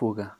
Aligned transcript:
fuga. 0.00 0.38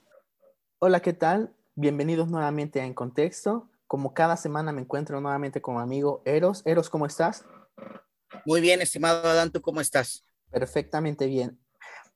Hola, 0.79 1.01
¿qué 1.01 1.13
tal? 1.13 1.55
Bienvenidos 1.75 2.31
nuevamente 2.31 2.81
a 2.81 2.87
En 2.87 2.95
Contexto. 2.95 3.69
Como 3.87 4.15
cada 4.15 4.39
semana 4.39 4.73
me 4.73 4.81
encuentro 4.81 5.21
nuevamente 5.21 5.61
con 5.61 5.75
mi 5.75 5.83
amigo 5.83 6.23
Eros. 6.25 6.63
Eros, 6.65 6.89
¿cómo 6.89 7.05
estás? 7.05 7.45
Muy 8.47 8.63
bien, 8.63 8.81
estimado 8.81 9.29
Adán, 9.29 9.53
¿tú 9.53 9.61
cómo 9.61 9.83
estás? 9.83 10.25
Perfectamente 10.49 11.27
bien. 11.27 11.61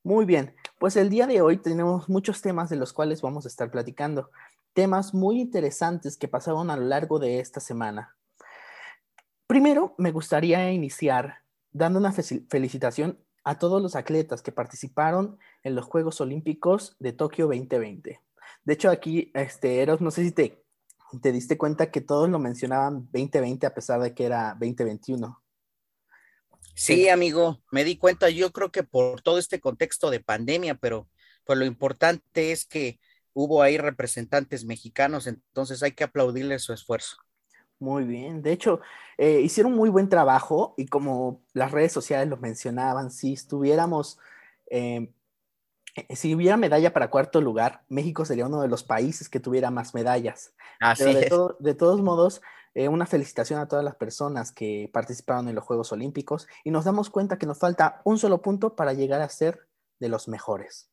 Muy 0.02 0.24
bien, 0.24 0.56
pues 0.78 0.96
el 0.96 1.10
día 1.10 1.26
de 1.26 1.42
hoy 1.42 1.58
tenemos 1.58 2.08
muchos 2.08 2.40
temas 2.40 2.70
de 2.70 2.76
los 2.76 2.94
cuales 2.94 3.20
vamos 3.20 3.44
a 3.44 3.48
estar 3.48 3.70
platicando. 3.70 4.30
Temas 4.72 5.12
muy 5.12 5.38
interesantes 5.38 6.16
que 6.16 6.28
pasaron 6.28 6.70
a 6.70 6.78
lo 6.78 6.86
largo 6.86 7.18
de 7.18 7.40
esta 7.40 7.60
semana. 7.60 8.16
Primero, 9.46 9.94
me 9.98 10.12
gustaría 10.12 10.72
iniciar 10.72 11.42
dando 11.72 11.98
una 11.98 12.14
felicitación 12.48 13.18
a 13.44 13.58
todos 13.58 13.80
los 13.80 13.94
atletas 13.94 14.42
que 14.42 14.52
participaron 14.52 15.38
en 15.62 15.74
los 15.74 15.84
Juegos 15.84 16.20
Olímpicos 16.20 16.96
de 16.98 17.12
Tokio 17.12 17.46
2020. 17.46 18.20
De 18.64 18.72
hecho, 18.72 18.90
aquí, 18.90 19.30
este, 19.34 19.80
Eros, 19.82 20.00
no 20.00 20.10
sé 20.10 20.24
si 20.24 20.32
te, 20.32 20.64
te 21.20 21.30
diste 21.30 21.58
cuenta 21.58 21.90
que 21.90 22.00
todos 22.00 22.28
lo 22.28 22.38
mencionaban 22.38 23.08
2020 23.12 23.66
a 23.66 23.74
pesar 23.74 24.00
de 24.00 24.14
que 24.14 24.24
era 24.24 24.56
2021. 24.58 25.40
Sí, 26.74 27.08
amigo, 27.08 27.62
me 27.70 27.84
di 27.84 27.96
cuenta, 27.96 28.30
yo 28.30 28.50
creo 28.50 28.72
que 28.72 28.82
por 28.82 29.20
todo 29.20 29.38
este 29.38 29.60
contexto 29.60 30.10
de 30.10 30.20
pandemia, 30.20 30.74
pero 30.74 31.08
pues 31.44 31.58
lo 31.58 31.66
importante 31.66 32.50
es 32.50 32.66
que 32.66 32.98
hubo 33.32 33.62
ahí 33.62 33.78
representantes 33.78 34.64
mexicanos, 34.64 35.26
entonces 35.26 35.82
hay 35.82 35.92
que 35.92 36.04
aplaudirles 36.04 36.62
su 36.62 36.72
esfuerzo. 36.72 37.18
Muy 37.78 38.04
bien, 38.04 38.42
de 38.42 38.52
hecho, 38.52 38.80
eh, 39.18 39.40
hicieron 39.40 39.74
muy 39.74 39.90
buen 39.90 40.08
trabajo 40.08 40.74
y 40.76 40.86
como 40.86 41.42
las 41.52 41.72
redes 41.72 41.92
sociales 41.92 42.28
lo 42.28 42.36
mencionaban, 42.36 43.10
si 43.10 43.32
estuviéramos, 43.32 44.18
eh, 44.70 45.12
eh, 45.96 46.16
si 46.16 46.34
hubiera 46.34 46.56
medalla 46.56 46.92
para 46.92 47.10
cuarto 47.10 47.40
lugar, 47.40 47.82
México 47.88 48.24
sería 48.24 48.46
uno 48.46 48.62
de 48.62 48.68
los 48.68 48.84
países 48.84 49.28
que 49.28 49.40
tuviera 49.40 49.70
más 49.70 49.92
medallas. 49.92 50.54
Así 50.80 51.04
de, 51.04 51.26
es. 51.26 51.32
de 51.58 51.74
todos 51.74 52.00
modos, 52.00 52.42
una 52.74 53.06
felicitación 53.06 53.60
a 53.60 53.68
todas 53.68 53.84
las 53.84 53.94
personas 53.94 54.50
que 54.50 54.90
participaron 54.92 55.48
en 55.48 55.54
los 55.54 55.62
Juegos 55.62 55.92
Olímpicos 55.92 56.48
y 56.64 56.72
nos 56.72 56.84
damos 56.84 57.08
cuenta 57.08 57.38
que 57.38 57.46
nos 57.46 57.58
falta 57.58 58.00
un 58.04 58.18
solo 58.18 58.42
punto 58.42 58.74
para 58.74 58.94
llegar 58.94 59.20
a 59.20 59.28
ser 59.28 59.68
de 60.00 60.08
los 60.08 60.26
mejores. 60.26 60.90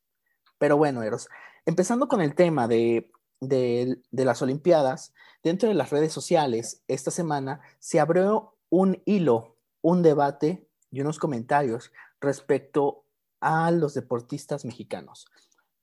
Pero 0.58 0.76
bueno, 0.76 1.02
Eros, 1.02 1.28
empezando 1.66 2.06
con 2.06 2.20
el 2.20 2.36
tema 2.36 2.68
de 2.68 3.10
de, 3.42 3.98
las 4.12 4.40
Olimpiadas, 4.40 5.12
dentro 5.42 5.68
de 5.68 5.74
las 5.74 5.90
redes 5.90 6.12
sociales, 6.12 6.82
esta 6.88 7.10
semana 7.10 7.60
se 7.80 8.00
abrió 8.00 8.56
un 8.70 9.02
hilo, 9.04 9.56
un 9.80 10.02
debate 10.02 10.68
y 10.90 11.00
unos 11.00 11.18
comentarios 11.18 11.92
respecto 12.20 13.04
a 13.40 13.70
los 13.72 13.94
deportistas 13.94 14.64
mexicanos. 14.64 15.26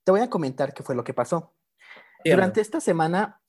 Te 0.04 0.10
voy 0.10 0.20
a 0.20 0.30
comentar 0.30 0.72
qué 0.72 0.82
fue 0.82 0.94
lo 0.94 1.04
que 1.04 1.12
pasó. 1.12 1.52
Durante 2.24 2.60
esta 2.60 2.80
semana, 2.80 3.40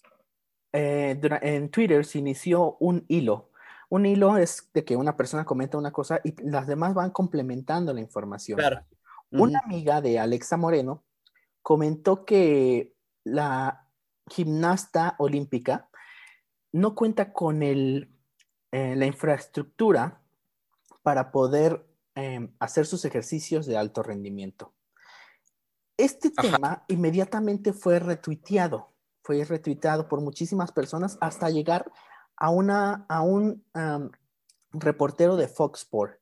eh, 0.74 1.20
en 1.42 1.70
Twitter 1.70 2.06
se 2.06 2.20
inició 2.20 2.78
un 2.80 3.06
hilo. 3.08 3.50
Un 3.90 4.06
hilo 4.06 4.38
es 4.38 4.70
de 4.74 4.84
que 4.84 4.96
una 4.96 5.16
persona 5.16 5.46
comenta 5.46 5.78
una 5.78 5.92
cosa 5.92 6.20
y 6.24 6.36
las 6.44 6.68
demás 6.68 6.94
van 6.94 7.12
complementando 7.12 7.94
la 7.94 8.02
información. 8.02 8.60
Una 9.32 9.60
amiga 9.60 10.02
de 10.02 10.20
Alexa 10.20 10.58
Moreno 10.58 11.04
comentó 11.62 12.26
que 12.26 12.94
la 13.24 13.88
gimnasta 14.30 15.16
olímpica 15.20 15.90
no 16.72 16.96
cuenta 16.96 17.34
con 17.34 17.64
el, 17.64 18.14
eh, 18.72 18.96
la 18.96 19.06
infraestructura 19.06 20.22
para 21.04 21.32
poder 21.32 21.86
em, 22.16 22.54
hacer 22.60 22.86
sus 22.86 23.06
ejercicios 23.06 23.66
de 23.66 23.78
alto 23.78 24.04
rendimiento. 24.04 24.74
Este 25.98 26.32
tema 26.32 26.84
inmediatamente 26.88 27.74
fue 27.74 28.00
retuiteado, 28.00 28.94
fue 29.24 29.44
retuiteado 29.44 30.08
por 30.08 30.22
muchísimas 30.22 30.72
personas 30.72 31.18
hasta 31.22 31.50
llegar 31.50 31.92
a, 32.38 32.50
una, 32.50 33.06
a 33.08 33.22
un 33.22 33.64
reportero 34.72 35.36
de 35.36 35.48
Fox 35.48 35.82
Sport. 35.82 36.20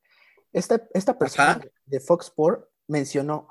Esta, 0.52 0.82
esta 0.92 1.18
persona 1.18 1.60
de 1.86 2.00
Fox 2.00 2.26
Sport 2.26 2.68
mencionó, 2.88 3.48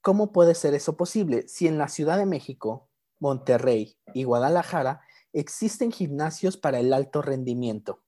¿cómo 0.00 0.32
puede 0.32 0.54
ser 0.54 0.74
eso 0.74 0.96
posible 0.96 1.46
si 1.48 1.66
en 1.66 1.76
la 1.76 1.88
Ciudad 1.88 2.16
de 2.16 2.26
México 2.26 2.88
Monterrey 3.18 3.96
y 4.12 4.24
Guadalajara 4.24 5.00
existen 5.32 5.92
gimnasios 5.92 6.56
para 6.56 6.78
el 6.78 6.92
alto 6.92 7.22
rendimiento. 7.22 8.02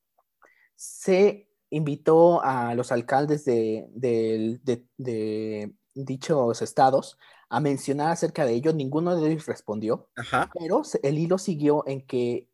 Se 0.74 1.48
invitó 1.70 2.42
a 2.42 2.74
los 2.74 2.92
alcaldes 2.92 3.44
de, 3.44 3.88
dichos 5.94 6.62
estados 6.62 7.18
a 7.48 7.60
mencionar 7.60 8.10
acerca 8.10 8.44
de 8.44 8.52
ello. 8.52 8.72
Ninguno 8.72 9.16
de 9.16 9.32
ellos 9.32 9.46
respondió, 9.46 10.08
pero 10.58 10.82
el 11.02 11.18
hilo 11.18 11.38
siguió 11.38 11.84
en 11.86 12.06
que 12.06 12.48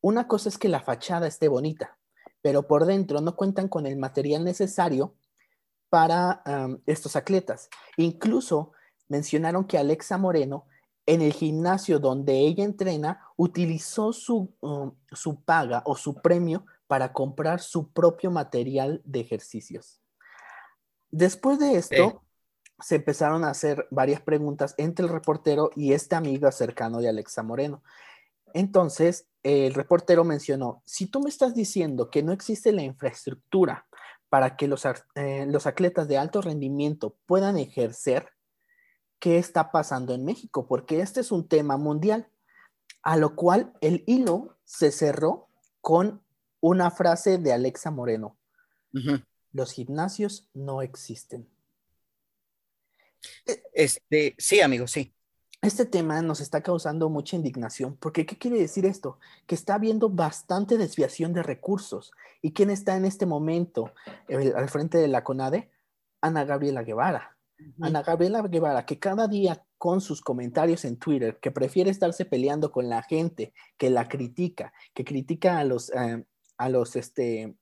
una 0.00 0.28
cosa 0.28 0.48
es 0.48 0.58
que 0.58 0.68
la 0.68 0.80
fachada 0.80 1.26
esté 1.26 1.48
bonita, 1.48 1.98
pero 2.42 2.66
por 2.66 2.86
dentro 2.86 3.20
no 3.20 3.36
cuentan 3.36 3.68
con 3.68 3.86
el 3.86 3.96
material 3.96 4.44
necesario 4.44 5.14
para 5.88 6.42
estos 6.86 7.16
atletas. 7.16 7.68
Incluso 7.96 8.72
mencionaron 9.08 9.66
que 9.66 9.78
Alexa 9.78 10.18
Moreno 10.18 10.66
en 11.06 11.22
el 11.22 11.32
gimnasio 11.32 11.98
donde 11.98 12.34
ella 12.38 12.64
entrena, 12.64 13.20
utilizó 13.36 14.12
su, 14.12 14.52
um, 14.60 14.92
su 15.12 15.40
paga 15.42 15.82
o 15.86 15.96
su 15.96 16.20
premio 16.20 16.66
para 16.86 17.12
comprar 17.12 17.60
su 17.60 17.90
propio 17.92 18.30
material 18.30 19.00
de 19.04 19.20
ejercicios. 19.20 20.00
Después 21.10 21.58
de 21.58 21.76
esto, 21.76 22.22
se 22.80 22.96
empezaron 22.96 23.44
a 23.44 23.50
hacer 23.50 23.86
varias 23.90 24.20
preguntas 24.20 24.74
entre 24.76 25.06
el 25.06 25.12
reportero 25.12 25.70
y 25.74 25.92
este 25.92 26.14
amigo 26.14 26.50
cercano 26.52 27.00
de 27.00 27.08
Alexa 27.08 27.42
Moreno. 27.42 27.82
Entonces, 28.52 29.28
el 29.42 29.74
reportero 29.74 30.24
mencionó, 30.24 30.82
si 30.84 31.06
tú 31.06 31.20
me 31.20 31.30
estás 31.30 31.54
diciendo 31.54 32.10
que 32.10 32.22
no 32.22 32.32
existe 32.32 32.72
la 32.72 32.82
infraestructura 32.82 33.86
para 34.28 34.56
que 34.56 34.66
los, 34.66 34.84
eh, 35.14 35.46
los 35.46 35.66
atletas 35.66 36.08
de 36.08 36.18
alto 36.18 36.42
rendimiento 36.42 37.16
puedan 37.26 37.58
ejercer, 37.58 38.28
qué 39.18 39.38
está 39.38 39.70
pasando 39.72 40.14
en 40.14 40.24
México, 40.24 40.66
porque 40.66 41.00
este 41.00 41.20
es 41.20 41.32
un 41.32 41.48
tema 41.48 41.76
mundial, 41.76 42.28
a 43.02 43.16
lo 43.16 43.34
cual 43.34 43.72
el 43.80 44.04
hilo 44.06 44.58
se 44.64 44.90
cerró 44.90 45.48
con 45.80 46.22
una 46.60 46.90
frase 46.90 47.38
de 47.38 47.52
Alexa 47.52 47.90
Moreno. 47.90 48.36
Los 49.52 49.72
gimnasios 49.72 50.48
no 50.54 50.82
existen. 50.82 51.48
E 53.46 53.62
este, 53.72 54.34
sí, 54.38 54.60
amigo, 54.60 54.86
sí. 54.86 55.12
Este 55.62 55.84
tema 55.84 56.20
nos 56.22 56.40
está 56.40 56.62
causando 56.62 57.08
mucha 57.08 57.36
indignación, 57.36 57.96
porque 57.96 58.26
¿qué 58.26 58.36
quiere 58.36 58.58
decir 58.58 58.86
esto? 58.86 59.18
Que 59.46 59.54
está 59.54 59.74
habiendo 59.74 60.08
bastante 60.10 60.78
desviación 60.78 61.32
de 61.32 61.42
recursos. 61.42 62.12
¿Y 62.42 62.52
quién 62.52 62.70
está 62.70 62.96
en 62.96 63.04
este 63.04 63.26
momento 63.26 63.92
al 64.28 64.68
frente 64.68 64.98
de 64.98 65.08
la 65.08 65.24
CONADE? 65.24 65.70
Ana 66.20 66.44
Gabriela 66.44 66.82
Guevara. 66.82 67.35
Ana 67.80 68.02
Gabriela 68.02 68.42
Guevara, 68.42 68.84
que 68.84 68.98
cada 68.98 69.28
día 69.28 69.64
con 69.78 70.00
sus 70.00 70.20
comentarios 70.20 70.84
en 70.84 70.98
Twitter, 70.98 71.38
que 71.40 71.50
prefiere 71.50 71.90
estarse 71.90 72.24
peleando 72.24 72.70
con 72.70 72.88
la 72.88 73.02
gente, 73.02 73.52
que 73.76 73.90
la 73.90 74.08
critica, 74.08 74.72
que 74.94 75.04
critica 75.04 75.58
a 75.58 75.64
los, 75.64 75.90
eh, 75.90 76.24
a 76.58 76.68
los, 76.68 76.96
este, 76.96 77.54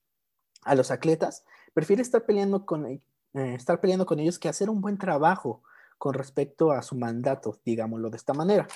a 0.63 0.75
los 0.75 0.91
atletas, 0.91 1.45
prefiere 1.73 2.03
estar 2.03 2.25
peleando, 2.27 2.67
con, 2.67 2.87
eh, 2.87 3.01
estar 3.33 3.81
peleando 3.81 4.07
con 4.07 4.21
ellos 4.21 4.39
que 4.39 4.49
hacer 4.49 4.71
un 4.71 4.81
buen 4.81 4.99
trabajo 4.99 5.63
con 5.99 6.15
respecto 6.15 6.73
a 6.73 6.83
su 6.83 6.97
mandato, 6.97 7.61
digámoslo 7.65 8.11
de 8.11 8.17
esta 8.17 8.35
manera. 8.35 8.67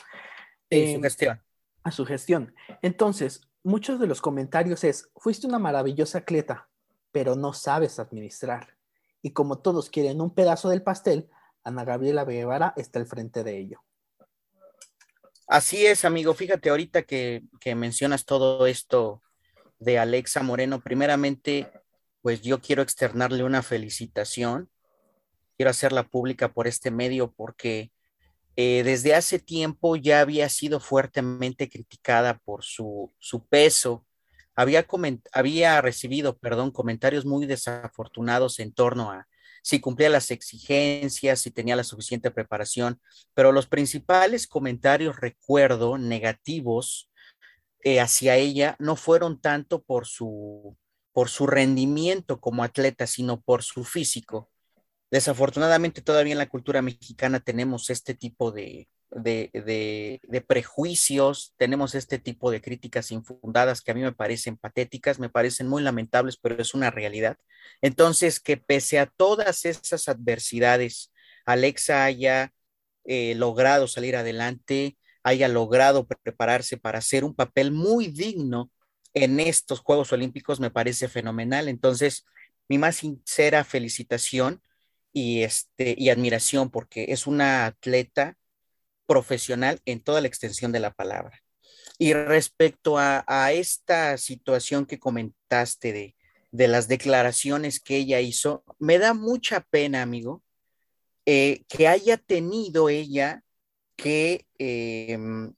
Sí, 0.71 0.93
su 0.93 0.97
em, 0.97 1.03
gestión. 1.03 1.43
A 1.83 1.91
su 1.91 2.07
gestión. 2.07 2.55
Entonces, 2.83 3.43
muchos 3.63 3.99
de 3.99 4.07
los 4.07 4.21
comentarios 4.21 4.85
es, 4.85 5.11
fuiste 5.17 5.47
una 5.47 5.59
maravillosa 5.59 6.19
atleta, 6.19 6.69
pero 7.13 7.35
no 7.35 7.53
sabes 7.53 7.99
administrar 7.99 8.78
y 9.23 9.33
como 9.33 9.59
todos 9.59 9.91
quieren 9.91 10.21
un 10.21 10.35
pedazo 10.35 10.69
del 10.69 10.83
pastel, 10.83 11.29
Ana 11.65 11.85
Gabriela 11.85 12.25
Guevara 12.25 12.73
está 12.77 12.99
al 12.99 13.07
frente 13.07 13.45
de 13.45 13.59
ello. 13.59 13.85
Así 15.47 15.87
es, 15.87 16.05
amigo. 16.05 16.35
Fíjate 16.35 16.71
ahorita 16.71 17.03
que, 17.03 17.43
mencionas 17.75 18.25
todo 18.25 18.67
esto 18.67 19.23
de 19.79 19.99
Alexa 19.99 20.43
Moreno. 20.43 20.81
Primeramente, 20.81 21.71
pues 22.21 22.43
yo 22.43 22.61
quiero 22.61 22.83
externarle 22.83 23.45
una 23.45 23.63
felicitación. 23.63 24.71
Quiero 25.57 25.71
hacerla 25.71 26.05
pública 26.05 26.53
por 26.53 26.67
este 26.67 26.91
medio 26.91 27.33
porque 27.33 27.91
eh, 28.57 28.83
desde 28.85 29.15
hace 29.15 29.39
tiempo 29.39 29.97
ya 29.97 30.21
había 30.21 30.49
sido 30.49 30.81
fuertemente 30.81 31.69
criticada 31.69 32.39
por 32.39 32.63
su, 32.63 33.13
su 33.19 33.47
peso 33.47 34.05
había, 34.59 34.85
había 35.33 35.81
recibido, 35.81 36.37
perdón, 36.37 36.73
comentarios 36.73 37.25
muy 37.25 37.47
desafortunados 37.47 38.59
en 38.59 38.73
torno 38.73 39.13
a 39.13 39.29
si 39.63 39.79
cumplía 39.79 40.09
las 40.09 40.33
exigencias, 40.33 41.41
si 41.41 41.53
tenía 41.53 41.77
la 41.77 41.85
suficiente 41.85 42.33
preparación, 42.33 43.01
pero 43.35 43.53
los 43.53 43.69
principales 43.69 44.49
comentarios, 44.49 45.21
recuerdo, 45.21 45.97
negativos 45.97 47.09
eh, 47.85 48.01
hacia 48.01 48.35
ella 48.35 48.75
no 48.81 48.97
fueron 48.97 49.41
tanto 49.41 49.81
por 49.83 50.07
su, 50.07 50.77
por 51.13 51.29
su 51.29 51.47
rendimiento 51.47 52.41
como 52.41 52.65
atleta, 52.65 53.07
sino 53.07 53.41
por 53.41 53.63
su 53.63 53.85
físico. 53.85 54.51
Desafortunadamente 55.13 56.03
todavía 56.03 56.33
en 56.33 56.39
la 56.39 56.49
cultura 56.49 56.83
mexicana 56.83 57.39
tenemos 57.39 57.91
este 57.91 58.15
tipo 58.15 58.51
de, 58.51 58.89
de, 59.11 60.21
de, 60.29 60.41
prejuicios, 60.43 61.55
tenemos 61.57 61.95
este 61.95 62.19
tipo 62.19 62.51
de 62.51 62.61
críticas 62.61 63.11
infundadas 63.11 63.81
que 63.81 63.91
a 63.91 63.95
mí 63.95 64.03
me 64.03 64.13
parecen 64.13 64.57
patéticas, 64.57 65.19
me 65.19 65.31
parecen 65.31 65.69
muy 65.69 65.83
lamentables, 65.83 66.37
pero 66.37 66.61
es 66.61 66.75
una 66.75 66.91
realidad. 66.91 67.37
Entonces, 67.83 68.41
que 68.41 68.57
pese 68.57 68.99
a 68.99 69.07
todas 69.07 69.65
esas 69.65 70.09
adversidades, 70.09 71.13
Alexa 71.47 72.05
haya 72.05 72.53
eh, 73.05 73.35
logrado 73.35 73.89
salir 73.89 74.17
adelante, 74.17 74.99
haya 75.23 75.49
logrado 75.49 76.07
prepararse 76.07 76.77
para 76.77 76.99
hacer 76.99 77.25
un 77.25 77.35
papel 77.35 77.73
muy 77.73 78.09
digno 78.09 78.71
en 79.15 79.41
estos 79.41 79.81
Juegos 79.81 80.13
Olímpicos, 80.13 80.61
me 80.61 80.71
parece 80.71 81.09
fenomenal. 81.09 81.69
Entonces, 81.69 82.27
mi 82.69 82.79
más 82.79 82.97
sincera 82.97 83.65
felicitación 83.65 84.63
y, 85.13 85.43
este, 85.43 85.95
y 85.99 86.11
admiración 86.11 86.71
porque 86.71 87.07
es 87.09 87.27
una 87.27 87.67
atleta 87.67 88.38
profesional 89.09 89.81
en 89.87 90.01
toda 90.01 90.21
la 90.21 90.29
extensión 90.29 90.71
de 90.71 90.81
la 90.81 90.93
palabra. 90.93 91.43
Y 91.99 92.13
respecto 92.13 92.99
a, 92.99 93.25
esta 93.53 94.19
situación 94.19 94.87
que 94.87 95.01
comentaste 95.01 95.93
de, 95.93 96.17
de, 96.53 96.69
las 96.69 96.87
declaraciones 96.87 97.81
que 97.81 97.97
ella 97.97 98.21
hizo, 98.21 98.63
me 98.79 98.99
da 98.99 99.15
mucha 99.15 99.63
pena, 99.63 100.03
amigo, 100.03 100.45
eh, 101.27 101.65
que 101.69 101.89
haya 101.89 102.19
tenido 102.19 102.89
ella 102.89 103.43
que 103.97 104.47
em, 104.59 105.53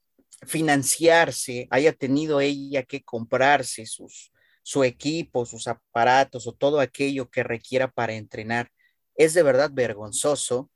financiarse, 0.47 1.67
haya 1.69 1.93
tenido 1.93 2.41
ella 2.41 2.83
que 2.83 3.03
comprarse 3.03 3.85
sus, 3.85 4.31
su 4.63 4.83
equipo, 4.83 5.45
sus 5.45 5.67
aparatos 5.67 6.47
o 6.47 6.53
todo 6.53 6.79
aquello 6.79 7.29
que 7.29 7.43
requiera 7.43 7.91
para 7.91 8.13
entrenar. 8.13 8.71
Es 9.15 9.33
de 9.33 9.43
verdad 9.43 9.69
vergonzoso 9.71 10.71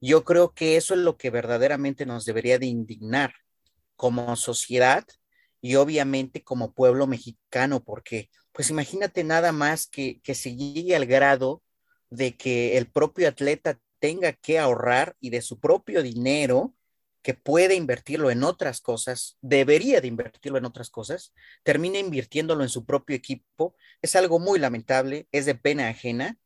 yo 0.00 0.24
creo 0.24 0.54
que 0.54 0.76
eso 0.76 0.94
es 0.94 1.00
lo 1.00 1.16
que 1.16 1.30
verdaderamente 1.30 2.06
nos 2.06 2.24
debería 2.24 2.58
de 2.58 2.66
indignar 2.66 3.34
como 3.96 4.34
sociedad 4.36 5.04
y 5.60 5.74
obviamente 5.74 6.42
como 6.42 6.72
pueblo 6.72 7.06
mexicano, 7.06 7.84
porque 7.84 8.30
pues 8.52 8.70
imagínate 8.70 9.24
nada 9.24 9.52
más 9.52 9.86
que, 9.86 10.20
que 10.22 10.34
se 10.34 10.56
llegue 10.56 10.96
al 10.96 11.06
grado 11.06 11.62
de 12.08 12.36
que 12.36 12.78
el 12.78 12.86
propio 12.90 13.28
atleta 13.28 13.78
tenga 13.98 14.32
que 14.32 14.58
ahorrar 14.58 15.16
y 15.20 15.30
de 15.30 15.42
su 15.42 15.60
propio 15.60 16.02
dinero, 16.02 16.74
que 17.22 17.34
puede 17.34 17.74
invertirlo 17.74 18.30
en 18.30 18.42
otras 18.42 18.80
cosas, 18.80 19.36
debería 19.42 20.00
de 20.00 20.08
invertirlo 20.08 20.56
en 20.56 20.64
otras 20.64 20.88
cosas, 20.88 21.34
termina 21.62 21.98
invirtiéndolo 21.98 22.62
en 22.62 22.70
su 22.70 22.86
propio 22.86 23.14
equipo, 23.14 23.76
es 24.00 24.16
algo 24.16 24.38
muy 24.38 24.58
lamentable, 24.58 25.28
es 25.30 25.44
de 25.44 25.54
pena 25.54 25.88
ajena 25.88 26.38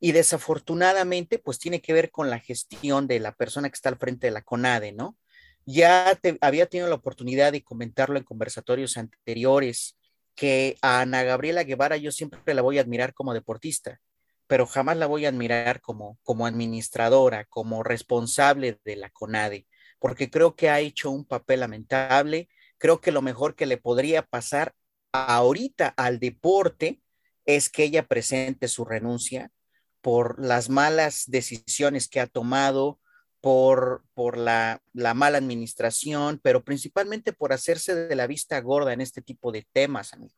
y 0.00 0.12
desafortunadamente, 0.12 1.38
pues 1.38 1.58
tiene 1.58 1.82
que 1.82 1.92
ver 1.92 2.10
con 2.10 2.30
la 2.30 2.40
gestión 2.40 3.06
de 3.06 3.20
la 3.20 3.32
persona 3.32 3.68
que 3.68 3.74
está 3.74 3.90
al 3.90 3.98
frente 3.98 4.26
de 4.26 4.30
la 4.32 4.42
CONADE, 4.42 4.92
¿no? 4.92 5.18
Ya 5.66 6.18
había 6.40 6.66
tenido 6.66 6.88
la 6.88 6.94
oportunidad 6.94 7.52
de 7.52 7.62
comentarlo 7.62 8.18
en 8.18 8.24
conversatorios 8.24 8.96
anteriores, 8.96 9.98
que 10.34 10.76
a 10.80 11.02
Ana 11.02 11.22
Gabriela 11.22 11.64
Guevara 11.64 11.98
yo 11.98 12.12
siempre 12.12 12.54
la 12.54 12.62
voy 12.62 12.78
a 12.78 12.80
admirar 12.80 13.12
como 13.12 13.34
deportista, 13.34 14.00
pero 14.46 14.66
jamás 14.66 14.96
la 14.96 15.06
voy 15.06 15.26
a 15.26 15.28
admirar 15.28 15.82
como, 15.82 16.18
como 16.22 16.46
administradora, 16.46 17.44
como 17.44 17.82
responsable 17.82 18.80
de 18.84 18.96
la 18.96 19.10
CONADE, 19.10 19.66
porque 19.98 20.30
creo 20.30 20.56
que 20.56 20.70
ha 20.70 20.80
hecho 20.80 21.10
un 21.10 21.26
papel 21.26 21.60
lamentable. 21.60 22.48
Creo 22.78 23.02
que 23.02 23.12
lo 23.12 23.20
mejor 23.20 23.54
que 23.54 23.66
le 23.66 23.76
podría 23.76 24.22
pasar 24.22 24.72
ahorita 25.12 25.88
al 25.88 26.18
deporte 26.18 27.02
es 27.44 27.68
que 27.68 27.84
ella 27.84 28.06
presente 28.06 28.66
su 28.66 28.86
renuncia, 28.86 29.52
por 30.00 30.42
las 30.42 30.68
malas 30.68 31.24
decisiones 31.26 32.08
que 32.08 32.20
ha 32.20 32.26
tomado, 32.26 33.00
por, 33.40 34.04
por 34.14 34.36
la, 34.36 34.82
mala 34.92 35.38
administración, 35.38 36.40
pero 36.42 36.62
principalmente 36.62 37.32
por 37.32 37.52
hacerse 37.52 37.94
de 37.94 38.14
la 38.14 38.26
vista 38.26 38.60
gorda 38.60 38.92
en 38.92 39.00
este 39.00 39.22
tipo 39.22 39.52
de 39.52 39.66
temas, 39.72 40.12
amigo. 40.12 40.34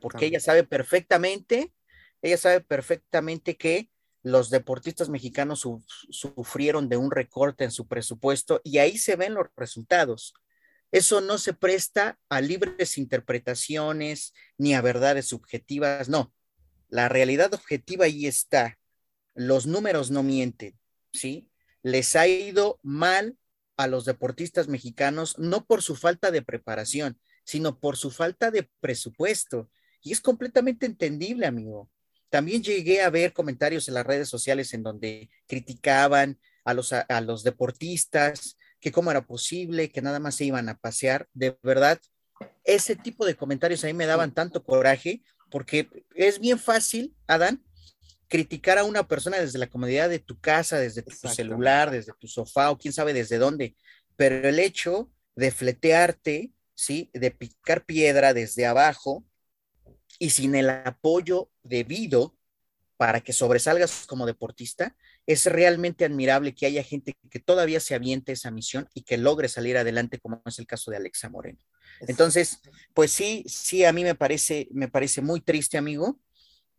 Porque 0.00 0.26
ella 0.26 0.40
sabe 0.40 0.64
perfectamente, 0.64 1.72
ella 2.22 2.38
sabe 2.38 2.60
perfectamente 2.60 3.56
que 3.56 3.90
los 4.22 4.50
deportistas 4.50 5.08
mexicanos 5.08 5.66
sufrieron 6.10 6.88
de 6.88 6.96
un 6.96 7.10
recorte 7.10 7.64
en 7.64 7.70
su 7.70 7.86
presupuesto 7.86 8.60
y 8.64 8.78
ahí 8.78 8.98
se 8.98 9.16
ven 9.16 9.34
los 9.34 9.46
resultados. 9.56 10.34
Eso 10.90 11.20
no 11.20 11.36
se 11.36 11.52
presta 11.52 12.18
a 12.30 12.40
libres 12.40 12.96
interpretaciones 12.96 14.32
ni 14.56 14.74
a 14.74 14.80
verdades 14.80 15.26
subjetivas, 15.26 16.08
no. 16.08 16.32
La 16.88 17.08
realidad 17.08 17.52
objetiva 17.54 18.06
ahí 18.06 18.26
está. 18.26 18.78
Los 19.34 19.66
números 19.66 20.10
no 20.10 20.22
mienten, 20.22 20.78
¿sí? 21.12 21.50
Les 21.82 22.16
ha 22.16 22.26
ido 22.26 22.80
mal 22.82 23.36
a 23.76 23.86
los 23.86 24.04
deportistas 24.04 24.68
mexicanos, 24.68 25.38
no 25.38 25.64
por 25.64 25.82
su 25.82 25.94
falta 25.94 26.30
de 26.30 26.42
preparación, 26.42 27.18
sino 27.44 27.78
por 27.78 27.96
su 27.96 28.10
falta 28.10 28.50
de 28.50 28.68
presupuesto. 28.80 29.70
Y 30.02 30.12
es 30.12 30.20
completamente 30.20 30.86
entendible, 30.86 31.46
amigo. 31.46 31.88
También 32.30 32.62
llegué 32.62 33.02
a 33.02 33.10
ver 33.10 33.32
comentarios 33.32 33.88
en 33.88 33.94
las 33.94 34.06
redes 34.06 34.28
sociales 34.28 34.74
en 34.74 34.82
donde 34.82 35.30
criticaban 35.46 36.38
a 36.64 36.74
los, 36.74 36.92
a, 36.92 37.20
los 37.20 37.42
deportistas, 37.42 38.58
que 38.80 38.92
cómo 38.92 39.10
era 39.10 39.26
posible, 39.26 39.90
que 39.90 40.02
nada 40.02 40.18
más 40.18 40.34
se 40.34 40.44
iban 40.44 40.68
a 40.68 40.76
pasear. 40.76 41.28
De 41.32 41.56
verdad, 41.62 41.98
ese 42.64 42.96
tipo 42.96 43.24
de 43.24 43.36
comentarios 43.36 43.82
a 43.84 43.86
mí 43.86 43.94
me 43.94 44.06
daban 44.06 44.34
tanto 44.34 44.62
coraje 44.62 45.22
porque 45.50 45.88
es 46.14 46.38
bien 46.38 46.58
fácil, 46.58 47.14
Adán, 47.26 47.62
criticar 48.28 48.78
a 48.78 48.84
una 48.84 49.08
persona 49.08 49.38
desde 49.38 49.58
la 49.58 49.68
comodidad 49.68 50.08
de 50.08 50.18
tu 50.18 50.38
casa, 50.38 50.78
desde 50.78 51.02
tu 51.02 51.28
celular, 51.28 51.90
desde 51.90 52.12
tu 52.18 52.28
sofá 52.28 52.70
o 52.70 52.78
quién 52.78 52.92
sabe 52.92 53.12
desde 53.14 53.38
dónde, 53.38 53.74
pero 54.16 54.48
el 54.48 54.58
hecho 54.58 55.10
de 55.34 55.50
fletearte, 55.50 56.52
¿sí? 56.74 57.10
De 57.14 57.30
picar 57.30 57.84
piedra 57.84 58.34
desde 58.34 58.66
abajo 58.66 59.24
y 60.18 60.30
sin 60.30 60.54
el 60.54 60.68
apoyo 60.68 61.50
debido 61.62 62.36
para 62.96 63.20
que 63.20 63.32
sobresalgas 63.32 64.04
como 64.06 64.26
deportista, 64.26 64.96
es 65.28 65.44
realmente 65.44 66.06
admirable 66.06 66.54
que 66.54 66.64
haya 66.64 66.82
gente 66.82 67.14
que 67.28 67.38
todavía 67.38 67.80
se 67.80 67.94
aviente 67.94 68.32
esa 68.32 68.50
misión 68.50 68.88
y 68.94 69.02
que 69.02 69.18
logre 69.18 69.48
salir 69.48 69.76
adelante, 69.76 70.18
como 70.18 70.40
es 70.46 70.58
el 70.58 70.66
caso 70.66 70.90
de 70.90 70.96
Alexa 70.96 71.28
Moreno. 71.28 71.58
Entonces, 72.00 72.60
pues 72.94 73.10
sí, 73.10 73.44
sí, 73.46 73.84
a 73.84 73.92
mí 73.92 74.04
me 74.04 74.14
parece, 74.14 74.68
me 74.70 74.88
parece 74.88 75.20
muy 75.20 75.42
triste, 75.42 75.76
amigo. 75.76 76.18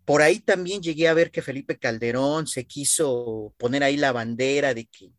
Por 0.03 0.23
ahí 0.23 0.39
también 0.39 0.81
llegué 0.81 1.07
a 1.07 1.13
ver 1.13 1.29
que 1.29 1.43
Felipe 1.43 1.77
Calderón 1.77 2.47
se 2.47 2.65
quiso 2.65 3.53
poner 3.57 3.83
ahí 3.83 3.97
la 3.97 4.13
bandera 4.13 4.73
de 4.73 4.87
que, 4.87 5.11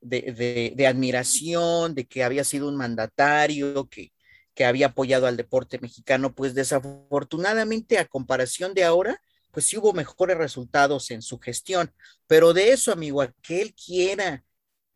de, 0.00 0.74
de, 0.74 0.86
admiración, 0.88 1.94
de 1.94 2.08
que 2.08 2.24
había 2.24 2.42
sido 2.42 2.66
un 2.66 2.74
mandatario, 2.74 3.88
que, 3.88 4.10
que 4.56 4.64
había 4.64 4.86
apoyado 4.86 5.28
al 5.28 5.36
deporte 5.36 5.78
mexicano, 5.78 6.34
pues 6.34 6.54
desafortunadamente 6.54 7.98
a 7.98 8.06
comparación 8.06 8.74
de 8.74 8.82
ahora, 8.82 9.22
pues 9.50 9.66
sí 9.66 9.76
hubo 9.76 9.92
mejores 9.92 10.36
resultados 10.36 11.10
en 11.10 11.22
su 11.22 11.38
gestión, 11.38 11.92
pero 12.26 12.52
de 12.52 12.72
eso, 12.72 12.92
amigo, 12.92 13.22
a 13.22 13.32
que 13.42 13.62
él 13.62 13.74
quiera 13.74 14.44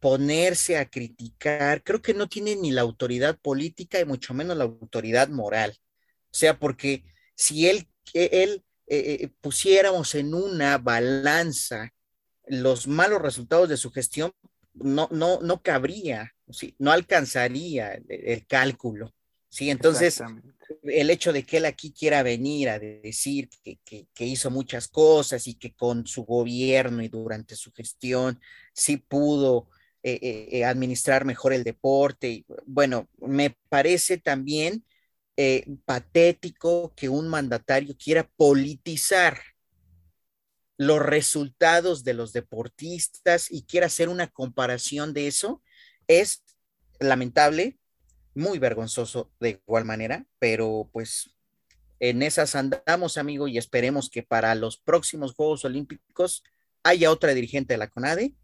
ponerse 0.01 0.79
a 0.79 0.89
criticar, 0.89 1.83
creo 1.85 2.03
que 2.03 2.13
no 2.13 2.29
tiene 2.29 2.57
ni 2.57 2.73
la 2.73 2.81
autoridad 2.81 3.39
política 3.39 4.01
y 4.01 4.05
mucho 4.05 4.35
menos 4.35 4.57
la 4.57 4.65
autoridad 4.65 5.29
moral. 5.29 5.77
O 6.25 6.35
sea, 6.35 6.59
porque 6.59 7.05
si 7.37 7.69
él, 7.69 7.89
él 8.13 8.65
eh, 8.89 9.19
eh, 9.21 9.29
pusiéramos 9.41 10.15
en 10.15 10.35
una 10.35 10.79
balanza 10.79 11.93
los 12.47 12.89
malos 12.89 13.23
resultados 13.23 13.69
de 13.69 13.77
su 13.77 13.91
gestión, 13.91 14.33
no, 14.75 15.09
no, 15.13 15.41
no 15.41 15.63
cabría, 15.63 16.35
¿sí? 16.51 16.75
no 16.79 16.91
alcanzaría 16.91 18.01
el, 18.09 18.47
cálculo. 18.47 19.15
¿sí? 19.49 19.71
Entonces, 19.71 20.21
el 20.83 21.11
hecho 21.11 21.33
de 21.33 21.45
que 21.45 21.59
él 21.59 21.67
aquí 21.67 21.93
quiera 21.93 22.23
venir 22.23 22.69
a 22.69 22.79
decir 22.79 23.49
que, 23.63 23.79
que, 23.85 24.25
hizo 24.25 24.51
muchas 24.51 24.89
cosas 24.89 25.47
y 25.47 25.55
que 25.55 25.75
con 25.75 26.07
su 26.07 26.25
gobierno 26.25 27.03
y 27.03 27.09
durante 27.09 27.57
su 27.57 27.73
gestión 27.73 28.41
sí 28.73 28.97
pudo 28.97 29.69
eh, 30.05 30.19
eh, 30.21 30.49
eh, 30.51 30.65
administrar 30.65 31.25
mejor 31.25 31.53
el 31.53 31.63
deporte. 31.63 32.45
Bueno, 32.67 33.09
me 33.19 33.57
parece 33.69 34.19
también 34.19 34.85
patético 35.85 36.93
que 36.95 37.09
un 37.09 37.29
mandatario 37.29 37.97
quiera 37.97 38.29
politizar 38.37 39.41
los 40.77 41.01
resultados 41.01 42.05
de 42.05 42.15
los 42.15 42.33
deportistas 42.33 43.51
y 43.51 43.65
quiera 43.65 43.87
hacer 43.87 44.09
una 44.09 44.29
comparación 44.29 45.15
de 45.15 45.29
eso. 45.29 45.63
Es 46.07 46.43
lamentable, 47.01 47.79
muy 48.35 48.59
vergonzoso 48.59 49.31
de 49.41 49.61
igual 49.65 49.85
manera, 49.85 50.27
pero 50.39 50.89
pues 50.93 51.35
en 52.01 52.23
esas 52.23 52.55
andamos, 52.55 53.19
amigo, 53.19 53.47
y 53.47 53.59
esperemos 53.59 54.11
que 54.11 54.23
para 54.23 54.55
los 54.55 54.77
próximos 54.77 55.35
Juegos 55.35 55.65
Olímpicos 55.65 56.43
haya 56.83 57.11
otra 57.11 57.33
dirigente 57.33 57.75
de 57.75 57.79
la 57.79 57.89
CONADE 57.89 58.35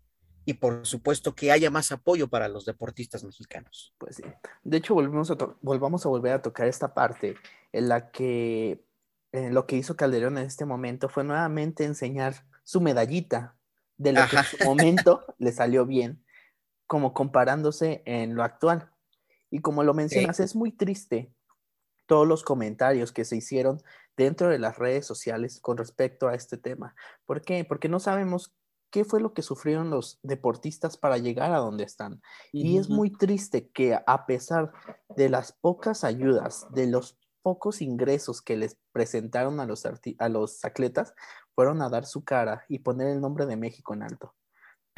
y 0.44 0.54
por 0.54 0.86
supuesto 0.86 1.34
que 1.34 1.52
haya 1.52 1.70
más 1.70 1.90
apoyo 1.92 2.28
para 2.28 2.48
los 2.48 2.64
deportistas 2.64 3.24
mexicanos. 3.24 3.94
Pues 3.98 4.16
sí. 4.16 4.22
De 4.62 4.76
hecho, 4.76 4.94
volvemos 4.94 5.30
a 5.30 5.36
volvamos 5.60 6.06
a 6.06 6.08
volver 6.08 6.32
a 6.32 6.42
tocar 6.42 6.68
esta 6.68 6.94
parte 6.94 7.36
en 7.72 7.88
la 7.88 8.10
que 8.10 8.82
lo 9.32 9.66
que 9.66 9.76
hizo 9.76 9.96
Calderón 9.96 10.38
en 10.38 10.46
este 10.46 10.64
momento 10.64 11.08
fue 11.08 11.24
nuevamente 11.24 11.84
enseñar 11.84 12.46
su 12.64 12.80
medallita 12.80 13.56
de 13.96 14.12
lo 14.12 14.20
que 14.28 14.36
en 14.36 14.44
su 14.44 14.64
momento 14.64 15.24
le 15.38 15.52
salió 15.52 15.84
bien. 15.84 16.22
como 16.88 17.12
comparándose 17.12 18.02
en 18.06 18.34
lo 18.34 18.42
actual. 18.42 18.90
Y 19.50 19.60
como 19.60 19.82
lo 19.82 19.94
mencionas, 19.94 20.40
es 20.40 20.54
muy 20.54 20.72
triste 20.72 21.32
todos 22.06 22.26
los 22.26 22.42
comentarios 22.42 23.12
que 23.12 23.24
se 23.24 23.36
hicieron 23.36 23.82
dentro 24.16 24.48
de 24.48 24.58
las 24.58 24.78
redes 24.78 25.06
sociales 25.06 25.60
con 25.60 25.76
respecto 25.76 26.28
a 26.28 26.34
este 26.34 26.56
tema. 26.56 26.94
¿Por 27.26 27.42
qué? 27.42 27.64
Porque 27.64 27.88
no 27.88 28.00
sabemos 28.00 28.54
qué 28.90 29.04
fue 29.04 29.20
lo 29.20 29.34
que 29.34 29.42
sufrieron 29.42 29.90
los 29.90 30.18
deportistas 30.22 30.96
para 30.96 31.18
llegar 31.18 31.52
a 31.52 31.58
donde 31.58 31.84
están. 31.84 32.22
Y 32.52 32.78
es 32.78 32.88
muy 32.88 33.10
triste 33.10 33.68
que 33.68 33.98
a 34.06 34.26
pesar 34.26 34.72
de 35.14 35.28
las 35.28 35.52
pocas 35.52 36.04
ayudas, 36.04 36.66
de 36.72 36.86
los 36.86 37.18
pocos 37.42 37.80
ingresos 37.80 38.42
que 38.42 38.56
les 38.56 38.76
presentaron 38.92 39.60
a 39.60 39.66
los, 39.66 39.84
a 39.86 40.28
los 40.28 40.64
atletas, 40.64 41.14
fueron 41.54 41.82
a 41.82 41.88
dar 41.88 42.06
su 42.06 42.24
cara 42.24 42.64
y 42.68 42.80
poner 42.80 43.08
el 43.08 43.20
nombre 43.20 43.46
de 43.46 43.56
México 43.56 43.94
en 43.94 44.02
alto. 44.02 44.34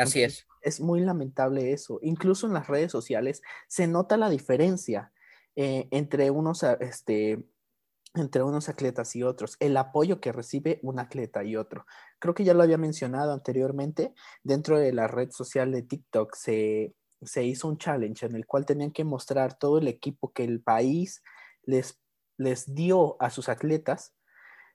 Así 0.00 0.22
es. 0.22 0.46
Es 0.62 0.80
muy 0.80 1.00
lamentable 1.00 1.72
eso. 1.72 1.98
Incluso 2.02 2.46
en 2.46 2.54
las 2.54 2.68
redes 2.68 2.90
sociales 2.90 3.42
se 3.68 3.86
nota 3.86 4.16
la 4.16 4.30
diferencia 4.30 5.12
eh, 5.56 5.88
entre, 5.90 6.30
unos, 6.30 6.62
este, 6.62 7.44
entre 8.14 8.42
unos 8.42 8.68
atletas 8.68 9.14
y 9.16 9.22
otros, 9.22 9.56
el 9.60 9.76
apoyo 9.76 10.20
que 10.20 10.32
recibe 10.32 10.80
un 10.82 10.98
atleta 10.98 11.44
y 11.44 11.56
otro. 11.56 11.86
Creo 12.18 12.34
que 12.34 12.44
ya 12.44 12.54
lo 12.54 12.62
había 12.62 12.78
mencionado 12.78 13.32
anteriormente, 13.32 14.14
dentro 14.42 14.78
de 14.78 14.92
la 14.92 15.06
red 15.06 15.30
social 15.30 15.72
de 15.72 15.82
TikTok 15.82 16.34
se, 16.34 16.94
se 17.22 17.44
hizo 17.44 17.68
un 17.68 17.78
challenge 17.78 18.26
en 18.26 18.36
el 18.36 18.46
cual 18.46 18.64
tenían 18.64 18.92
que 18.92 19.04
mostrar 19.04 19.58
todo 19.58 19.78
el 19.78 19.88
equipo 19.88 20.32
que 20.32 20.44
el 20.44 20.62
país 20.62 21.22
les, 21.62 22.00
les 22.38 22.74
dio 22.74 23.20
a 23.20 23.30
sus 23.30 23.48
atletas 23.48 24.14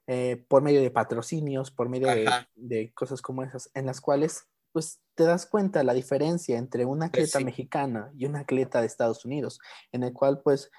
eh, 0.06 0.44
por 0.48 0.62
medio 0.62 0.82
de 0.82 0.92
patrocinios, 0.92 1.72
por 1.72 1.88
medio 1.88 2.06
de, 2.08 2.28
de, 2.54 2.92
cosas 2.94 3.20
como 3.22 3.42
esas, 3.42 3.70
en 3.74 3.86
las 3.86 4.00
cuales 4.00 4.46
pues 4.76 5.00
te 5.14 5.24
das 5.24 5.46
cuenta 5.46 5.82
la 5.84 5.94
diferencia 5.94 6.58
entre 6.58 6.84
una 6.84 7.10
pues 7.10 7.34
atleta 7.34 7.42
mexicana 7.42 8.12
y 8.14 8.26
una 8.26 8.40
atleta 8.40 8.82
de 8.82 8.86
Estados 8.86 9.24
Unidos, 9.24 9.58
en 9.90 10.02
el 10.02 10.12
cual 10.12 10.42
pues 10.42 10.70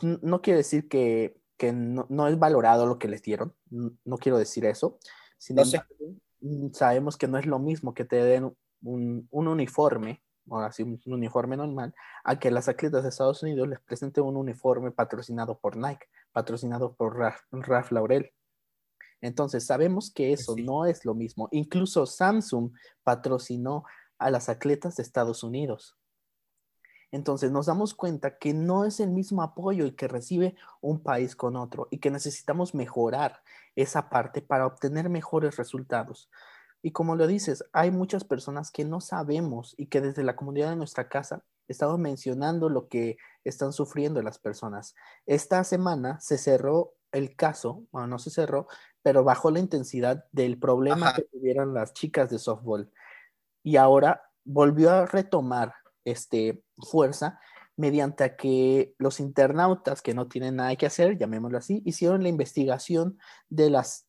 no 0.00 0.40
quiere 0.40 0.56
decir 0.56 0.88
que, 0.88 1.36
no, 1.60 2.26
es 2.26 2.38
valorado 2.38 2.86
lo 2.86 2.98
que 2.98 3.06
les 3.06 3.20
dieron, 3.20 3.54
no, 3.68 4.16
quiero 4.16 4.38
decir 4.38 4.64
eso, 4.64 4.98
Sin 5.36 5.56
mm, 5.56 6.72
sabemos 6.72 7.18
que 7.18 7.28
no 7.28 7.36
es 7.36 7.44
lo 7.44 7.58
mismo 7.58 7.92
que 7.92 8.06
te 8.06 8.16
den 8.16 8.56
un, 8.80 9.28
uniforme, 9.30 10.22
o 10.48 10.60
así 10.60 10.82
un 10.82 10.98
uniforme 11.04 11.58
normal, 11.58 11.94
a 12.24 12.38
que 12.38 12.50
las 12.50 12.70
atletas 12.70 13.02
de 13.02 13.10
Estados 13.10 13.42
Unidos 13.42 13.68
les 13.68 13.80
presenten 13.80 14.24
un 14.24 14.38
uniforme 14.38 14.90
patrocinado 14.90 15.58
por 15.58 15.76
Nike, 15.76 16.06
patrocinado 16.32 16.94
por 16.94 17.18
Raf 17.18 17.92
Laurel. 17.92 18.32
Entonces, 19.24 19.64
sabemos 19.64 20.12
que 20.12 20.28
pues 20.28 20.42
eso 20.42 20.54
no 20.58 20.84
es 20.84 21.06
lo 21.06 21.14
mismo. 21.14 21.48
Incluso 21.50 22.04
Samsung 22.04 22.72
patrocinó 23.02 23.84
a 24.18 24.30
las 24.30 24.50
atletas 24.50 24.96
de 24.96 25.02
Estados 25.02 25.42
Unidos. 25.42 25.96
Entonces 27.10 27.50
nos 27.50 27.66
damos 27.66 27.94
cuenta 27.94 28.36
que 28.36 28.52
no 28.52 28.84
es 28.84 29.00
el 29.00 29.10
mismo 29.10 29.42
apoyo 29.42 29.84
el 29.84 29.96
que 29.96 30.08
recibe 30.08 30.56
un 30.82 31.02
país 31.02 31.36
con 31.36 31.56
otro 31.56 31.88
y 31.90 32.00
que 32.00 32.10
necesitamos 32.10 32.74
mejorar 32.74 33.40
esa 33.76 34.10
parte 34.10 34.42
para 34.42 34.66
obtener 34.66 35.08
mejores 35.08 35.56
resultados. 35.56 36.28
Y 36.82 36.90
como 36.90 37.16
lo 37.16 37.26
dices, 37.26 37.64
hay 37.72 37.90
muchas 37.90 38.24
personas 38.24 38.70
que 38.70 38.84
no 38.84 39.00
sabemos 39.00 39.74
y 39.78 39.86
que 39.86 40.02
desde 40.02 40.22
la 40.22 40.36
comunidad 40.36 40.68
de 40.68 40.76
nuestra 40.76 41.08
casa 41.08 41.42
estamos 41.66 41.98
mencionando 41.98 42.68
lo 42.68 42.88
que 42.88 43.16
están 43.42 43.72
sufriendo 43.72 44.20
las 44.20 44.38
personas. 44.38 44.94
Esta 45.24 45.64
semana 45.64 46.20
se 46.20 46.36
cerró 46.36 46.92
el 47.14 47.36
caso, 47.36 47.84
bueno, 47.92 48.08
no 48.08 48.18
se 48.18 48.30
cerró, 48.30 48.66
pero 49.04 49.22
bajó 49.22 49.50
la 49.50 49.58
intensidad 49.58 50.24
del 50.32 50.58
problema 50.58 51.12
que 51.12 51.24
tuvieron 51.24 51.74
las 51.74 51.92
chicas 51.92 52.30
de 52.30 52.38
softball. 52.38 52.90
Y 53.62 53.76
ahora 53.76 54.30
volvió 54.44 54.90
a 54.90 55.04
retomar 55.04 55.74
este, 56.06 56.64
fuerza 56.78 57.38
mediante 57.76 58.34
que 58.34 58.94
los 58.96 59.20
internautas 59.20 60.00
que 60.00 60.14
no 60.14 60.26
tienen 60.26 60.56
nada 60.56 60.74
que 60.76 60.86
hacer, 60.86 61.18
llamémoslo 61.18 61.58
así, 61.58 61.82
hicieron 61.84 62.22
la 62.22 62.30
investigación 62.30 63.18
de 63.50 63.68
las 63.68 64.06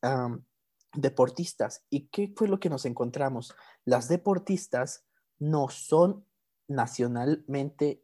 deportistas. 0.93 1.83
¿Y 1.89 2.07
qué 2.07 2.31
fue 2.33 2.47
lo 2.47 2.61
que 2.61 2.69
nos 2.69 2.85
encontramos? 2.85 3.53
Las 3.83 4.07
deportistas 4.07 5.03
no 5.39 5.67
son 5.67 6.25
nacionalmente, 6.69 8.01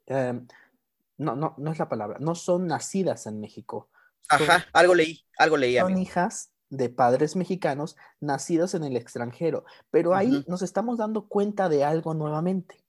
no, 1.17 1.37
no, 1.37 1.55
no 1.57 1.71
es 1.71 1.79
la 1.79 1.87
palabra, 1.87 2.17
no 2.19 2.35
son 2.35 2.67
nacidas 2.67 3.27
en 3.27 3.39
México. 3.39 3.89
Ajá, 4.27 4.65
algo 4.73 4.93
leí, 4.93 5.23
algo 5.37 5.55
leí. 5.55 5.77
Son 5.77 5.97
hijas 5.97 6.51
de 6.71 6.89
padres 6.89 7.35
mexicanos 7.35 7.97
nacidos 8.19 8.73
en 8.73 8.83
el 8.83 8.97
extranjero. 8.97 9.65
Pero 9.91 10.15
ahí 10.15 10.43
nos 10.47 10.63
estamos 10.63 10.97
dando 10.97 11.27
cuenta 11.27 11.69
de 11.69 11.83
algo 11.83 12.15
nuevamente. 12.15 12.83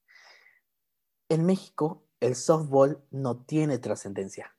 En 1.28 1.44
México, 1.44 2.04
el 2.20 2.36
softball 2.36 3.02
no 3.10 3.38
tiene 3.38 3.78
trascendencia. 3.78 4.56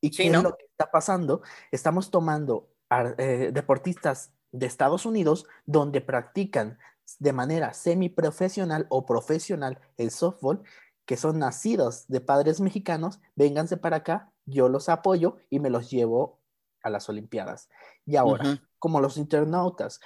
¿Y 0.00 0.10
qué 0.10 0.26
es 0.26 0.42
lo 0.42 0.56
que 0.56 0.64
está 0.64 0.90
pasando? 0.90 1.42
Estamos 1.70 2.10
tomando 2.10 2.70
eh, 2.90 3.50
deportistas 3.52 4.32
de 4.52 4.66
Estados 4.66 5.06
Unidos 5.06 5.46
donde 5.66 6.00
practican 6.00 6.78
de 7.18 7.32
manera 7.32 7.74
semiprofesional 7.74 8.86
o 8.88 9.04
profesional 9.04 9.78
el 9.96 10.10
softball, 10.10 10.62
que 11.04 11.16
son 11.16 11.38
nacidos 11.38 12.06
de 12.08 12.20
padres 12.20 12.60
mexicanos, 12.60 13.20
vénganse 13.34 13.76
para 13.76 13.96
acá, 13.96 14.32
yo 14.46 14.68
los 14.68 14.88
apoyo 14.88 15.36
y 15.50 15.60
me 15.60 15.70
los 15.70 15.90
llevo 15.90 16.40
a 16.84 16.90
las 16.90 17.08
Olimpiadas. 17.08 17.68
Y 18.06 18.14
ahora, 18.16 18.62
como 18.78 19.00
los 19.00 19.16
internautas 19.16 19.98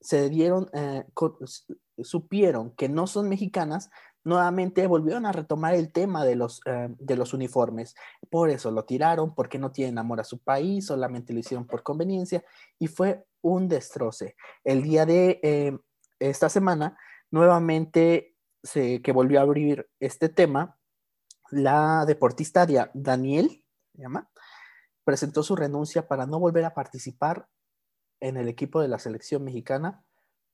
se 0.00 0.28
dieron, 0.28 0.70
eh, 0.72 1.04
supieron 1.98 2.70
que 2.76 2.88
no 2.88 3.06
son 3.06 3.28
mexicanas, 3.28 3.90
nuevamente 4.22 4.86
volvieron 4.86 5.24
a 5.24 5.32
retomar 5.32 5.74
el 5.74 5.92
tema 5.92 6.24
de 6.24 6.36
los, 6.36 6.60
eh, 6.66 6.88
de 6.98 7.16
los 7.16 7.32
uniformes. 7.32 7.94
Por 8.28 8.50
eso 8.50 8.70
lo 8.70 8.84
tiraron, 8.84 9.34
porque 9.34 9.58
no 9.58 9.72
tienen 9.72 9.98
amor 9.98 10.20
a 10.20 10.24
su 10.24 10.38
país, 10.38 10.86
solamente 10.86 11.32
lo 11.32 11.38
hicieron 11.38 11.66
por 11.66 11.82
conveniencia 11.82 12.44
y 12.78 12.88
fue 12.88 13.24
un 13.40 13.68
destroce. 13.68 14.36
El 14.64 14.82
día 14.82 15.06
de 15.06 15.40
eh, 15.42 15.78
esta 16.18 16.48
semana, 16.48 16.98
nuevamente 17.30 18.34
se, 18.62 19.00
que 19.00 19.12
volvió 19.12 19.38
a 19.38 19.42
abrir 19.42 19.88
este 20.00 20.28
tema, 20.28 20.76
la 21.50 22.04
deportista 22.04 22.66
Daniel, 22.94 23.64
¿se 23.94 24.02
llama? 24.02 24.28
Presentó 25.06 25.44
su 25.44 25.54
renuncia 25.54 26.08
para 26.08 26.26
no 26.26 26.40
volver 26.40 26.64
a 26.64 26.74
participar 26.74 27.48
en 28.18 28.36
el 28.36 28.48
equipo 28.48 28.80
de 28.80 28.88
la 28.88 28.98
selección 28.98 29.44
mexicana 29.44 30.04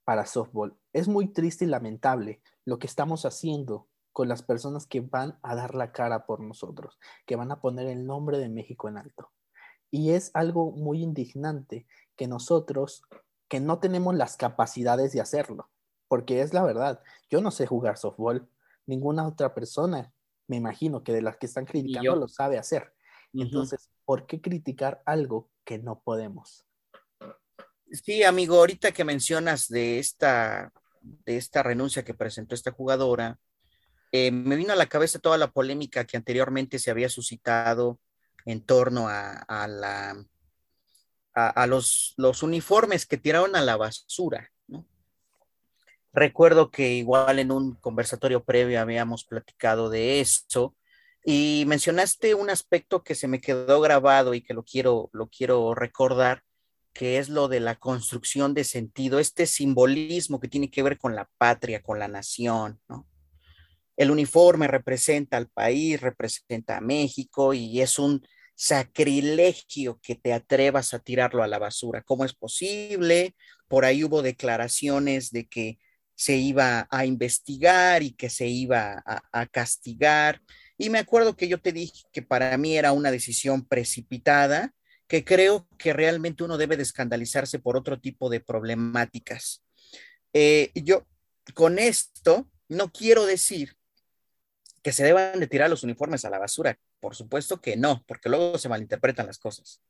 para 0.04 0.26
softball. 0.26 0.76
Es 0.92 1.08
muy 1.08 1.32
triste 1.32 1.64
y 1.64 1.68
lamentable 1.68 2.42
lo 2.66 2.78
que 2.78 2.86
estamos 2.86 3.24
haciendo 3.24 3.88
con 4.12 4.28
las 4.28 4.42
personas 4.42 4.86
que 4.86 5.00
van 5.00 5.38
a 5.42 5.54
dar 5.54 5.74
la 5.74 5.90
cara 5.90 6.26
por 6.26 6.40
nosotros, 6.40 6.98
que 7.24 7.34
van 7.34 7.50
a 7.50 7.62
poner 7.62 7.86
el 7.86 8.04
nombre 8.04 8.36
de 8.36 8.50
México 8.50 8.90
en 8.90 8.98
alto. 8.98 9.30
Y 9.90 10.10
es 10.10 10.30
algo 10.34 10.70
muy 10.72 11.02
indignante 11.02 11.86
que 12.14 12.26
nosotros, 12.26 13.04
que 13.48 13.58
no 13.58 13.78
tenemos 13.78 14.14
las 14.14 14.36
capacidades 14.36 15.12
de 15.12 15.22
hacerlo, 15.22 15.70
porque 16.08 16.42
es 16.42 16.52
la 16.52 16.62
verdad, 16.62 17.00
yo 17.30 17.40
no 17.40 17.50
sé 17.50 17.66
jugar 17.66 17.96
softball, 17.96 18.46
ninguna 18.84 19.26
otra 19.26 19.54
persona, 19.54 20.12
me 20.46 20.56
imagino 20.56 21.02
que 21.02 21.14
de 21.14 21.22
las 21.22 21.38
que 21.38 21.46
están 21.46 21.64
criticando 21.64 22.16
lo 22.16 22.28
sabe 22.28 22.58
hacer. 22.58 22.92
Entonces, 23.32 23.88
¿por 24.04 24.26
qué 24.26 24.40
criticar 24.40 25.02
algo 25.06 25.50
que 25.64 25.78
no 25.78 26.00
podemos? 26.00 26.66
Sí, 27.90 28.22
amigo, 28.22 28.56
ahorita 28.56 28.92
que 28.92 29.04
mencionas 29.04 29.68
de 29.68 29.98
esta, 29.98 30.72
de 31.02 31.36
esta 31.36 31.62
renuncia 31.62 32.04
que 32.04 32.14
presentó 32.14 32.54
esta 32.54 32.72
jugadora, 32.72 33.38
eh, 34.12 34.30
me 34.30 34.56
vino 34.56 34.72
a 34.72 34.76
la 34.76 34.86
cabeza 34.86 35.18
toda 35.18 35.38
la 35.38 35.50
polémica 35.50 36.04
que 36.04 36.16
anteriormente 36.16 36.78
se 36.78 36.90
había 36.90 37.08
suscitado 37.08 37.98
en 38.44 38.64
torno 38.64 39.08
a, 39.08 39.44
a, 41.34 41.66
los, 41.66 42.14
los, 42.16 42.42
uniformes 42.42 43.06
que 43.06 43.16
tiraron 43.16 43.56
a 43.56 43.62
la 43.62 43.76
basura. 43.76 44.50
Recuerdo 46.12 46.70
que 46.70 46.92
igual 46.92 47.38
en 47.38 47.52
un 47.52 47.74
conversatorio 47.76 48.44
previo 48.44 48.80
habíamos 48.80 49.24
platicado 49.24 49.88
de 49.88 50.20
esto 50.20 50.74
y 51.24 51.64
mencionaste 51.66 52.34
un 52.34 52.50
aspecto 52.50 53.02
que 53.04 53.14
se 53.14 53.28
me 53.28 53.40
quedó 53.40 53.80
grabado 53.80 54.34
y 54.34 54.42
que 54.42 54.54
lo 54.54 54.64
quiero, 54.64 55.08
lo 55.12 55.28
quiero 55.28 55.74
recordar, 55.74 56.42
que 56.92 57.18
es 57.18 57.28
lo 57.28 57.48
de 57.48 57.60
la 57.60 57.76
construcción 57.76 58.54
de 58.54 58.64
sentido, 58.64 59.18
este 59.18 59.46
simbolismo 59.46 60.40
que 60.40 60.48
tiene 60.48 60.70
que 60.70 60.82
ver 60.82 60.98
con 60.98 61.14
la 61.14 61.28
patria, 61.38 61.82
con 61.82 61.98
la 61.98 62.08
nación, 62.08 62.80
¿no? 62.88 63.06
El 63.96 64.10
uniforme 64.10 64.68
representa 64.68 65.36
al 65.36 65.48
país, 65.48 66.00
representa 66.00 66.78
a 66.78 66.80
México 66.80 67.54
y 67.54 67.80
es 67.80 67.98
un 67.98 68.26
sacrilegio 68.54 70.00
que 70.02 70.14
te 70.14 70.32
atrevas 70.32 70.94
a 70.94 70.98
tirarlo 70.98 71.42
a 71.42 71.46
la 71.46 71.58
basura. 71.58 72.02
¿Cómo 72.02 72.24
es 72.24 72.34
posible? 72.34 73.36
Por 73.68 73.84
ahí 73.84 74.02
hubo 74.02 74.22
declaraciones 74.22 75.30
de 75.30 75.46
que 75.46 75.78
se 76.14 76.36
iba 76.36 76.86
a 76.90 77.06
investigar 77.06 78.02
y 78.02 78.12
que 78.12 78.30
se 78.30 78.46
iba 78.46 79.02
a, 79.04 79.22
a 79.32 79.46
castigar. 79.46 80.40
Y 80.82 80.90
me 80.90 80.98
acuerdo 80.98 81.36
que 81.36 81.46
yo 81.46 81.60
te 81.60 81.70
dije 81.70 82.02
que 82.10 82.22
para 82.22 82.58
mí 82.58 82.76
era 82.76 82.90
una 82.90 83.12
decisión 83.12 83.64
precipitada, 83.64 84.74
que 85.06 85.24
creo 85.24 85.68
que 85.78 85.92
realmente 85.92 86.42
uno 86.42 86.58
debe 86.58 86.76
de 86.76 86.82
escandalizarse 86.82 87.60
por 87.60 87.76
otro 87.76 88.00
tipo 88.00 88.28
de 88.28 88.40
problemáticas. 88.40 89.62
Eh, 90.32 90.72
yo 90.74 91.06
con 91.54 91.78
esto 91.78 92.50
no 92.68 92.90
quiero 92.90 93.26
decir 93.26 93.76
que 94.82 94.90
se 94.90 95.04
deban 95.04 95.38
de 95.38 95.46
tirar 95.46 95.70
los 95.70 95.84
uniformes 95.84 96.24
a 96.24 96.30
la 96.30 96.40
basura. 96.40 96.76
Por 96.98 97.14
supuesto 97.14 97.60
que 97.60 97.76
no, 97.76 98.02
porque 98.08 98.28
luego 98.28 98.58
se 98.58 98.68
malinterpretan 98.68 99.28
las 99.28 99.38
cosas. 99.38 99.80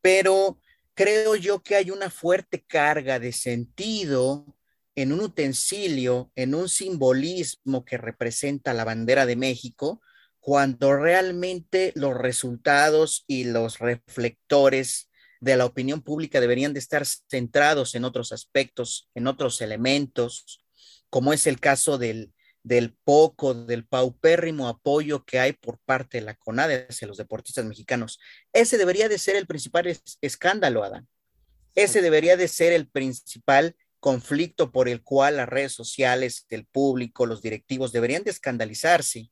Pero 0.00 0.58
creo 0.94 1.36
yo 1.36 1.62
que 1.62 1.76
hay 1.76 1.92
una 1.92 2.10
fuerte 2.10 2.64
carga 2.64 3.20
de 3.20 3.30
sentido 3.30 4.56
en 4.96 5.12
un 5.12 5.20
utensilio, 5.20 6.32
en 6.34 6.56
un 6.56 6.68
simbolismo 6.68 7.84
que 7.84 7.98
representa 7.98 8.74
la 8.74 8.82
bandera 8.82 9.26
de 9.26 9.36
México, 9.36 10.00
cuando 10.44 10.94
realmente 10.94 11.94
los 11.96 12.14
resultados 12.14 13.24
y 13.26 13.44
los 13.44 13.78
reflectores 13.78 15.10
de 15.40 15.56
la 15.56 15.64
opinión 15.64 16.02
pública 16.02 16.38
deberían 16.38 16.74
de 16.74 16.80
estar 16.80 17.06
centrados 17.06 17.94
en 17.94 18.04
otros 18.04 18.30
aspectos, 18.30 19.08
en 19.14 19.26
otros 19.26 19.62
elementos, 19.62 20.62
como 21.08 21.32
es 21.32 21.46
el 21.46 21.60
caso 21.60 21.96
del, 21.96 22.34
del 22.62 22.94
poco, 23.04 23.54
del 23.54 23.86
paupérrimo 23.86 24.68
apoyo 24.68 25.24
que 25.24 25.38
hay 25.38 25.54
por 25.54 25.78
parte 25.78 26.18
de 26.18 26.26
la 26.26 26.34
CONADE 26.34 26.88
hacia 26.90 27.08
los 27.08 27.16
deportistas 27.16 27.64
mexicanos. 27.64 28.20
Ese 28.52 28.76
debería 28.76 29.08
de 29.08 29.16
ser 29.16 29.36
el 29.36 29.46
principal 29.46 29.98
escándalo, 30.20 30.84
Adán. 30.84 31.08
Ese 31.74 32.02
debería 32.02 32.36
de 32.36 32.48
ser 32.48 32.74
el 32.74 32.86
principal 32.86 33.76
conflicto 33.98 34.72
por 34.72 34.90
el 34.90 35.02
cual 35.02 35.38
las 35.38 35.48
redes 35.48 35.72
sociales, 35.72 36.44
el 36.50 36.66
público, 36.66 37.24
los 37.24 37.40
directivos 37.40 37.92
deberían 37.92 38.24
de 38.24 38.32
escandalizarse. 38.32 39.30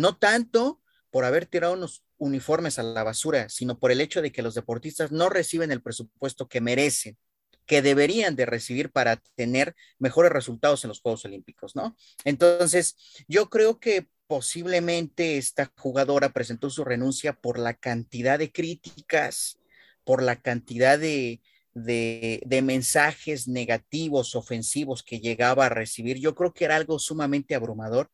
No 0.00 0.16
tanto 0.16 0.80
por 1.10 1.24
haber 1.24 1.46
tirado 1.46 1.74
unos 1.74 2.04
uniformes 2.18 2.78
a 2.78 2.82
la 2.82 3.02
basura, 3.02 3.48
sino 3.48 3.78
por 3.78 3.90
el 3.90 4.00
hecho 4.00 4.22
de 4.22 4.32
que 4.32 4.42
los 4.42 4.54
deportistas 4.54 5.10
no 5.10 5.28
reciben 5.28 5.72
el 5.72 5.82
presupuesto 5.82 6.48
que 6.48 6.60
merecen, 6.60 7.18
que 7.66 7.82
deberían 7.82 8.36
de 8.36 8.46
recibir 8.46 8.90
para 8.90 9.16
tener 9.36 9.74
mejores 9.98 10.32
resultados 10.32 10.84
en 10.84 10.88
los 10.88 11.00
Juegos 11.00 11.24
Olímpicos, 11.24 11.76
¿no? 11.76 11.96
Entonces, 12.24 12.96
yo 13.28 13.48
creo 13.48 13.78
que 13.80 14.08
posiblemente 14.26 15.38
esta 15.38 15.72
jugadora 15.76 16.32
presentó 16.32 16.70
su 16.70 16.84
renuncia 16.84 17.32
por 17.32 17.58
la 17.58 17.74
cantidad 17.74 18.38
de 18.38 18.52
críticas, 18.52 19.58
por 20.04 20.22
la 20.22 20.40
cantidad 20.40 20.98
de, 20.98 21.40
de, 21.74 22.42
de, 22.46 22.62
mensajes 22.62 23.48
negativos, 23.48 24.34
ofensivos 24.34 25.02
que 25.02 25.20
llegaba 25.20 25.66
a 25.66 25.70
recibir. 25.70 26.18
Yo 26.18 26.34
creo 26.34 26.52
que 26.52 26.64
era 26.64 26.76
algo 26.76 26.98
sumamente 26.98 27.54
abrumador. 27.54 28.10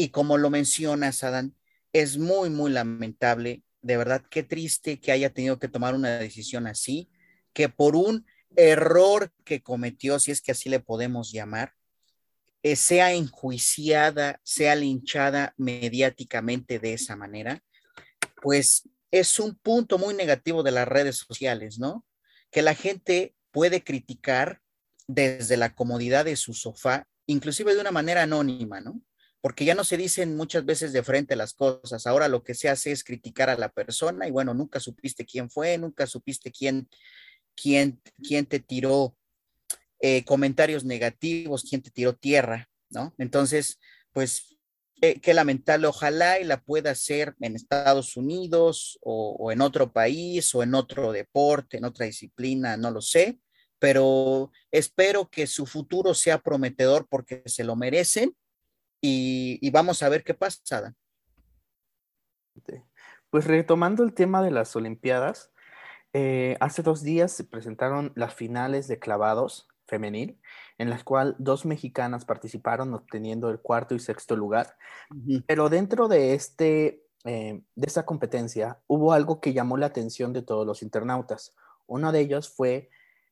Y 0.00 0.08
como 0.08 0.38
lo 0.38 0.48
mencionas, 0.48 1.22
Adán, 1.24 1.54
es 1.92 2.16
muy, 2.16 2.48
muy 2.48 2.70
lamentable. 2.70 3.62
De 3.82 3.98
verdad, 3.98 4.24
qué 4.30 4.42
triste 4.42 4.98
que 4.98 5.12
haya 5.12 5.28
tenido 5.28 5.58
que 5.58 5.68
tomar 5.68 5.94
una 5.94 6.18
decisión 6.18 6.66
así, 6.66 7.10
que 7.52 7.68
por 7.68 7.94
un 7.96 8.24
error 8.56 9.30
que 9.44 9.62
cometió, 9.62 10.18
si 10.18 10.30
es 10.30 10.40
que 10.40 10.52
así 10.52 10.70
le 10.70 10.80
podemos 10.80 11.32
llamar, 11.32 11.74
eh, 12.62 12.76
sea 12.76 13.12
enjuiciada, 13.12 14.40
sea 14.42 14.74
linchada 14.74 15.52
mediáticamente 15.58 16.78
de 16.78 16.94
esa 16.94 17.14
manera, 17.14 17.62
pues 18.40 18.88
es 19.10 19.38
un 19.38 19.54
punto 19.54 19.98
muy 19.98 20.14
negativo 20.14 20.62
de 20.62 20.70
las 20.70 20.88
redes 20.88 21.18
sociales, 21.18 21.78
¿no? 21.78 22.06
Que 22.50 22.62
la 22.62 22.74
gente 22.74 23.34
puede 23.50 23.84
criticar 23.84 24.62
desde 25.06 25.58
la 25.58 25.74
comodidad 25.74 26.24
de 26.24 26.36
su 26.36 26.54
sofá, 26.54 27.06
inclusive 27.26 27.74
de 27.74 27.82
una 27.82 27.90
manera 27.90 28.22
anónima, 28.22 28.80
¿no? 28.80 29.02
Porque 29.40 29.64
ya 29.64 29.74
no 29.74 29.84
se 29.84 29.96
dicen 29.96 30.36
muchas 30.36 30.64
veces 30.64 30.92
de 30.92 31.02
frente 31.02 31.36
las 31.36 31.54
cosas. 31.54 32.06
Ahora 32.06 32.28
lo 32.28 32.42
que 32.42 32.54
se 32.54 32.68
hace 32.68 32.92
es 32.92 33.04
criticar 33.04 33.48
a 33.48 33.56
la 33.56 33.70
persona 33.70 34.28
y 34.28 34.30
bueno, 34.30 34.54
nunca 34.54 34.80
supiste 34.80 35.24
quién 35.24 35.50
fue, 35.50 35.78
nunca 35.78 36.06
supiste 36.06 36.52
quién, 36.52 36.88
quién, 37.54 38.00
quién 38.22 38.46
te 38.46 38.60
tiró 38.60 39.16
eh, 40.00 40.24
comentarios 40.24 40.84
negativos, 40.84 41.64
quién 41.68 41.82
te 41.82 41.90
tiró 41.90 42.14
tierra, 42.14 42.68
¿no? 42.90 43.14
Entonces, 43.18 43.78
pues 44.12 44.56
qué 45.00 45.32
lamentable, 45.32 45.86
ojalá 45.86 46.40
y 46.40 46.44
la 46.44 46.62
pueda 46.62 46.90
hacer 46.90 47.34
en 47.40 47.56
Estados 47.56 48.18
Unidos 48.18 48.98
o, 49.00 49.34
o 49.38 49.50
en 49.50 49.62
otro 49.62 49.94
país 49.94 50.54
o 50.54 50.62
en 50.62 50.74
otro 50.74 51.12
deporte, 51.12 51.78
en 51.78 51.86
otra 51.86 52.04
disciplina, 52.04 52.76
no 52.76 52.90
lo 52.90 53.00
sé, 53.00 53.40
pero 53.78 54.52
espero 54.70 55.30
que 55.30 55.46
su 55.46 55.64
futuro 55.64 56.12
sea 56.12 56.42
prometedor 56.42 57.08
porque 57.08 57.42
se 57.46 57.64
lo 57.64 57.76
merecen 57.76 58.36
y, 59.00 59.70
vamos 59.70 60.02
a 60.02 60.08
ver 60.08 60.24
qué 60.24 60.34
pasa. 60.34 60.94
Pues 63.30 63.46
retomando 63.46 64.02
el 64.02 64.12
tema 64.12 64.42
de 64.42 64.50
las 64.50 64.74
Olimpiadas, 64.76 65.52
eh, 66.12 66.56
hace 66.60 66.82
dos 66.82 67.02
días 67.02 67.32
se 67.32 67.44
presentaron 67.44 68.12
las 68.16 68.34
finales 68.34 68.88
de 68.88 68.98
clavados 68.98 69.68
femenil, 69.86 70.40
en 70.78 70.90
las 70.90 71.04
cuales 71.04 71.34
dos 71.38 71.66
mexicanas 71.66 72.24
participaron 72.24 72.94
obteniendo 72.94 73.50
el 73.50 73.60
cuarto 73.60 73.94
y 73.94 74.00
sexto 74.00 74.36
lugar. 74.36 74.76
Pero 75.46 75.68
dentro 75.68 76.08
de, 76.08 76.34
este, 76.34 77.04
eh, 77.24 77.62
de 77.74 77.86
esta 77.86 78.06
competencia 78.06 78.80
hubo 78.86 79.12
algo 79.12 79.40
que 79.40 79.52
llamó 79.52 79.76
la 79.76 79.86
atención 79.86 80.32
de 80.32 80.42
todos 80.42 80.66
los 80.66 80.82
internautas. 80.82 81.54
Uno 81.86 82.12
de 82.12 82.20
ellos 82.20 82.48
fue 82.48 82.88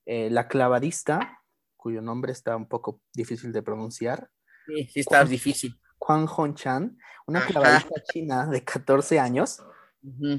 eh, 0.06 0.30
la 0.30 0.48
clavadista, 0.48 1.40
cuyo 1.76 2.02
nombre 2.02 2.32
está 2.32 2.56
un 2.56 2.66
poco 2.66 3.00
difícil 3.14 3.52
de 3.52 3.62
pronunciar, 3.62 4.30
Sí, 4.68 4.86
sí 4.92 5.00
está 5.00 5.24
difícil. 5.24 5.74
Juan 5.98 6.26
Honchan, 6.28 6.98
una 7.26 7.44
clavadista 7.44 8.02
china 8.12 8.46
de 8.46 8.62
14 8.62 9.18
años, 9.18 9.62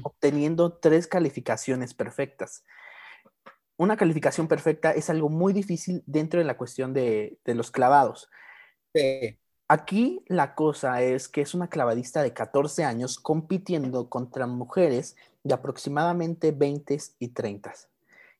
obteniendo 0.02 0.72
tres 0.72 1.06
calificaciones 1.06 1.94
perfectas. 1.94 2.64
Una 3.76 3.96
calificación 3.96 4.48
perfecta 4.48 4.92
es 4.92 5.10
algo 5.10 5.28
muy 5.28 5.52
difícil 5.52 6.02
dentro 6.06 6.38
de 6.38 6.44
la 6.44 6.56
cuestión 6.56 6.92
de, 6.92 7.38
los 7.44 7.70
clavados. 7.70 8.30
Aquí 9.68 10.24
la 10.26 10.54
cosa 10.54 11.02
es 11.02 11.28
que 11.28 11.42
es 11.42 11.54
una 11.54 11.68
clavadista 11.68 12.22
de 12.22 12.32
14 12.32 12.84
años 12.84 13.18
compitiendo 13.18 14.08
contra 14.08 14.46
mujeres 14.46 15.16
de 15.44 15.54
aproximadamente 15.54 16.52
20 16.52 16.98
y 17.18 17.28
30. 17.28 17.72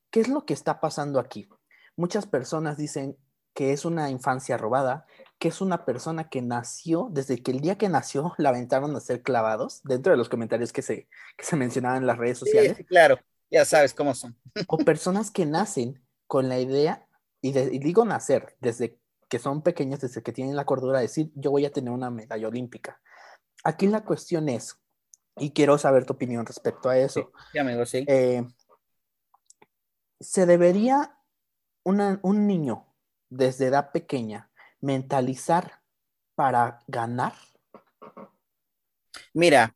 ¿Qué 0.09 0.19
es 0.19 0.27
lo 0.27 0.45
que 0.45 0.53
está 0.53 0.81
pasando 0.81 1.19
aquí? 1.19 1.47
Muchas 1.95 2.25
personas 2.25 2.77
dicen 2.77 3.17
que 3.53 3.73
es 3.73 3.85
una 3.85 4.09
infancia 4.09 4.57
robada, 4.57 5.05
que 5.41 5.47
es 5.47 5.59
una 5.59 5.85
persona 5.85 6.29
que 6.29 6.39
nació, 6.43 7.09
desde 7.11 7.41
que 7.41 7.49
el 7.49 7.61
día 7.61 7.75
que 7.75 7.89
nació 7.89 8.35
la 8.37 8.49
aventaron 8.49 8.95
a 8.95 8.99
ser 8.99 9.23
clavados, 9.23 9.81
dentro 9.83 10.11
de 10.11 10.17
los 10.17 10.29
comentarios 10.29 10.71
que 10.71 10.83
se, 10.83 11.07
que 11.35 11.43
se 11.43 11.55
mencionaban 11.55 12.03
en 12.03 12.05
las 12.05 12.19
redes 12.19 12.37
sociales. 12.37 12.77
Sí, 12.77 12.83
claro, 12.83 13.17
ya 13.49 13.65
sabes 13.65 13.95
cómo 13.95 14.13
son. 14.13 14.37
o 14.67 14.77
personas 14.77 15.31
que 15.31 15.47
nacen 15.47 15.99
con 16.27 16.47
la 16.47 16.59
idea, 16.59 17.07
y, 17.41 17.53
digo 17.79 18.05
nacer, 18.05 18.55
desde 18.61 18.99
que 19.29 19.39
son 19.39 19.63
pequeños, 19.63 19.99
desde 20.01 20.21
que 20.21 20.31
tienen 20.31 20.55
la 20.55 20.65
cordura 20.65 20.99
de 20.99 21.05
decir, 21.05 21.31
yo 21.33 21.49
voy 21.49 21.65
a 21.65 21.71
tener 21.71 21.91
una 21.91 22.11
medalla 22.11 22.47
olímpica. 22.47 23.01
Aquí 23.63 23.87
la 23.87 24.05
cuestión 24.05 24.47
es, 24.47 24.79
y 25.37 25.53
quiero 25.53 25.79
saber 25.79 26.05
tu 26.05 26.13
opinión 26.13 26.45
respecto 26.45 26.87
a 26.87 26.99
eso. 26.99 27.31
Sí, 27.51 27.57
amigo, 27.57 27.83
sí. 27.87 28.05
Eh, 28.07 28.45
¿Se 30.19 30.45
debería 30.45 31.17
un 31.83 32.45
niño 32.45 32.85
desde 33.27 33.65
edad 33.65 33.91
pequeña 33.91 34.50
mentalizar 34.81 35.81
para 36.35 36.83
ganar? 36.87 37.33
Mira, 39.33 39.75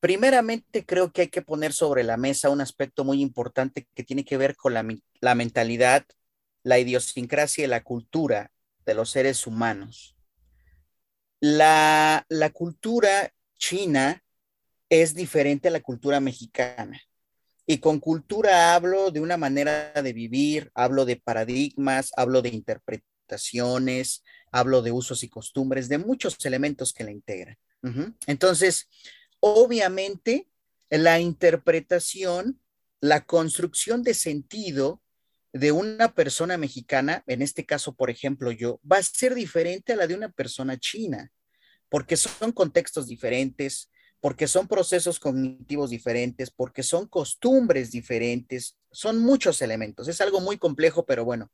primeramente 0.00 0.84
creo 0.84 1.12
que 1.12 1.22
hay 1.22 1.28
que 1.28 1.42
poner 1.42 1.72
sobre 1.72 2.02
la 2.02 2.16
mesa 2.16 2.50
un 2.50 2.60
aspecto 2.60 3.04
muy 3.04 3.20
importante 3.20 3.86
que 3.94 4.04
tiene 4.04 4.24
que 4.24 4.36
ver 4.36 4.56
con 4.56 4.74
la, 4.74 5.34
mentalidad, 5.34 6.06
la 6.62 6.78
idiosincrasia 6.78 7.64
y 7.64 7.68
la 7.68 7.84
cultura 7.84 8.50
de 8.86 8.94
los 8.94 9.10
seres 9.10 9.46
humanos. 9.46 10.16
La, 11.40 12.24
la 12.28 12.50
cultura 12.50 13.32
china 13.58 14.24
es 14.88 15.14
diferente 15.14 15.68
a 15.68 15.70
la 15.70 15.80
cultura 15.80 16.18
mexicana. 16.18 17.00
Y 17.66 17.78
con 17.78 18.00
cultura 18.00 18.74
hablo 18.74 19.10
de 19.10 19.20
una 19.20 19.36
manera 19.36 19.92
de 19.92 20.12
vivir, 20.14 20.70
hablo 20.74 21.04
de 21.04 21.16
paradigmas, 21.16 22.12
hablo 22.16 22.40
de 22.40 22.48
interpretación 22.48 23.07
hablo 24.50 24.82
de 24.82 24.92
usos 24.92 25.22
y 25.22 25.28
costumbres, 25.28 25.88
de 25.88 25.98
muchos 25.98 26.36
elementos 26.44 26.92
que 26.92 27.04
la 27.04 27.10
integran. 27.10 27.56
Entonces, 28.26 28.88
obviamente, 29.40 30.48
la 30.90 31.20
interpretación, 31.20 32.60
la 33.00 33.24
construcción 33.24 34.02
de 34.02 34.14
sentido 34.14 35.00
de 35.52 35.72
una 35.72 36.14
persona 36.14 36.56
mexicana, 36.58 37.24
en 37.26 37.42
este 37.42 37.64
caso, 37.64 37.94
por 37.94 38.10
ejemplo, 38.10 38.50
yo, 38.50 38.80
va 38.90 38.98
a 38.98 39.02
ser 39.02 39.34
diferente 39.34 39.92
a 39.92 39.96
la 39.96 40.06
de 40.06 40.14
una 40.14 40.30
persona 40.30 40.78
china, 40.78 41.32
porque 41.88 42.16
son 42.16 42.52
contextos 42.52 43.06
diferentes, 43.06 43.90
porque 44.20 44.48
son 44.48 44.66
procesos 44.66 45.20
cognitivos 45.20 45.90
diferentes, 45.90 46.50
porque 46.50 46.82
son 46.82 47.06
costumbres 47.06 47.90
diferentes, 47.90 48.76
son 48.90 49.20
muchos 49.20 49.62
elementos. 49.62 50.08
Es 50.08 50.20
algo 50.20 50.40
muy 50.40 50.58
complejo, 50.58 51.06
pero 51.06 51.24
bueno, 51.24 51.50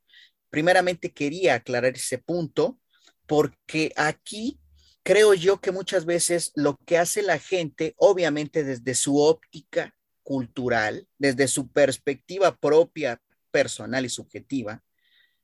primeramente 0.54 1.12
quería 1.12 1.56
aclarar 1.56 1.96
ese 1.96 2.16
punto 2.16 2.78
porque 3.26 3.92
aquí 3.96 4.60
creo 5.02 5.34
yo 5.34 5.60
que 5.60 5.72
muchas 5.72 6.04
veces 6.04 6.52
lo 6.54 6.76
que 6.86 6.96
hace 6.96 7.22
la 7.22 7.40
gente, 7.40 7.96
obviamente 7.96 8.62
desde 8.62 8.94
su 8.94 9.18
óptica 9.18 9.96
cultural, 10.22 11.08
desde 11.18 11.48
su 11.48 11.72
perspectiva 11.72 12.54
propia, 12.54 13.20
personal 13.50 14.04
y 14.04 14.08
subjetiva, 14.08 14.84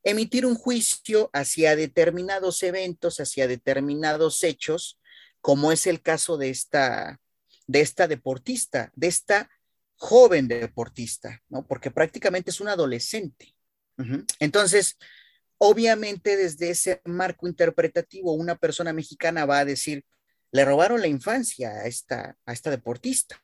emitir 0.05 0.47
un 0.47 0.55
juicio 0.55 1.29
hacia 1.33 1.75
determinados 1.75 2.63
eventos, 2.63 3.19
hacia 3.19 3.49
determinados 3.49 4.45
hechos, 4.45 5.01
como 5.41 5.73
es 5.73 5.89
el 5.89 6.03
caso 6.03 6.37
de 6.37 6.51
esta, 6.51 7.21
de 7.67 7.81
esta 7.81 8.07
deportista, 8.07 8.93
de 8.95 9.09
esta 9.09 9.51
joven 9.97 10.47
deportista, 10.47 11.43
¿no? 11.49 11.67
Porque 11.67 11.91
prácticamente 11.91 12.51
es 12.51 12.61
un 12.61 12.69
adolescente. 12.69 13.57
Entonces, 14.39 14.97
obviamente 15.59 16.37
desde 16.37 16.71
ese 16.71 17.03
marco 17.05 17.47
interpretativo, 17.47 18.33
una 18.33 18.57
persona 18.57 18.93
mexicana 18.93 19.45
va 19.47 19.59
a 19.59 19.65
decir, 19.65 20.05
le 20.53 20.65
robaron 20.65 21.01
la 21.01 21.07
infancia 21.07 21.71
a 21.71 21.87
esta, 21.87 22.37
a 22.47 22.53
esta 22.53 22.71
deportista. 22.71 23.41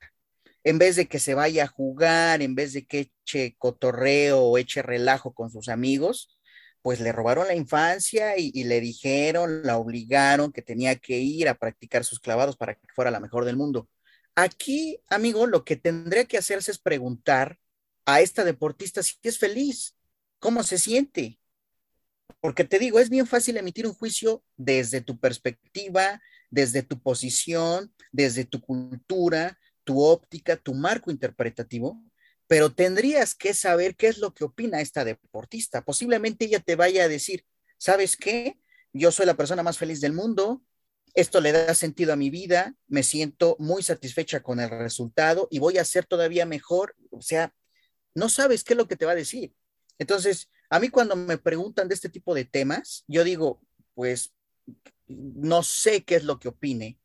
En 0.65 0.79
vez 0.79 0.97
de 0.97 1.07
que 1.07 1.21
se 1.21 1.35
vaya 1.35 1.65
a 1.65 1.69
jugar, 1.69 2.43
en 2.43 2.55
vez 2.55 2.73
de 2.73 2.87
que 2.87 3.11
eche 3.23 3.55
cotorreo 3.59 4.41
o 4.41 4.59
eche 4.59 4.83
relajo 4.83 5.33
con 5.33 5.51
sus 5.51 5.69
amigos, 5.69 6.37
pues 6.83 7.01
le 7.01 7.13
robaron 7.13 7.47
la 7.49 7.55
infancia 7.55 8.39
y, 8.39 8.51
y, 8.55 8.65
le 8.65 8.81
dijeron, 8.81 9.63
la 9.63 9.77
obligaron 9.77 10.53
que 10.53 10.63
tenía 10.63 10.97
que 10.97 11.19
ir 11.19 11.49
a 11.49 11.59
practicar 11.59 12.05
sus 12.05 12.21
clavados 12.21 12.57
para 12.57 12.75
que 12.75 12.87
fuera 12.95 13.11
la 13.11 13.21
mejor 13.21 13.45
del 13.45 13.57
mundo. 13.57 13.89
Aquí, 14.37 15.01
amigo, 15.09 15.47
lo 15.47 15.65
que 15.65 15.77
tendría 15.77 16.25
que 16.27 16.39
hacerse 16.39 16.71
es 16.71 16.79
preguntar 16.79 17.59
a 18.05 18.21
esta 18.21 18.45
deportista 18.45 19.03
si 19.03 19.17
es 19.23 19.39
feliz, 19.39 19.96
cómo 20.39 20.63
se 20.63 20.79
siente. 20.79 21.39
Porque 22.41 22.65
te 22.65 22.79
digo, 22.79 22.99
es 22.99 23.11
bien 23.11 23.27
fácil 23.27 23.57
emitir 23.57 23.87
un 23.87 23.95
juicio 23.95 24.45
desde 24.57 25.01
tu 25.01 25.19
perspectiva, 25.19 26.21
desde 26.51 26.83
tu 26.83 27.01
posición, 27.01 27.93
desde 28.13 28.45
tu 28.45 28.61
cultura, 28.61 29.59
tu 29.85 30.03
óptica, 30.03 30.57
tu 30.57 30.75
marco 30.75 31.11
interpretativo, 31.11 32.03
pero 32.47 32.73
tendrías 32.73 33.35
que 33.35 33.55
saber 33.55 33.97
qué 33.97 34.09
es 34.09 34.19
lo 34.19 34.35
que 34.35 34.45
opina 34.45 34.81
esta 34.81 35.05
deportista. 35.05 35.85
Posiblemente 35.85 36.45
ella 36.45 36.61
te 36.61 36.77
vaya 36.77 37.05
a 37.05 37.09
decir, 37.09 37.45
¿sabes 37.79 38.17
qué? 38.17 38.59
Yo 38.93 39.11
soy 39.11 39.27
la 39.27 39.37
persona 39.37 39.63
más 39.63 39.79
feliz 39.79 40.01
del 40.01 40.13
mundo, 40.13 40.63
esto 41.17 41.41
le 41.41 41.51
da 41.51 41.75
sentido 41.75 42.13
a 42.13 42.17
mi 42.17 42.29
vida, 42.29 42.75
me 42.89 43.03
siento 43.03 43.57
muy 43.59 43.83
satisfecha 43.83 44.43
con 44.43 44.61
el 44.61 44.69
resultado 44.69 45.49
y 45.51 45.59
voy 45.59 45.79
a 45.79 45.85
ser 45.85 46.05
todavía 46.05 46.45
mejor. 46.45 46.95
O 47.11 47.23
sea, 47.23 47.55
no 48.15 48.29
sabes 48.29 48.63
qué 48.65 48.75
es 48.75 48.77
lo 48.77 48.87
que 48.87 48.97
te 48.97 49.07
va 49.07 49.13
a 49.13 49.17
decir. 49.17 49.55
Entonces, 49.99 50.51
a 50.71 50.81
mí 50.81 50.89
cuando 50.89 51.17
me 51.17 51.39
preguntan 51.39 51.89
de 51.89 51.95
este 51.95 52.09
tipo 52.09 52.35
de 52.35 52.45
temas, 52.45 53.05
yo 53.07 53.25
digo, 53.25 53.63
pues 53.95 54.35
no 55.07 55.63
sé 55.63 56.05
qué 56.05 56.17
es 56.17 56.25
lo 56.25 56.39
que 56.39 56.49
opine 56.49 56.99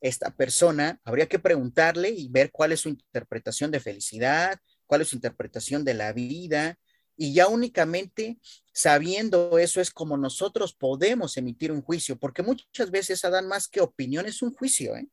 esta 0.00 0.30
persona, 0.30 1.00
habría 1.04 1.28
que 1.28 1.38
preguntarle 1.38 2.10
y 2.10 2.28
ver 2.28 2.50
cuál 2.52 2.72
es 2.72 2.80
su 2.80 2.88
interpretación 2.88 3.70
de 3.70 3.80
felicidad, 3.80 4.58
cuál 4.86 5.02
es 5.02 5.08
su 5.08 5.16
interpretación 5.16 5.84
de 5.84 5.94
la 5.94 6.12
vida, 6.12 6.78
y 7.16 7.34
ya 7.34 7.48
únicamente 7.48 8.38
sabiendo 8.72 9.58
eso 9.58 9.80
es 9.80 9.90
como 9.90 10.16
nosotros 10.16 10.72
podemos 10.72 11.36
emitir 11.36 11.72
un 11.72 11.82
juicio, 11.82 12.16
porque 12.16 12.44
muchas 12.44 12.92
veces, 12.92 13.24
Adán, 13.24 13.48
más 13.48 13.66
que 13.66 13.80
opinión, 13.80 14.26
es 14.26 14.40
un 14.40 14.54
juicio, 14.54 14.96
¿eh? 14.96 15.08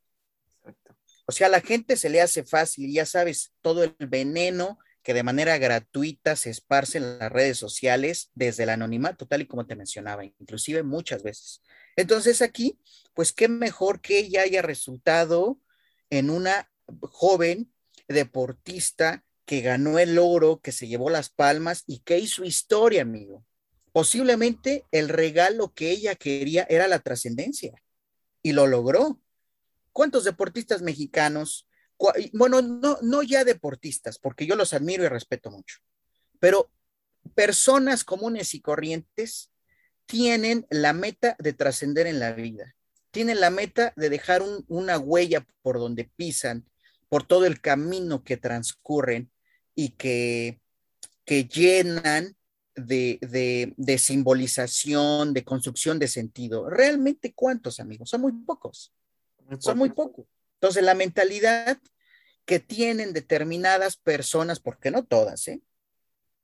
O 1.27 1.31
sea, 1.31 1.47
a 1.47 1.49
la 1.49 1.61
gente 1.61 1.97
se 1.97 2.09
le 2.09 2.21
hace 2.21 2.43
fácil, 2.43 2.93
ya 2.93 3.07
sabes, 3.07 3.51
todo 3.61 3.83
el 3.83 3.95
veneno 4.07 4.77
que 5.05 5.13
de 5.13 5.21
manera 5.21 5.59
gratuita 5.59 6.35
se 6.35 6.49
esparce 6.49 6.97
en 6.97 7.19
las 7.19 7.31
redes 7.31 7.59
sociales 7.59 8.31
desde 8.33 8.63
el 8.63 8.69
anonimato, 8.69 9.27
tal 9.27 9.43
y 9.43 9.45
como 9.45 9.67
te 9.67 9.75
mencionaba, 9.75 10.25
inclusive 10.25 10.81
muchas 10.81 11.21
veces. 11.21 11.61
Entonces 11.95 12.41
aquí, 12.41 12.79
pues 13.13 13.31
qué 13.31 13.47
mejor 13.47 14.01
que 14.01 14.17
ella 14.17 14.41
haya 14.41 14.63
resultado 14.63 15.59
en 16.09 16.31
una 16.31 16.71
joven 17.01 17.71
deportista 18.07 19.23
que 19.45 19.61
ganó 19.61 19.99
el 19.99 20.17
oro, 20.17 20.59
que 20.59 20.71
se 20.71 20.87
llevó 20.87 21.11
las 21.11 21.29
palmas 21.29 21.83
y 21.85 21.99
que 21.99 22.17
hizo 22.17 22.43
historia, 22.43 23.03
amigo. 23.03 23.45
Posiblemente 23.91 24.85
el 24.91 25.07
regalo 25.07 25.71
que 25.75 25.91
ella 25.91 26.15
quería 26.15 26.65
era 26.67 26.87
la 26.87 26.97
trascendencia 26.97 27.75
y 28.41 28.53
lo 28.53 28.65
logró. 28.65 29.21
¿Cuántos 29.91 30.23
deportistas 30.23 30.81
mexicanos? 30.81 31.67
Bueno, 32.33 32.61
no, 32.61 32.97
no 33.01 33.23
ya 33.23 33.43
deportistas, 33.43 34.19
porque 34.19 34.45
yo 34.45 34.55
los 34.55 34.73
admiro 34.73 35.03
y 35.03 35.07
respeto 35.07 35.49
mucho, 35.49 35.79
pero 36.39 36.69
personas 37.33 38.03
comunes 38.03 38.53
y 38.53 38.61
corrientes 38.61 39.51
tienen 40.05 40.67
la 40.69 40.93
meta 40.93 41.35
de 41.39 41.53
trascender 41.53 42.07
en 42.07 42.19
la 42.19 42.33
vida, 42.33 42.75
tienen 43.11 43.39
la 43.39 43.49
meta 43.49 43.93
de 43.95 44.09
dejar 44.09 44.43
una 44.67 44.99
huella 44.99 45.45
por 45.61 45.79
donde 45.79 46.11
pisan, 46.15 46.65
por 47.09 47.25
todo 47.25 47.45
el 47.45 47.61
camino 47.61 48.23
que 48.23 48.37
transcurren 48.37 49.31
y 49.73 49.89
que, 49.89 50.59
que 51.23 51.45
llenan 51.45 52.35
de, 52.75 53.73
de, 53.77 53.97
simbolización, 53.97 55.33
de 55.33 55.43
construcción 55.43 55.97
de 55.97 56.07
sentido. 56.07 56.69
¿Realmente 56.69 57.33
cuántos, 57.33 57.79
amigos? 57.79 58.09
Son 58.09 58.21
muy 58.21 58.33
pocos. 58.33 58.93
Son 59.59 59.77
muy 59.77 59.91
pocos. 59.91 60.25
Entonces, 60.65 60.83
la 60.83 60.95
mentalidad 60.95 61.77
que 62.45 62.59
tienen 62.59 63.13
determinadas 63.13 63.97
personas, 63.97 64.59
porque 64.59 64.89
no 64.89 65.05
todas, 65.05 65.47
¿eh? 65.47 65.61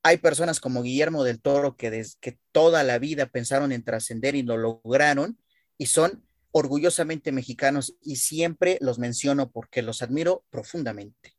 Hay 0.03 0.17
personas 0.17 0.59
como 0.59 0.83
Guillermo 0.83 1.23
del 1.23 1.41
Toro 1.41 1.75
que, 1.75 1.89
desde, 1.89 2.19
que 2.19 2.37
toda 2.51 2.83
la 2.83 2.99
vida 2.99 3.25
pensaron 3.25 3.71
en 3.71 3.83
trascender 3.83 4.35
y 4.35 4.43
lo 4.43 4.57
lograron 4.57 5.39
y 5.79 5.87
son 5.87 6.23
orgullosamente 6.51 7.31
mexicanos 7.31 7.95
y 7.99 8.17
siempre 8.17 8.77
los 8.79 8.99
menciono 8.99 9.49
porque 9.49 9.81
los 9.81 10.03
admiro 10.03 10.45
profundamente. 10.51 11.35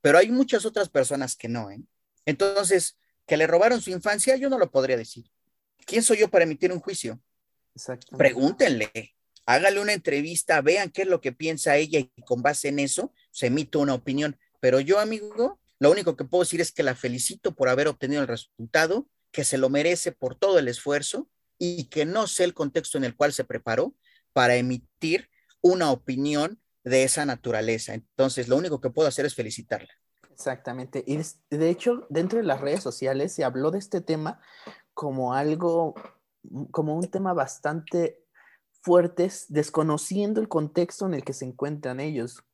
Pero 0.00 0.16
hay 0.16 0.30
muchas 0.30 0.64
otras 0.64 0.88
personas 0.88 1.36
que 1.36 1.48
no, 1.48 1.70
¿eh? 1.70 1.82
Entonces, 2.24 2.96
que 3.26 3.36
le 3.36 3.46
robaron 3.46 3.82
su 3.82 3.90
infancia, 3.90 4.36
yo 4.36 4.48
no 4.48 4.58
lo 4.58 4.70
podría 4.70 4.96
decir. 4.96 5.30
¿Quién 5.84 6.02
soy 6.02 6.20
yo 6.20 6.30
para 6.30 6.44
emitir 6.44 6.72
un 6.72 6.80
juicio? 6.80 7.20
Pregúntenle, 8.16 8.90
hágale 9.46 9.80
una 9.80 9.92
entrevista, 9.92 10.60
vean 10.60 10.90
qué 10.90 11.02
es 11.02 11.08
lo 11.08 11.20
que 11.20 11.32
piensa 11.32 11.76
ella 11.76 11.98
y 11.98 12.10
con 12.24 12.42
base 12.42 12.68
en 12.68 12.78
eso 12.78 13.12
se 13.30 13.46
emite 13.46 13.78
una 13.78 13.94
opinión. 13.94 14.38
Pero 14.60 14.80
yo, 14.80 14.98
amigo, 14.98 15.58
lo 15.78 15.90
único 15.90 16.16
que 16.16 16.24
puedo 16.24 16.44
decir 16.44 16.60
es 16.60 16.72
que 16.72 16.82
la 16.82 16.94
felicito 16.94 17.54
por 17.54 17.68
haber 17.68 17.88
obtenido 17.88 18.22
el 18.22 18.28
resultado, 18.28 19.08
que 19.30 19.44
se 19.44 19.58
lo 19.58 19.68
merece 19.68 20.12
por 20.12 20.36
todo 20.36 20.58
el 20.58 20.68
esfuerzo 20.68 21.28
y 21.58 21.84
que 21.84 22.04
no 22.04 22.26
sé 22.26 22.44
el 22.44 22.54
contexto 22.54 22.98
en 22.98 23.04
el 23.04 23.16
cual 23.16 23.32
se 23.32 23.44
preparó 23.44 23.94
para 24.32 24.56
emitir 24.56 25.28
una 25.60 25.90
opinión 25.90 26.60
de 26.84 27.04
esa 27.04 27.24
naturaleza. 27.24 27.94
Entonces, 27.94 28.48
lo 28.48 28.56
único 28.56 28.80
que 28.80 28.90
puedo 28.90 29.08
hacer 29.08 29.26
es 29.26 29.34
felicitarla. 29.34 29.90
Exactamente. 30.30 31.04
Y 31.06 31.18
de 31.50 31.70
hecho, 31.70 32.06
dentro 32.10 32.38
de 32.38 32.44
las 32.44 32.60
redes 32.60 32.82
sociales 32.82 33.32
se 33.32 33.44
habló 33.44 33.70
de 33.70 33.78
este 33.78 34.00
tema 34.00 34.40
como 34.94 35.34
algo, 35.34 35.94
como 36.70 36.96
un 36.96 37.08
tema 37.10 37.32
bastante 37.32 38.24
fuerte, 38.82 39.30
desconociendo 39.48 40.40
el 40.40 40.48
contexto 40.48 41.06
en 41.06 41.14
el 41.14 41.24
que 41.24 41.32
se 41.32 41.44
encuentran 41.44 42.00
ellos. 42.00 42.44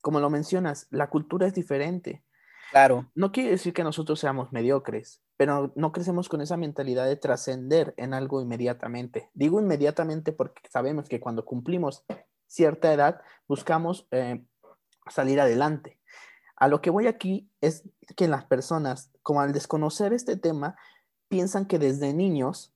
Como 0.00 0.20
lo 0.20 0.30
mencionas, 0.30 0.86
la 0.90 1.08
cultura 1.08 1.46
es 1.46 1.54
diferente. 1.54 2.22
Claro. 2.70 3.10
No 3.14 3.32
quiere 3.32 3.50
decir 3.50 3.72
que 3.72 3.82
nosotros 3.82 4.20
seamos 4.20 4.52
mediocres, 4.52 5.22
pero 5.38 5.72
no 5.74 5.92
crecemos 5.92 6.28
con 6.28 6.42
esa 6.42 6.58
mentalidad 6.58 7.06
de 7.06 7.16
trascender 7.16 7.94
en 7.96 8.12
algo 8.12 8.42
inmediatamente. 8.42 9.30
Digo 9.32 9.60
inmediatamente 9.60 10.32
porque 10.32 10.60
sabemos 10.70 11.08
que 11.08 11.20
cuando 11.20 11.46
cumplimos 11.46 12.04
cierta 12.46 12.92
edad 12.92 13.22
buscamos 13.46 14.06
eh, 14.10 14.44
salir 15.08 15.40
adelante. 15.40 15.98
A 16.56 16.68
lo 16.68 16.82
que 16.82 16.90
voy 16.90 17.06
aquí 17.06 17.50
es 17.60 17.88
que 18.16 18.28
las 18.28 18.44
personas, 18.44 19.10
como 19.22 19.40
al 19.40 19.52
desconocer 19.52 20.12
este 20.12 20.36
tema, 20.36 20.76
piensan 21.28 21.66
que 21.66 21.78
desde 21.78 22.12
niños 22.12 22.74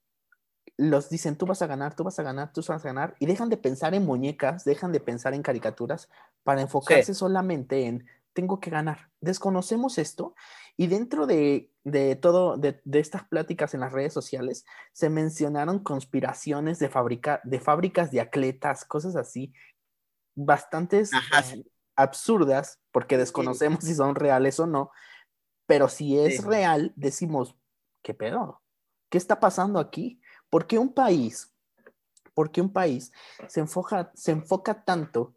los 0.77 1.11
dicen, 1.11 1.37
tú 1.37 1.47
vas 1.47 1.63
a 1.63 1.67
ganar, 1.67 1.95
tú 1.95 2.05
vas 2.05 2.19
a 2.19 2.23
ganar, 2.23 2.53
tú 2.53 2.63
vas 2.67 2.85
a 2.85 2.89
ganar, 2.89 3.15
y 3.19 3.27
dejan 3.27 3.49
de 3.49 3.57
pensar 3.57 3.95
en 3.95 4.05
muñecas, 4.05 4.65
dejan 4.65 4.93
de 4.93 5.01
pensar 5.01 5.35
en 5.35 5.43
caricaturas 5.43 6.09
para 6.43 6.61
enfocarse 6.61 7.15
solamente 7.15 7.87
en 7.87 8.07
tengo 8.33 8.61
que 8.61 8.71
ganar. 8.71 9.11
Desconocemos 9.21 9.99
esto 9.99 10.35
y 10.77 10.87
dentro 10.87 11.27
de, 11.27 11.71
de 11.85 12.17
todo, 12.17 12.57
de, 12.57 12.81
de, 12.85 12.99
estas 12.99 13.25
pláticas 13.25 13.75
en 13.75 13.81
las 13.81 13.93
redes 13.93 14.13
sociales, 14.13 14.65
se 14.93 15.11
mencionaron 15.11 15.81
conspiraciones 15.81 16.79
de, 16.79 16.89
fabrica, 16.89 17.41
de 17.45 17.61
fábricas 17.61 18.11
de 18.11 18.21
atletas, 18.21 18.85
cosas 18.85 19.17
así, 19.17 19.53
bastantes 20.35 21.11
eh, 21.13 21.65
absurdas, 21.95 22.81
porque 22.91 23.19
desconocemos 23.19 23.85
si 23.85 23.95
son 23.95 24.15
reales 24.15 24.59
o 24.61 24.67
no, 24.67 24.91
pero 25.67 25.89
si 25.89 26.19
es 26.19 26.43
real, 26.43 26.93
decimos, 26.97 27.55
¿qué 28.03 28.15
pedo? 28.15 28.63
¿Qué 29.11 29.19
está 29.19 29.41
pasando 29.41 29.79
aquí? 29.79 30.22
¿Por 30.53 30.67
qué 30.67 30.79
un 30.79 30.93
país, 30.93 31.51
por 32.35 32.53
qué 32.53 32.61
un 32.61 32.75
país 32.75 33.11
se 33.49 33.61
enfoca, 33.61 34.13
se 34.15 34.33
enfoca 34.33 34.85
tanto 34.85 35.35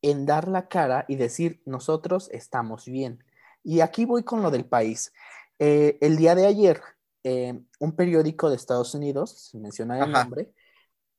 en 0.00 0.24
dar 0.24 0.48
la 0.48 0.66
cara 0.66 1.04
y 1.08 1.16
decir, 1.16 1.60
nosotros 1.66 2.30
estamos 2.32 2.86
bien. 2.86 3.22
Y 3.62 3.80
aquí 3.80 4.06
voy 4.06 4.22
con 4.22 4.40
lo 4.40 4.50
del 4.50 4.64
país. 4.64 5.12
Eh, 5.58 5.98
el 6.00 6.16
día 6.16 6.34
de 6.34 6.46
ayer, 6.46 6.80
eh, 7.22 7.60
un 7.80 7.92
periódico 7.96 8.48
de 8.48 8.56
Estados 8.56 8.94
Unidos, 8.94 9.50
se 9.50 9.58
menciona 9.58 10.02
el 10.02 10.10
nombre, 10.10 10.54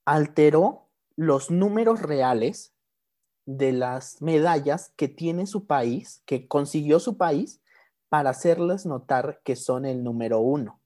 alteró 0.03 0.89
los 1.15 1.51
números 1.51 2.01
reales 2.01 2.73
de 3.45 3.71
las 3.71 4.19
medallas 4.19 4.93
que 4.95 5.09
tiene 5.09 5.45
su 5.45 5.67
país, 5.67 6.23
que 6.25 6.47
consiguió 6.47 6.99
su 6.99 7.17
país, 7.17 7.61
para 8.09 8.31
hacerles 8.31 8.87
notar 8.87 9.41
que 9.43 9.55
son 9.55 9.85
el 9.85 10.03
número 10.03 10.39
uno. 10.39 10.81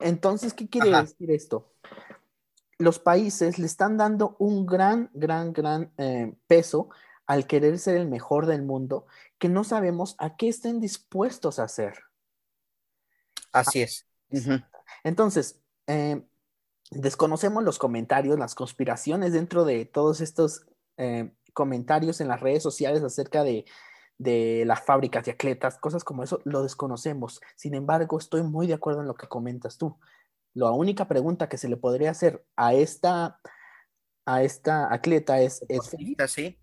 Entonces, 0.00 0.52
¿qué 0.54 0.68
quiere 0.68 0.90
Ajá. 0.90 1.02
decir 1.02 1.30
esto? 1.30 1.70
los 2.78 2.98
países 2.98 3.58
le 3.58 3.66
están 3.66 3.96
dando 3.96 4.36
un 4.38 4.66
gran, 4.66 5.10
gran, 5.14 5.52
gran 5.52 5.92
eh, 5.98 6.34
peso 6.46 6.90
al 7.26 7.46
querer 7.46 7.78
ser 7.78 7.96
el 7.96 8.08
mejor 8.08 8.46
del 8.46 8.62
mundo, 8.62 9.06
que 9.38 9.48
no 9.48 9.64
sabemos 9.64 10.16
a 10.18 10.36
qué 10.36 10.48
estén 10.48 10.80
dispuestos 10.80 11.58
a 11.58 11.64
hacer. 11.64 11.94
Así 13.52 13.82
es. 13.82 14.06
Entonces, 15.04 15.60
eh, 15.86 16.22
desconocemos 16.90 17.62
los 17.62 17.78
comentarios, 17.78 18.38
las 18.38 18.54
conspiraciones 18.54 19.32
dentro 19.32 19.64
de 19.64 19.86
todos 19.86 20.20
estos 20.20 20.66
eh, 20.96 21.32
comentarios 21.54 22.20
en 22.20 22.28
las 22.28 22.40
redes 22.40 22.62
sociales 22.62 23.02
acerca 23.02 23.44
de, 23.44 23.64
de 24.18 24.64
las 24.66 24.84
fábricas 24.84 25.24
de 25.24 25.32
atletas, 25.32 25.78
cosas 25.78 26.04
como 26.04 26.22
eso, 26.22 26.40
lo 26.44 26.62
desconocemos. 26.62 27.40
Sin 27.56 27.74
embargo, 27.74 28.18
estoy 28.18 28.42
muy 28.42 28.66
de 28.66 28.74
acuerdo 28.74 29.00
en 29.00 29.08
lo 29.08 29.14
que 29.14 29.28
comentas 29.28 29.78
tú. 29.78 29.98
La 30.54 30.70
única 30.70 31.08
pregunta 31.08 31.48
que 31.48 31.58
se 31.58 31.68
le 31.68 31.76
podría 31.76 32.10
hacer 32.10 32.44
a 32.56 32.74
esta, 32.74 33.40
a 34.24 34.42
esta 34.42 34.92
atleta 34.92 35.40
es, 35.40 35.64
¿es 35.68 35.90
feliz? 35.90 36.16
Sí. 36.28 36.58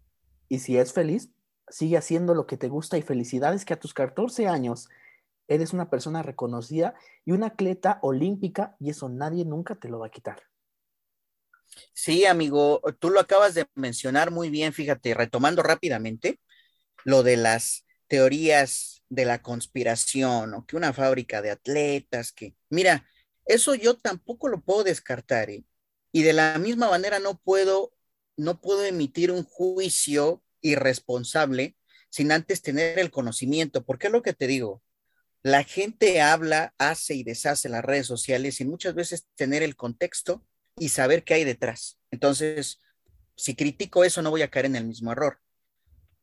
Y 0.47 0.59
si 0.59 0.77
es 0.77 0.93
feliz, 0.93 1.29
sigue 1.67 1.97
haciendo 1.97 2.33
lo 2.33 2.47
que 2.47 2.57
te 2.57 2.69
gusta 2.69 2.97
y 2.97 3.01
felicidades 3.01 3.65
que 3.65 3.73
a 3.73 3.79
tus 3.79 3.93
14 3.93 4.47
años 4.47 4.89
eres 5.47 5.73
una 5.73 5.89
persona 5.89 6.23
reconocida 6.23 6.95
y 7.25 7.33
una 7.33 7.47
atleta 7.47 7.99
olímpica 8.01 8.75
y 8.79 8.89
eso 8.89 9.09
nadie 9.09 9.43
nunca 9.43 9.75
te 9.75 9.89
lo 9.89 9.99
va 9.99 10.07
a 10.07 10.11
quitar. 10.11 10.43
Sí, 11.93 12.25
amigo, 12.25 12.81
tú 12.99 13.09
lo 13.09 13.19
acabas 13.19 13.53
de 13.53 13.67
mencionar 13.75 14.31
muy 14.31 14.49
bien, 14.49 14.73
fíjate, 14.73 15.13
retomando 15.13 15.63
rápidamente 15.63 16.39
lo 17.03 17.23
de 17.23 17.37
las 17.37 17.85
teorías 18.07 19.03
de 19.09 19.25
la 19.25 19.41
conspiración 19.41 20.53
o 20.53 20.65
que 20.65 20.75
una 20.75 20.93
fábrica 20.93 21.41
de 21.41 21.51
atletas, 21.51 22.31
que 22.31 22.55
mira, 22.69 23.07
eso 23.45 23.75
yo 23.75 23.97
tampoco 23.97 24.47
lo 24.47 24.61
puedo 24.61 24.83
descartar 24.83 25.49
¿eh? 25.49 25.65
y 26.11 26.23
de 26.23 26.33
la 26.33 26.57
misma 26.57 26.89
manera 26.89 27.19
no 27.19 27.39
puedo 27.39 27.93
no 28.37 28.59
puedo 28.59 28.83
emitir 28.85 29.31
un 29.31 29.43
juicio 29.43 30.43
irresponsable 30.61 31.77
sin 32.09 32.31
antes 32.31 32.61
tener 32.61 32.99
el 32.99 33.11
conocimiento, 33.11 33.85
porque 33.85 34.07
es 34.07 34.13
lo 34.13 34.21
que 34.21 34.33
te 34.33 34.47
digo, 34.47 34.83
la 35.43 35.63
gente 35.63 36.21
habla, 36.21 36.73
hace 36.77 37.15
y 37.15 37.23
deshace 37.23 37.69
las 37.69 37.83
redes 37.83 38.05
sociales 38.05 38.59
y 38.59 38.65
muchas 38.65 38.93
veces 38.93 39.27
tener 39.35 39.63
el 39.63 39.75
contexto 39.75 40.45
y 40.77 40.89
saber 40.89 41.23
qué 41.23 41.35
hay 41.35 41.43
detrás. 41.45 41.99
Entonces, 42.11 42.79
si 43.35 43.55
critico 43.55 44.03
eso, 44.03 44.21
no 44.21 44.29
voy 44.29 44.43
a 44.43 44.51
caer 44.51 44.67
en 44.67 44.75
el 44.75 44.85
mismo 44.85 45.11
error. 45.11 45.39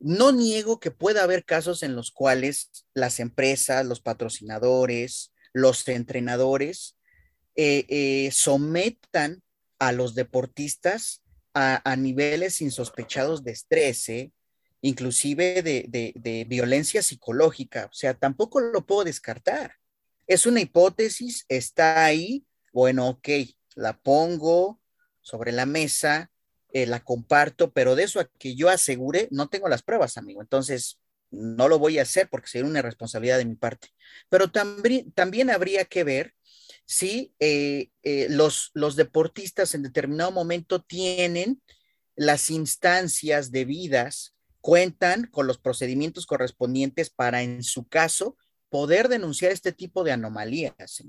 No 0.01 0.33
niego 0.33 0.81
que 0.81 0.91
pueda 0.91 1.25
haber 1.25 1.45
casos 1.45 1.83
en 1.83 1.97
los 1.97 2.13
cuales 2.13 2.71
las 2.95 3.21
empresas, 3.21 3.85
los 3.85 4.01
patrocinadores, 4.01 5.33
los 5.53 5.87
entrenadores 5.89 6.97
eh, 7.57 7.87
eh, 7.89 8.31
sometan 8.31 9.43
a 9.79 9.93
los 9.93 10.15
deportistas 10.15 11.23
a, 11.55 11.97
niveles 11.97 12.61
insospechados 12.61 13.43
de 13.43 13.51
estrés, 13.51 14.09
¿eh? 14.09 14.33
inclusive 14.81 15.63
de, 15.63 16.47
violencia 16.49 17.03
psicológica. 17.03 17.87
O 17.87 17.93
sea, 17.93 18.15
tampoco 18.15 18.61
lo 18.61 18.87
puedo 18.87 19.03
descartar. 19.03 19.75
Es 20.29 20.47
una 20.47 20.61
hipótesis, 20.61 21.45
está 21.49 22.05
ahí, 22.05 22.47
bueno, 22.73 23.09
ok, 23.09 23.29
la 23.75 23.99
pongo 23.99 24.81
sobre 25.21 25.51
la 25.51 25.67
mesa, 25.67 26.31
eh, 26.73 26.87
la 26.87 27.05
comparto, 27.05 27.73
pero 27.73 27.95
de 27.95 28.05
eso 28.05 28.21
a 28.21 28.29
que 28.39 28.55
yo 28.55 28.69
asegure, 28.69 29.29
no 29.31 29.49
tengo 29.49 29.69
las 29.69 29.83
pruebas, 29.83 30.17
amigo. 30.19 30.41
Entonces, 30.41 30.99
no 31.31 31.69
lo 31.69 31.79
voy 31.79 31.99
a 31.99 32.03
hacer 32.03 32.29
porque 32.31 32.49
sería 32.49 32.69
una 32.69 32.83
responsabilidad 32.83 33.39
de 33.39 33.45
mi 33.45 33.55
parte. 33.55 33.89
Pero 34.29 34.51
también, 34.51 35.13
también 35.13 35.51
habría 35.51 35.85
que 35.85 36.05
ver 36.05 36.35
si 36.87 37.35
eh, 37.39 37.91
eh, 38.03 38.29
los, 38.31 38.71
los 38.75 38.97
deportistas 38.97 39.75
en 39.75 39.83
determinado 39.83 40.31
momento 40.31 40.81
tienen 40.81 41.61
las 42.17 42.51
instancias 42.51 43.51
debidas 43.53 44.35
cuentan 44.61 45.27
con 45.27 45.47
los 45.47 45.59
procedimientos 45.59 46.27
correspondientes 46.27 47.11
para, 47.11 47.43
en 47.43 47.63
su 47.63 47.87
caso, 47.87 48.37
poder 48.69 49.09
denunciar 49.09 49.53
este 49.53 49.73
tipo 49.73 50.05
de 50.05 50.13
anomalías. 50.13 51.05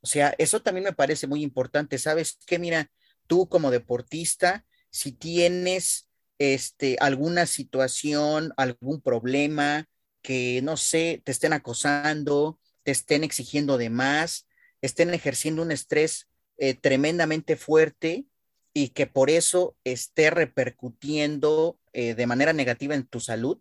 O 0.00 0.06
sea, 0.06 0.34
eso 0.38 0.60
también 0.62 0.84
me 0.84 0.92
parece 0.92 1.26
muy 1.26 1.42
importante. 1.42 1.98
Sabes 1.98 2.38
que, 2.46 2.58
mira, 2.58 2.90
tú 3.26 3.48
como 3.48 3.70
deportista, 3.70 4.64
si 4.90 5.12
tienes 5.12 6.08
este, 6.38 6.96
alguna 7.00 7.46
situación, 7.46 8.52
algún 8.56 9.00
problema, 9.00 9.88
que 10.22 10.60
no 10.62 10.76
sé, 10.76 11.22
te 11.24 11.32
estén 11.32 11.52
acosando, 11.52 12.58
te 12.82 12.90
estén 12.90 13.24
exigiendo 13.24 13.78
de 13.78 13.90
más, 13.90 14.46
estén 14.82 15.12
ejerciendo 15.12 15.62
un 15.62 15.72
estrés 15.72 16.28
eh, 16.58 16.74
tremendamente 16.74 17.56
fuerte 17.56 18.26
y 18.72 18.88
que 18.90 19.06
por 19.06 19.30
eso 19.30 19.76
esté 19.84 20.30
repercutiendo 20.30 21.78
eh, 21.92 22.14
de 22.14 22.26
manera 22.26 22.52
negativa 22.52 22.94
en 22.94 23.06
tu 23.06 23.20
salud, 23.20 23.58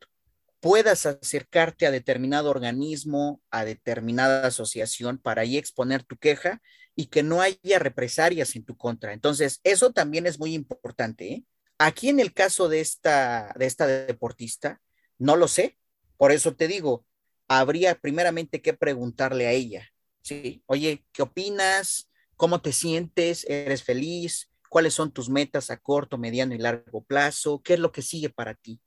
puedas 0.60 1.06
acercarte 1.06 1.86
a 1.88 1.92
determinado 1.92 2.50
organismo, 2.50 3.42
a 3.50 3.66
determinada 3.66 4.48
asociación 4.48 5.18
para 5.18 5.44
ahí 5.44 5.58
exponer 5.58 6.04
tu 6.04 6.18
queja 6.18 6.62
y 7.00 7.06
que 7.06 7.24
no 7.24 7.42
haya 7.42 7.80
represalias 7.80 8.58
en 8.58 8.66
tu 8.66 8.76
contra. 8.76 9.14
Entonces, 9.14 9.62
eso 9.64 9.94
también 9.94 10.28
es 10.28 10.38
muy 10.38 10.54
importante. 10.54 11.32
¿eh? 11.32 11.46
Aquí 11.78 12.10
en 12.10 12.20
el 12.20 12.34
caso 12.34 12.68
de 12.68 12.82
esta, 12.82 13.54
de 13.58 13.68
esta 13.68 13.88
deportista, 13.88 14.82
no 15.18 15.38
lo 15.38 15.48
sé. 15.48 15.78
Por 16.18 16.34
eso 16.34 16.58
te 16.58 16.68
digo, 16.68 17.06
habría 17.48 17.96
primeramente 17.96 18.62
que 18.62 18.74
preguntarle 18.74 19.48
a 19.48 19.54
ella, 19.54 19.88
¿sí? 20.22 20.62
Oye, 20.66 21.06
¿qué 21.14 21.22
opinas? 21.22 22.10
¿Cómo 22.36 22.62
te 22.62 22.74
sientes? 22.74 23.46
¿Eres 23.48 23.82
feliz? 23.82 24.50
cuáles 24.68 24.94
son 24.94 25.12
tus 25.12 25.30
metas 25.30 25.72
a 25.72 25.78
corto, 25.78 26.18
mediano 26.18 26.54
y 26.54 26.58
largo 26.58 27.02
plazo, 27.06 27.62
qué 27.64 27.76
es 27.76 27.80
lo 27.80 27.94
que 27.94 28.02
sigue 28.02 28.30
para 28.30 28.56
ti. 28.56 28.80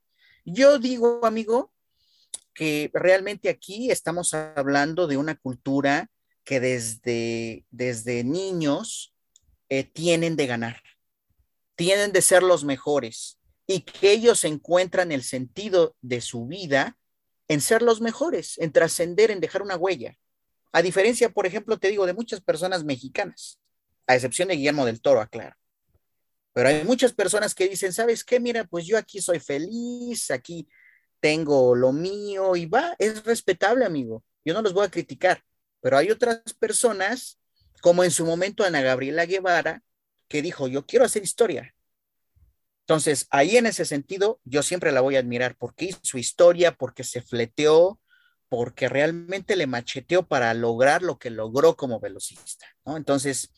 Yo 0.45 0.77
digo, 0.77 1.25
amigo, 1.25 1.73
que 2.53 2.91
realmente 2.93 3.49
aquí 3.49 3.89
estamos 3.89 4.35
hablando 4.35 5.07
de 5.07 5.17
una 5.17 5.35
cultura 5.35 6.09
que 6.43 6.59
desde, 6.59 7.65
desde 7.71 8.23
niños 8.23 9.13
eh, 9.69 9.83
tienen 9.83 10.35
de 10.35 10.47
ganar, 10.47 10.81
tienen 11.75 12.11
de 12.11 12.21
ser 12.21 12.43
los 12.43 12.63
mejores 12.63 13.39
y 13.65 13.81
que 13.81 14.11
ellos 14.11 14.43
encuentran 14.43 15.11
el 15.11 15.23
sentido 15.23 15.95
de 16.01 16.21
su 16.21 16.45
vida 16.45 16.97
en 17.47 17.61
ser 17.61 17.81
los 17.81 18.01
mejores, 18.01 18.57
en 18.59 18.71
trascender, 18.71 19.31
en 19.31 19.39
dejar 19.39 19.61
una 19.61 19.75
huella. 19.75 20.17
A 20.71 20.81
diferencia, 20.81 21.29
por 21.29 21.45
ejemplo, 21.45 21.77
te 21.77 21.89
digo, 21.89 22.05
de 22.05 22.13
muchas 22.13 22.41
personas 22.41 22.83
mexicanas, 22.83 23.59
a 24.07 24.15
excepción 24.15 24.47
de 24.47 24.55
Guillermo 24.55 24.85
del 24.85 25.01
Toro, 25.01 25.21
aclaro. 25.21 25.55
Pero 26.53 26.69
hay 26.69 26.83
muchas 26.83 27.13
personas 27.13 27.55
que 27.55 27.67
dicen, 27.67 27.93
¿sabes 27.93 28.23
qué? 28.23 28.39
Mira, 28.39 28.63
pues 28.65 28.85
yo 28.85 28.97
aquí 28.97 29.21
soy 29.21 29.39
feliz, 29.39 30.29
aquí 30.29 30.67
tengo 31.19 31.73
lo 31.73 31.91
mío 31.91 32.55
y 32.55 32.65
va, 32.65 32.95
es 32.99 33.23
respetable, 33.23 33.85
amigo. 33.85 34.23
Yo 34.45 34.53
no 34.53 34.61
los 34.61 34.73
voy 34.73 34.85
a 34.85 34.91
criticar, 34.91 35.43
pero 35.83 35.97
hay 35.97 36.11
otras 36.11 36.41
personas, 36.57 37.41
como 37.81 38.05
en 38.05 38.11
su 38.11 38.25
momento 38.25 38.63
Ana 38.63 38.81
Gabriela 38.81 39.25
Guevara, 39.25 39.83
que 40.29 40.41
dijo, 40.41 40.69
yo 40.69 40.85
quiero 40.85 41.03
hacer 41.03 41.23
historia. 41.23 41.75
Entonces, 42.83 43.27
ahí 43.31 43.57
en 43.57 43.65
ese 43.65 43.83
sentido, 43.83 44.39
yo 44.45 44.63
siempre 44.63 44.93
la 44.93 45.01
voy 45.01 45.17
a 45.17 45.19
admirar 45.19 45.57
porque 45.57 45.85
hizo 45.85 46.17
historia, 46.17 46.73
porque 46.73 47.03
se 47.03 47.21
fleteó, 47.21 47.99
porque 48.47 48.87
realmente 48.87 49.57
le 49.57 49.67
macheteó 49.67 50.25
para 50.25 50.53
lograr 50.53 51.01
lo 51.01 51.19
que 51.19 51.29
logró 51.29 51.75
como 51.75 51.99
velocista. 51.99 52.65
Entonces, 52.85 53.51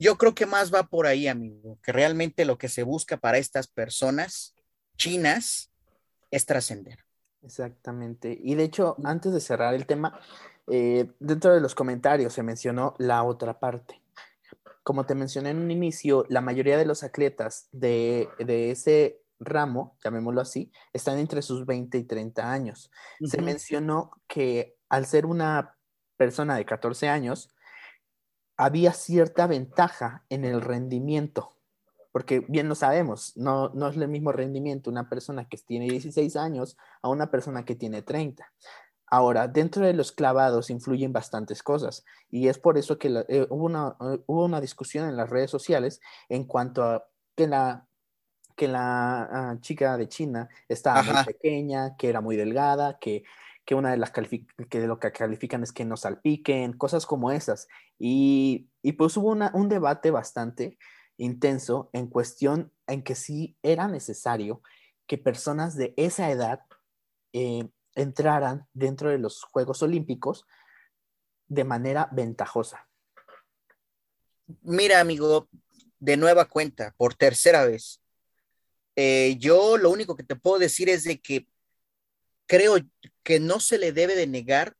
yo 0.00 0.18
creo 0.18 0.34
que 0.34 0.46
más 0.46 0.74
va 0.74 0.88
por 0.88 1.06
ahí, 1.06 1.28
amigo, 1.28 1.78
que 1.80 1.92
realmente 1.92 2.44
lo 2.44 2.58
que 2.58 2.68
se 2.68 2.82
busca 2.82 3.18
para 3.18 3.38
estas 3.38 3.68
personas 3.68 4.56
chinas 4.96 5.70
es 6.32 6.44
trascender. 6.44 7.04
Exactamente. 7.42 8.36
Y 8.42 8.56
de 8.56 8.64
hecho, 8.64 8.96
antes 9.04 9.32
de 9.32 9.40
cerrar 9.40 9.74
el 9.74 9.86
tema, 9.86 10.20
eh, 10.70 11.10
dentro 11.18 11.52
de 11.52 11.60
los 11.60 11.74
comentarios 11.74 12.32
se 12.32 12.42
mencionó 12.42 12.94
la 12.98 13.22
otra 13.24 13.58
parte. 13.58 14.02
Como 14.82 15.04
te 15.04 15.14
mencioné 15.14 15.50
en 15.50 15.58
un 15.58 15.70
inicio, 15.70 16.24
la 16.28 16.40
mayoría 16.40 16.78
de 16.78 16.86
los 16.86 17.02
atletas 17.02 17.68
de, 17.72 18.28
de 18.38 18.70
ese 18.70 19.20
ramo, 19.38 19.96
llamémoslo 20.02 20.40
así, 20.40 20.72
están 20.92 21.18
entre 21.18 21.42
sus 21.42 21.66
20 21.66 21.98
y 21.98 22.04
30 22.04 22.50
años. 22.50 22.90
Se 23.22 23.42
mencionó 23.42 24.10
que 24.26 24.76
al 24.88 25.06
ser 25.06 25.26
una 25.26 25.76
persona 26.16 26.56
de 26.56 26.66
14 26.66 27.08
años, 27.08 27.54
había 28.58 28.92
cierta 28.92 29.46
ventaja 29.46 30.24
en 30.28 30.44
el 30.44 30.60
rendimiento, 30.60 31.56
porque 32.12 32.40
bien 32.48 32.68
lo 32.68 32.74
sabemos, 32.74 33.36
no, 33.36 33.70
no 33.70 33.88
es 33.88 33.96
el 33.96 34.08
mismo 34.08 34.32
rendimiento 34.32 34.90
una 34.90 35.08
persona 35.08 35.48
que 35.48 35.56
tiene 35.58 35.86
16 35.86 36.34
años 36.36 36.76
a 37.00 37.08
una 37.08 37.30
persona 37.30 37.64
que 37.64 37.76
tiene 37.76 38.02
30. 38.02 38.52
Ahora, 39.10 39.48
dentro 39.48 39.84
de 39.86 39.94
los 39.94 40.12
clavados 40.12 40.70
influyen 40.70 41.12
bastantes 41.12 41.62
cosas 41.62 42.04
y 42.30 42.48
es 42.48 42.58
por 42.58 42.76
eso 42.76 42.98
que 42.98 43.24
eh, 43.28 43.46
hubo, 43.48 43.64
una, 43.64 43.96
eh, 44.00 44.20
hubo 44.26 44.44
una 44.44 44.60
discusión 44.60 45.08
en 45.08 45.16
las 45.16 45.30
redes 45.30 45.50
sociales 45.50 46.00
en 46.28 46.44
cuanto 46.44 46.82
a 46.84 47.08
que 47.34 47.46
la 47.46 47.88
que 48.58 48.68
la 48.68 49.22
ah, 49.22 49.56
chica 49.60 49.96
de 49.96 50.08
China 50.08 50.50
estaba 50.68 51.02
muy 51.02 51.24
pequeña, 51.24 51.96
que 51.96 52.10
era 52.10 52.20
muy 52.20 52.36
delgada, 52.36 52.98
que, 52.98 53.22
una 53.70 53.90
de 53.92 53.98
las 53.98 54.10
que 54.10 54.86
lo 54.86 54.98
que 54.98 55.12
califican 55.12 55.62
es 55.62 55.72
que 55.72 55.84
no 55.84 55.96
salpiquen, 55.96 56.72
cosas 56.72 57.06
como 57.06 57.30
esas. 57.30 57.68
Y, 57.98 58.68
pues 58.96 59.16
hubo 59.16 59.30
un 59.30 59.68
debate 59.68 60.10
bastante 60.10 60.78
intenso 61.18 61.90
en 61.92 62.08
cuestión 62.08 62.72
en 62.86 63.02
que 63.02 63.14
sí 63.14 63.56
era 63.62 63.88
necesario 63.88 64.62
que 65.06 65.18
personas 65.18 65.76
de 65.76 65.94
esa 65.96 66.30
edad 66.30 66.60
eh, 67.32 67.68
entraran 67.98 68.66
dentro 68.72 69.10
de 69.10 69.18
los 69.18 69.42
Juegos 69.42 69.82
Olímpicos 69.82 70.46
de 71.48 71.64
manera 71.64 72.08
ventajosa. 72.12 72.88
Mira, 74.62 75.00
amigo, 75.00 75.48
de 75.98 76.16
nueva 76.16 76.46
cuenta, 76.46 76.94
por 76.96 77.14
tercera 77.14 77.64
vez, 77.64 78.00
eh, 78.96 79.36
yo 79.38 79.76
lo 79.76 79.90
único 79.90 80.16
que 80.16 80.22
te 80.22 80.36
puedo 80.36 80.58
decir 80.58 80.88
es 80.88 81.04
de 81.04 81.20
que 81.20 81.46
creo 82.46 82.76
que 83.22 83.40
no 83.40 83.60
se 83.60 83.78
le 83.78 83.92
debe 83.92 84.14
de 84.14 84.26
negar 84.26 84.74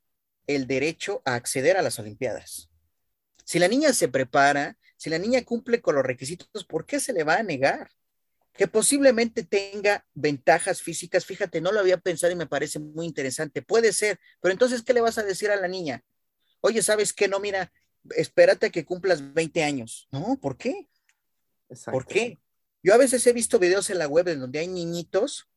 el 0.47 0.65
derecho 0.65 1.21
a 1.25 1.35
acceder 1.35 1.77
a 1.77 1.81
las 1.81 1.99
Olimpiadas. 1.99 2.69
Si 3.45 3.59
la 3.59 3.67
niña 3.67 3.93
se 3.93 4.07
prepara, 4.07 4.77
si 4.97 5.09
la 5.09 5.19
niña 5.19 5.43
cumple 5.43 5.81
con 5.81 5.95
los 5.95 6.03
requisitos, 6.03 6.65
¿por 6.65 6.85
qué 6.85 6.99
se 6.99 7.13
le 7.13 7.23
va 7.23 7.35
a 7.35 7.43
negar? 7.43 7.89
Que 8.59 8.67
posiblemente 8.67 9.43
tenga 9.43 10.05
ventajas 10.13 10.81
físicas, 10.81 11.25
fíjate, 11.25 11.61
no 11.61 11.71
lo 11.71 11.79
había 11.79 11.97
pensado 11.97 12.33
y 12.33 12.35
me 12.35 12.45
parece 12.45 12.77
muy 12.77 13.05
interesante. 13.05 13.61
Puede 13.61 13.93
ser, 13.93 14.19
pero 14.41 14.51
entonces, 14.51 14.81
¿qué 14.81 14.93
le 14.93 14.99
vas 14.99 15.17
a 15.17 15.23
decir 15.23 15.49
a 15.49 15.55
la 15.55 15.69
niña? 15.69 16.03
Oye, 16.59 16.81
¿sabes 16.81 17.13
qué? 17.13 17.29
No, 17.29 17.39
mira, 17.39 17.71
espérate 18.17 18.65
a 18.65 18.69
que 18.69 18.83
cumplas 18.83 19.33
20 19.33 19.63
años. 19.63 20.09
No, 20.11 20.37
¿por 20.41 20.57
qué? 20.57 20.89
¿Por 21.85 22.05
qué? 22.05 22.37
Yo 22.83 22.93
a 22.93 22.97
veces 22.97 23.25
he 23.27 23.31
visto 23.31 23.59
videos 23.59 23.89
en 23.91 23.97
la 23.97 24.09
web 24.09 24.27
en 24.27 24.41
donde 24.41 24.59
hay 24.59 24.67
niñitos 24.67 25.47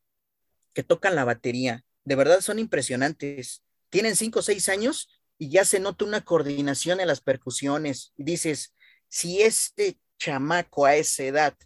que 0.73 0.85
tocan 0.85 1.17
la 1.17 1.25
batería. 1.25 1.85
De 2.05 2.15
verdad 2.15 2.41
son 2.41 2.61
impresionantes. 2.61 3.65
Tienen 3.91 4.15
5 4.15 4.39
o 4.39 4.43
6 4.43 4.69
años 4.69 5.09
y 5.39 5.49
ya 5.49 5.65
se 5.65 5.81
nota 5.81 6.05
una 6.05 6.25
coordinación 6.25 7.01
en 7.01 7.09
las 7.09 7.21
percusiones. 7.21 8.13
Y 8.17 8.23
dices, 8.23 8.77
si 9.09 9.43
este 9.43 9.99
chamaco 10.19 10.87
a 10.87 10.95
esa 10.95 11.25
edad 11.25 11.57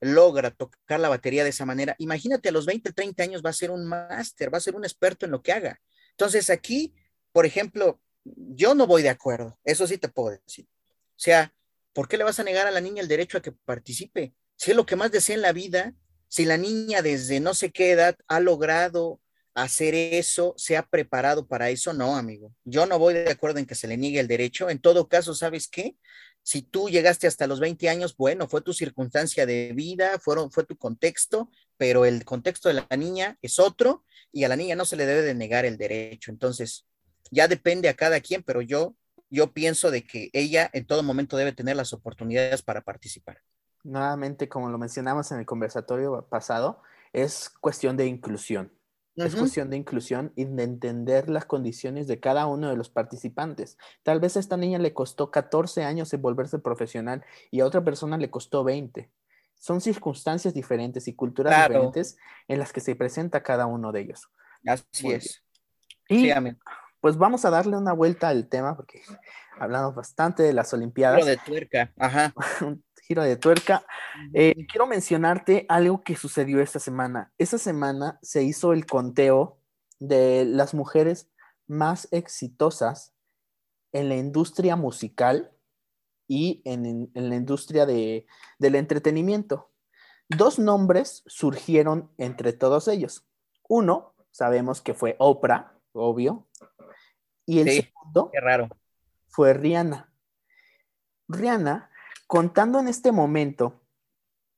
logra 0.00 0.50
tocar 0.50 1.00
la 1.00 1.08
batería 1.08 1.44
de 1.44 1.50
esa 1.50 1.66
manera, 1.66 1.94
imagínate 1.98 2.48
a 2.48 2.52
los 2.52 2.66
20, 2.66 2.92
30 2.92 3.22
años 3.22 3.42
va 3.44 3.50
a 3.50 3.54
ser 3.54 3.70
un 3.70 3.86
máster, 3.86 4.52
va 4.52 4.58
a 4.58 4.62
ser 4.62 4.74
un 4.74 4.84
experto 4.84 5.26
en 5.26 5.32
lo 5.32 5.42
que 5.42 5.52
haga. 5.52 5.80
Entonces 6.12 6.50
aquí, 6.50 6.94
por 7.32 7.46
ejemplo, 7.46 8.00
yo 8.24 8.74
no 8.74 8.86
voy 8.86 9.02
de 9.02 9.08
acuerdo, 9.10 9.58
eso 9.64 9.86
sí 9.86 9.98
te 9.98 10.08
puedo 10.08 10.30
decir. 10.30 10.66
O 10.88 11.22
sea, 11.22 11.54
¿por 11.92 12.08
qué 12.08 12.16
le 12.16 12.24
vas 12.24 12.40
a 12.40 12.44
negar 12.44 12.66
a 12.66 12.70
la 12.70 12.80
niña 12.80 13.02
el 13.02 13.08
derecho 13.08 13.38
a 13.38 13.42
que 13.42 13.52
participe? 13.52 14.34
Si 14.56 14.70
es 14.70 14.76
lo 14.76 14.86
que 14.86 14.96
más 14.96 15.10
desea 15.10 15.36
en 15.36 15.42
la 15.42 15.52
vida, 15.52 15.94
si 16.28 16.44
la 16.44 16.56
niña 16.56 17.02
desde 17.02 17.40
no 17.40 17.54
sé 17.54 17.72
qué 17.72 17.90
edad 17.90 18.16
ha 18.28 18.40
logrado 18.40 19.20
hacer 19.54 19.94
eso, 19.94 20.54
se 20.56 20.76
ha 20.76 20.86
preparado 20.86 21.46
para 21.46 21.70
eso, 21.70 21.92
no, 21.92 22.16
amigo. 22.16 22.54
Yo 22.64 22.86
no 22.86 22.98
voy 22.98 23.14
de 23.14 23.30
acuerdo 23.30 23.58
en 23.58 23.66
que 23.66 23.74
se 23.74 23.88
le 23.88 23.96
niegue 23.96 24.20
el 24.20 24.28
derecho. 24.28 24.70
En 24.70 24.78
todo 24.78 25.08
caso, 25.08 25.34
¿sabes 25.34 25.68
qué? 25.68 25.96
Si 26.50 26.62
tú 26.62 26.88
llegaste 26.88 27.28
hasta 27.28 27.46
los 27.46 27.60
20 27.60 27.88
años, 27.88 28.16
bueno, 28.16 28.48
fue 28.48 28.60
tu 28.60 28.72
circunstancia 28.72 29.46
de 29.46 29.72
vida, 29.72 30.18
fueron, 30.18 30.50
fue 30.50 30.64
tu 30.64 30.76
contexto, 30.76 31.48
pero 31.76 32.04
el 32.04 32.24
contexto 32.24 32.68
de 32.68 32.74
la 32.74 32.96
niña 32.96 33.38
es 33.40 33.60
otro 33.60 34.02
y 34.32 34.42
a 34.42 34.48
la 34.48 34.56
niña 34.56 34.74
no 34.74 34.84
se 34.84 34.96
le 34.96 35.06
debe 35.06 35.22
de 35.22 35.32
negar 35.32 35.64
el 35.64 35.78
derecho. 35.78 36.32
Entonces, 36.32 36.88
ya 37.30 37.46
depende 37.46 37.88
a 37.88 37.94
cada 37.94 38.18
quien, 38.18 38.42
pero 38.42 38.62
yo, 38.62 38.96
yo 39.28 39.52
pienso 39.52 39.92
de 39.92 40.02
que 40.02 40.28
ella 40.32 40.68
en 40.72 40.88
todo 40.88 41.04
momento 41.04 41.36
debe 41.36 41.52
tener 41.52 41.76
las 41.76 41.92
oportunidades 41.92 42.62
para 42.62 42.80
participar. 42.80 43.38
Nuevamente, 43.84 44.48
como 44.48 44.70
lo 44.70 44.76
mencionamos 44.76 45.30
en 45.30 45.38
el 45.38 45.46
conversatorio 45.46 46.26
pasado, 46.28 46.82
es 47.12 47.48
cuestión 47.60 47.96
de 47.96 48.06
inclusión. 48.06 48.72
Es 49.16 49.34
cuestión 49.34 49.70
de 49.70 49.76
inclusión 49.76 50.32
y 50.36 50.44
de 50.44 50.62
entender 50.62 51.28
las 51.28 51.44
condiciones 51.44 52.06
de 52.06 52.20
cada 52.20 52.46
uno 52.46 52.70
de 52.70 52.76
los 52.76 52.90
participantes. 52.90 53.76
Tal 54.02 54.20
vez 54.20 54.36
a 54.36 54.40
esta 54.40 54.56
niña 54.56 54.78
le 54.78 54.94
costó 54.94 55.30
14 55.30 55.84
años 55.84 56.12
en 56.14 56.22
volverse 56.22 56.58
profesional 56.58 57.24
y 57.50 57.60
a 57.60 57.66
otra 57.66 57.84
persona 57.84 58.16
le 58.16 58.30
costó 58.30 58.64
20. 58.64 59.10
Son 59.58 59.80
circunstancias 59.80 60.54
diferentes 60.54 61.06
y 61.08 61.14
culturas 61.14 61.68
diferentes 61.68 62.16
en 62.48 62.58
las 62.58 62.72
que 62.72 62.80
se 62.80 62.94
presenta 62.94 63.42
cada 63.42 63.66
uno 63.66 63.92
de 63.92 64.00
ellos. 64.00 64.30
Así 64.66 65.10
es. 65.10 65.42
Y 66.08 66.30
pues 67.00 67.16
vamos 67.16 67.44
a 67.44 67.50
darle 67.50 67.76
una 67.76 67.92
vuelta 67.92 68.28
al 68.28 68.48
tema 68.48 68.76
porque 68.76 69.02
hablamos 69.58 69.94
bastante 69.94 70.42
de 70.42 70.52
las 70.52 70.72
Olimpiadas. 70.72 71.24
De 71.24 71.36
tuerca, 71.36 71.92
ajá. 71.98 72.32
De 73.14 73.36
tuerca. 73.36 73.84
Eh, 74.32 74.66
quiero 74.68 74.86
mencionarte 74.86 75.66
algo 75.68 76.00
que 76.02 76.14
sucedió 76.14 76.60
esta 76.60 76.78
semana. 76.78 77.32
Esta 77.38 77.58
semana 77.58 78.20
se 78.22 78.44
hizo 78.44 78.72
el 78.72 78.86
conteo 78.86 79.58
de 79.98 80.44
las 80.44 80.74
mujeres 80.74 81.28
más 81.66 82.06
exitosas 82.12 83.12
en 83.90 84.08
la 84.08 84.14
industria 84.14 84.76
musical 84.76 85.50
y 86.28 86.62
en, 86.64 87.10
la 87.14 87.34
industria 87.34 87.84
del 87.84 88.26
entretenimiento. 88.60 89.72
Dos 90.28 90.60
nombres 90.60 91.24
surgieron 91.26 92.12
entre 92.16 92.52
todos 92.52 92.86
ellos. 92.86 93.26
Uno, 93.68 94.14
sabemos 94.30 94.80
que 94.80 94.94
fue 94.94 95.16
Oprah, 95.18 95.74
obvio, 95.92 96.46
y 97.44 97.58
el 97.58 97.70
segundo 97.72 98.30
raro. 98.40 98.68
fue 99.26 99.52
Rihanna. 99.52 100.12
Rihanna, 101.26 101.89
contando 102.30 102.78
en 102.78 102.86
este 102.86 103.10
momento 103.10 103.82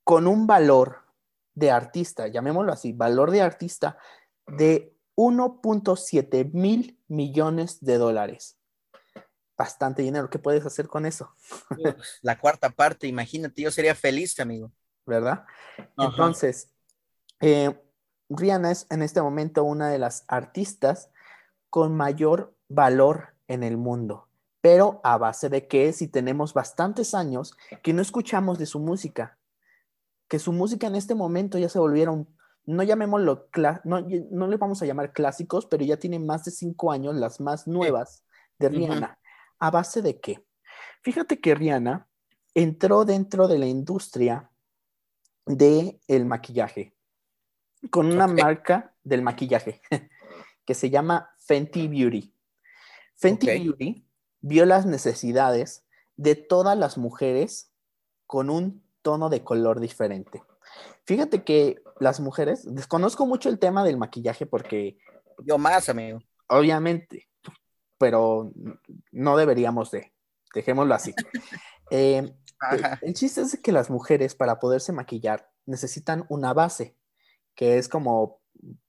con 0.04 0.26
un 0.26 0.46
valor 0.46 1.06
de 1.54 1.70
artista, 1.70 2.28
llamémoslo 2.28 2.70
así, 2.70 2.92
valor 2.92 3.30
de 3.30 3.40
artista 3.40 3.96
de 4.46 4.94
1.7 5.16 6.52
mil 6.52 7.00
millones 7.08 7.82
de 7.82 7.96
dólares. 7.96 8.58
Bastante 9.56 10.02
dinero. 10.02 10.28
¿Qué 10.28 10.38
puedes 10.38 10.66
hacer 10.66 10.86
con 10.86 11.06
eso? 11.06 11.34
La 12.20 12.38
cuarta 12.38 12.68
parte, 12.68 13.06
imagínate, 13.06 13.62
yo 13.62 13.70
sería 13.70 13.94
feliz, 13.94 14.38
amigo. 14.38 14.70
¿Verdad? 15.06 15.46
Entonces, 15.96 16.70
eh, 17.40 17.82
Rihanna 18.28 18.70
es 18.70 18.86
en 18.90 19.00
este 19.00 19.22
momento 19.22 19.64
una 19.64 19.88
de 19.88 19.98
las 19.98 20.26
artistas 20.28 21.08
con 21.70 21.96
mayor 21.96 22.54
valor 22.68 23.34
en 23.48 23.62
el 23.62 23.78
mundo. 23.78 24.28
Pero 24.62 25.00
a 25.02 25.18
base 25.18 25.48
de 25.48 25.66
que 25.66 25.92
si 25.92 26.06
tenemos 26.06 26.54
bastantes 26.54 27.14
años 27.14 27.54
que 27.82 27.92
no 27.92 28.00
escuchamos 28.00 28.58
de 28.58 28.66
su 28.66 28.78
música, 28.78 29.36
que 30.28 30.38
su 30.38 30.52
música 30.52 30.86
en 30.86 30.94
este 30.94 31.16
momento 31.16 31.58
ya 31.58 31.68
se 31.68 31.80
volvieron, 31.80 32.28
no 32.64 32.84
llamémoslo, 32.84 33.48
no, 33.84 34.06
no 34.30 34.46
le 34.46 34.56
vamos 34.56 34.80
a 34.80 34.86
llamar 34.86 35.12
clásicos, 35.12 35.66
pero 35.66 35.84
ya 35.84 35.96
tienen 35.96 36.24
más 36.24 36.44
de 36.44 36.52
cinco 36.52 36.92
años, 36.92 37.16
las 37.16 37.40
más 37.40 37.66
nuevas 37.66 38.24
de 38.60 38.68
Rihanna. 38.68 39.18
¿A 39.58 39.70
base 39.72 40.00
de 40.00 40.20
qué? 40.20 40.46
Fíjate 41.02 41.40
que 41.40 41.56
Rihanna 41.56 42.08
entró 42.54 43.04
dentro 43.04 43.48
de 43.48 43.58
la 43.58 43.66
industria 43.66 44.48
del 45.44 46.00
el 46.06 46.24
maquillaje, 46.24 46.94
con 47.90 48.06
una 48.06 48.28
marca 48.28 48.94
del 49.02 49.22
maquillaje 49.22 49.80
que 50.64 50.74
se 50.74 50.88
llama 50.88 51.34
Fenty 51.40 51.88
Beauty. 51.88 52.32
Fenty 53.16 53.46
Beauty 53.58 54.11
vio 54.42 54.66
las 54.66 54.84
necesidades 54.86 55.84
de 56.16 56.34
todas 56.34 56.76
las 56.76 56.98
mujeres 56.98 57.72
con 58.26 58.50
un 58.50 58.84
tono 59.00 59.30
de 59.30 59.42
color 59.42 59.80
diferente. 59.80 60.42
Fíjate 61.04 61.42
que 61.42 61.82
las 61.98 62.20
mujeres, 62.20 62.62
desconozco 62.74 63.26
mucho 63.26 63.48
el 63.48 63.58
tema 63.58 63.84
del 63.84 63.96
maquillaje 63.96 64.46
porque... 64.46 64.98
Yo 65.44 65.58
más, 65.58 65.88
amigo. 65.88 66.20
Obviamente, 66.48 67.28
pero 67.98 68.52
no 69.10 69.36
deberíamos 69.36 69.90
de, 69.90 70.12
dejémoslo 70.54 70.94
así. 70.94 71.14
Eh, 71.90 72.32
el 73.02 73.12
chiste 73.12 73.42
es 73.42 73.58
que 73.58 73.70
las 73.70 73.90
mujeres 73.90 74.34
para 74.34 74.58
poderse 74.60 74.92
maquillar 74.92 75.50
necesitan 75.66 76.24
una 76.30 76.54
base, 76.54 76.96
que 77.54 77.76
es 77.76 77.86
como, 77.86 78.40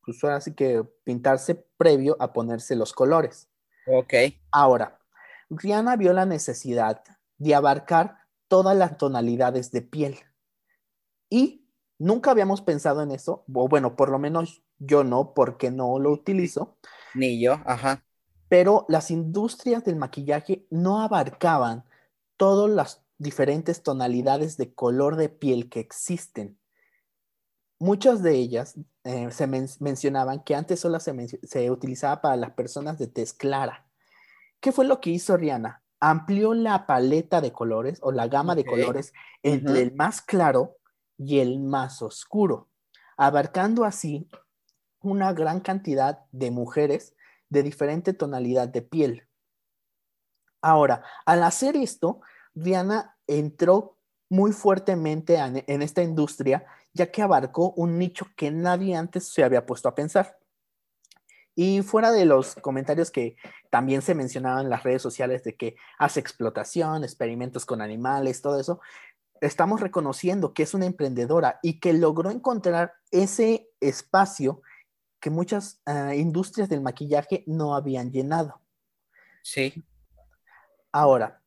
pues 0.06 0.24
ahora 0.24 0.40
sí 0.40 0.54
que 0.54 0.86
pintarse 1.04 1.56
previo 1.76 2.16
a 2.20 2.32
ponerse 2.32 2.78
los 2.78 2.94
colores. 2.94 3.50
Ok. 3.88 4.14
Ahora, 4.52 5.02
Rihanna 5.50 5.96
vio 5.96 6.14
la 6.14 6.26
necesidad 6.26 7.04
de 7.38 7.56
abarcar 7.56 8.18
todas 8.48 8.76
las 8.78 8.98
tonalidades 8.98 9.72
de 9.72 9.82
piel. 9.82 10.20
Y 11.30 11.66
nunca 11.98 12.32
habíamos 12.32 12.62
pensado 12.62 13.02
en 13.02 13.12
eso, 13.12 13.44
o 13.54 13.68
bueno, 13.68 13.96
por 13.96 14.10
lo 14.10 14.20
menos 14.20 14.64
yo 14.80 15.04
no, 15.04 15.34
porque 15.34 15.72
no 15.72 16.00
lo 16.00 16.12
utilizo. 16.12 16.78
Ni 17.14 17.42
yo, 17.42 17.60
ajá. 17.66 18.04
Pero 18.50 18.86
las 18.88 19.10
industrias 19.10 19.84
del 19.84 19.96
maquillaje 19.96 20.68
no 20.70 21.02
abarcaban 21.02 21.86
todas 22.38 22.70
las 22.70 23.04
diferentes 23.18 23.82
tonalidades 23.82 24.58
de 24.58 24.74
color 24.74 25.16
de 25.16 25.30
piel 25.30 25.70
que 25.70 25.80
existen. 25.80 26.60
Muchas 27.80 28.22
de 28.22 28.36
ellas 28.36 28.76
eh, 29.04 29.30
se 29.32 29.48
mencionaban 29.48 30.44
que 30.44 30.56
antes 30.56 30.80
solo 30.80 31.00
se, 31.00 31.72
utilizaba 31.72 32.22
para 32.22 32.36
las 32.36 32.52
personas 32.52 32.98
de 32.98 33.08
tez 33.08 33.34
clara. 33.34 33.86
¿Qué 34.64 34.72
fue 34.72 34.86
lo 34.86 35.02
que 35.02 35.10
hizo 35.10 35.36
Rihanna? 35.36 35.84
Amplió 36.00 36.54
la 36.54 36.88
paleta 36.88 37.42
de 37.42 37.52
colores 37.52 38.00
o 38.02 38.14
la 38.14 38.30
gama 38.30 38.56
de 38.56 38.64
colores 38.64 39.12
entre 39.42 39.82
el 39.82 39.94
más 39.94 40.22
claro 40.22 40.78
y 41.18 41.40
el 41.40 41.60
más 41.60 42.02
oscuro, 42.02 42.70
abarcando 43.18 43.84
así 43.84 44.30
una 45.02 45.34
gran 45.34 45.60
cantidad 45.60 46.20
de 46.32 46.50
mujeres 46.50 47.14
de 47.50 47.62
diferente 47.62 48.14
tonalidad 48.14 48.70
de 48.70 48.82
piel. 48.82 49.28
Ahora, 50.62 51.04
al 51.26 51.44
hacer 51.44 51.76
esto, 51.76 52.22
Rihanna 52.56 53.18
entró 53.28 53.98
muy 54.30 54.54
fuertemente 54.54 55.36
en 55.36 55.82
esta 55.82 56.04
industria, 56.04 56.66
ya 56.94 57.12
que 57.12 57.22
abarcó 57.22 57.72
un 57.72 58.00
nicho 58.00 58.28
que 58.38 58.50
nadie 58.50 58.96
antes 58.96 59.28
se 59.28 59.44
había 59.44 59.66
puesto 59.66 59.90
a 59.90 59.96
pensar. 59.96 60.38
Y 61.54 61.82
fuera 61.82 62.12
de 62.12 62.24
los 62.24 62.56
comentarios 62.56 63.12
que 63.12 63.36
también 63.74 64.04
se 64.04 64.14
mencionaban 64.14 64.66
en 64.66 64.70
las 64.70 64.84
redes 64.84 65.02
sociales 65.02 65.44
de 65.44 65.56
que 65.56 65.78
hace 65.98 66.20
explotación, 66.20 67.04
experimentos 67.04 67.66
con 67.66 67.82
animales, 67.82 68.40
todo 68.40 68.60
eso, 68.60 68.80
estamos 69.42 69.82
reconociendo 69.82 70.54
que 70.54 70.62
es 70.62 70.76
una 70.76 70.86
emprendedora 70.86 71.60
y 71.64 71.80
que 71.80 71.92
logró 71.94 72.30
encontrar 72.30 72.94
ese 73.10 73.72
espacio 73.80 74.62
que 75.20 75.32
muchas 75.32 75.82
ah, 75.88 76.14
industrias 76.14 76.70
del 76.70 76.82
maquillaje 76.82 77.44
no 77.48 77.74
habían 77.74 78.12
llenado. 78.12 78.62
Sí. 79.42 79.84
Ahora, 80.92 81.42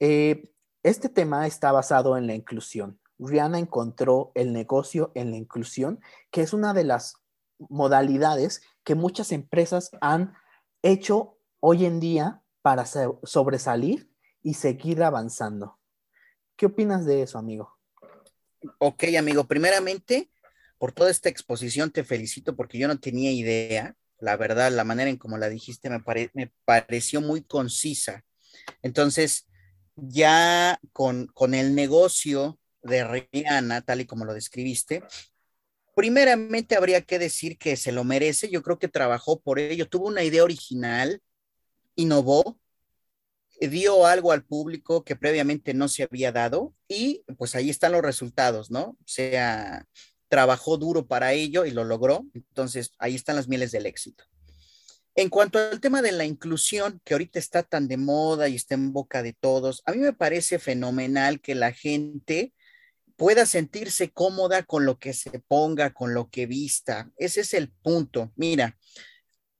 eh, 0.00 0.50
este 0.82 1.08
tema 1.08 1.46
está 1.46 1.70
basado 1.70 2.16
en 2.16 2.26
la 2.26 2.34
inclusión. 2.34 2.98
Rihanna 3.20 3.60
encontró 3.60 4.32
el 4.34 4.52
negocio 4.52 5.12
en 5.14 5.30
la 5.30 5.36
inclusión, 5.36 6.00
que 6.32 6.42
es 6.42 6.52
una 6.52 6.74
de 6.74 6.82
las 6.82 7.14
modalidades 7.60 8.60
que 8.82 8.96
muchas 8.96 9.30
empresas 9.30 9.92
han 10.00 10.34
hecho 10.82 11.36
hoy 11.60 11.84
en 11.84 12.00
día 12.00 12.42
para 12.62 12.84
sobresalir 12.86 14.10
y 14.42 14.54
seguir 14.54 15.02
avanzando. 15.02 15.78
¿Qué 16.56 16.66
opinas 16.66 17.06
de 17.06 17.22
eso, 17.22 17.38
amigo? 17.38 17.78
Ok, 18.78 19.04
amigo, 19.18 19.44
primeramente, 19.44 20.30
por 20.78 20.92
toda 20.92 21.10
esta 21.10 21.28
exposición 21.28 21.90
te 21.90 22.04
felicito 22.04 22.56
porque 22.56 22.78
yo 22.78 22.88
no 22.88 22.98
tenía 22.98 23.30
idea. 23.30 23.96
La 24.18 24.36
verdad, 24.36 24.70
la 24.70 24.84
manera 24.84 25.08
en 25.08 25.16
como 25.16 25.38
la 25.38 25.48
dijiste 25.48 25.88
me, 25.88 26.52
pareció 26.64 27.20
muy 27.20 27.42
concisa. 27.42 28.24
Entonces, 28.82 29.46
ya 29.96 30.78
con, 30.92 31.26
con 31.28 31.54
el 31.54 31.74
negocio 31.74 32.58
de 32.82 33.04
Rihanna, 33.04 33.82
tal 33.82 34.02
y 34.02 34.06
como 34.06 34.24
lo 34.24 34.34
describiste, 34.34 35.02
primeramente 35.94 36.76
habría 36.76 37.02
que 37.02 37.18
decir 37.18 37.58
que 37.58 37.76
se 37.76 37.92
lo 37.92 38.04
merece. 38.04 38.50
Yo 38.50 38.62
creo 38.62 38.78
que 38.78 38.88
trabajó 38.88 39.40
por 39.40 39.58
ello, 39.58 39.88
tuvo 39.88 40.08
una 40.08 40.22
idea 40.22 40.44
original, 40.44 41.22
innovó, 41.94 42.58
dio 43.60 44.06
algo 44.06 44.32
al 44.32 44.44
público 44.44 45.04
que 45.04 45.16
previamente 45.16 45.74
no 45.74 45.88
se 45.88 46.04
había 46.04 46.32
dado 46.32 46.74
y 46.88 47.24
pues 47.36 47.54
ahí 47.54 47.70
están 47.70 47.92
los 47.92 48.02
resultados, 48.02 48.70
¿no? 48.70 48.82
O 48.82 49.06
sea, 49.06 49.86
trabajó 50.28 50.78
duro 50.78 51.06
para 51.06 51.32
ello 51.32 51.66
y 51.66 51.72
lo 51.72 51.84
logró. 51.84 52.24
Entonces, 52.32 52.92
ahí 52.98 53.14
están 53.14 53.36
las 53.36 53.48
mieles 53.48 53.72
del 53.72 53.86
éxito. 53.86 54.24
En 55.16 55.28
cuanto 55.28 55.58
al 55.58 55.80
tema 55.80 56.02
de 56.02 56.12
la 56.12 56.24
inclusión, 56.24 57.00
que 57.04 57.14
ahorita 57.14 57.38
está 57.38 57.62
tan 57.62 57.88
de 57.88 57.96
moda 57.96 58.48
y 58.48 58.54
está 58.54 58.74
en 58.74 58.92
boca 58.92 59.22
de 59.22 59.32
todos, 59.32 59.82
a 59.84 59.92
mí 59.92 59.98
me 59.98 60.12
parece 60.12 60.58
fenomenal 60.58 61.40
que 61.40 61.54
la 61.54 61.72
gente 61.72 62.54
pueda 63.16 63.44
sentirse 63.44 64.10
cómoda 64.12 64.62
con 64.62 64.86
lo 64.86 64.98
que 64.98 65.12
se 65.12 65.40
ponga, 65.40 65.92
con 65.92 66.14
lo 66.14 66.30
que 66.30 66.46
vista. 66.46 67.10
Ese 67.16 67.42
es 67.42 67.52
el 67.52 67.70
punto. 67.70 68.32
Mira, 68.36 68.78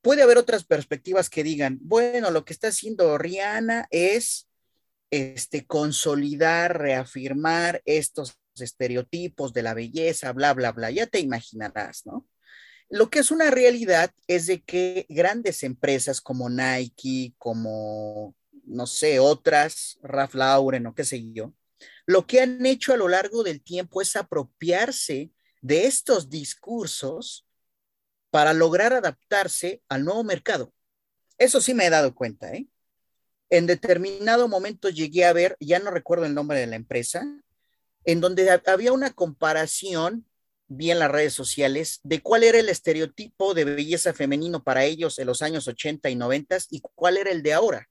puede 0.03 0.22
haber 0.22 0.38
otras 0.38 0.64
perspectivas 0.64 1.30
que 1.30 1.42
digan, 1.42 1.78
bueno, 1.82 2.30
lo 2.30 2.44
que 2.44 2.53
está 2.53 2.68
haciendo 2.68 3.18
Rihanna 3.18 3.86
es 3.90 4.48
este, 5.11 5.66
consolidar, 5.66 6.78
reafirmar 6.78 7.82
estos 7.84 8.38
estereotipos 8.55 9.53
de 9.53 9.62
la 9.62 9.74
belleza, 9.74 10.32
bla, 10.32 10.55
bla, 10.55 10.72
bla. 10.72 10.90
Ya 10.90 11.07
te 11.07 11.20
imaginarás, 11.20 12.07
¿no? 12.07 12.26
Lo 12.88 13.09
que 13.09 13.20
es 13.20 13.30
una 13.30 13.51
realidad 13.51 14.12
es 14.26 14.46
de 14.46 14.62
que 14.62 15.07
grandes 15.09 15.62
empresas 15.62 16.20
como 16.20 16.51
Nike, 16.51 17.34
como, 17.38 18.34
no 18.64 18.86
sé, 18.86 19.20
otras, 19.20 19.98
Ralph 20.03 20.34
Lauren 20.34 20.86
o 20.86 20.94
qué 20.94 21.05
sé 21.05 21.32
yo, 21.32 21.55
lo 22.07 22.26
que 22.26 22.40
han 22.40 22.66
hecho 22.66 22.92
a 22.92 22.96
lo 22.96 23.09
largo 23.09 23.44
del 23.44 23.62
tiempo 23.62 24.03
es 24.03 24.16
apropiarse 24.16 25.30
de 25.62 25.86
estos 25.86 26.30
discursos 26.30 27.46
para 28.31 28.53
lograr 28.53 28.93
adaptarse 28.93 29.83
al 29.89 30.05
nuevo 30.05 30.24
mercado. 30.24 30.72
Eso 31.39 31.61
sí 31.61 31.74
me 31.74 31.87
he 31.87 31.91
dado 31.91 32.14
cuenta, 32.14 32.53
¿eh? 32.53 32.66
En 33.49 33.66
determinado 33.66 34.47
momento 34.47 34.89
llegué 34.89 35.24
a 35.24 35.33
ver, 35.33 35.57
ya 35.59 35.81
no 35.81 35.91
recuerdo 35.91 36.24
el 36.24 36.35
nombre 36.35 36.61
de 36.61 36.68
la 36.68 36.76
empresa, 36.76 37.26
en 38.05 38.20
donde 38.20 38.49
había 38.66 38.93
una 38.93 39.11
comparación 39.11 40.24
vi 40.70 40.93
en 40.93 41.01
las 41.01 41.11
redes 41.11 41.35
sociales 41.35 41.99
de 42.05 42.22
cuál 42.22 42.45
era 42.45 42.61
el 42.61 42.68
estereotipo 42.68 43.55
de 43.55 43.64
belleza 43.64 44.14
femenino 44.14 44.62
para 44.62 44.85
ellos 44.85 45.18
en 45.18 45.26
los 45.26 45.43
años 45.43 45.66
80 45.66 46.09
y 46.11 46.14
90 46.14 46.59
y 46.70 46.81
cuál 46.95 47.16
era 47.16 47.33
el 47.33 47.43
de 47.43 47.53
ahora. 47.53 47.89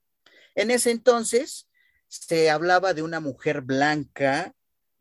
En 0.55 0.71
ese 0.71 0.91
entonces 0.91 1.67
se 2.07 2.49
hablaba 2.49 2.93
de 2.93 3.01
una 3.01 3.19
mujer 3.19 3.61
blanca, 3.61 4.53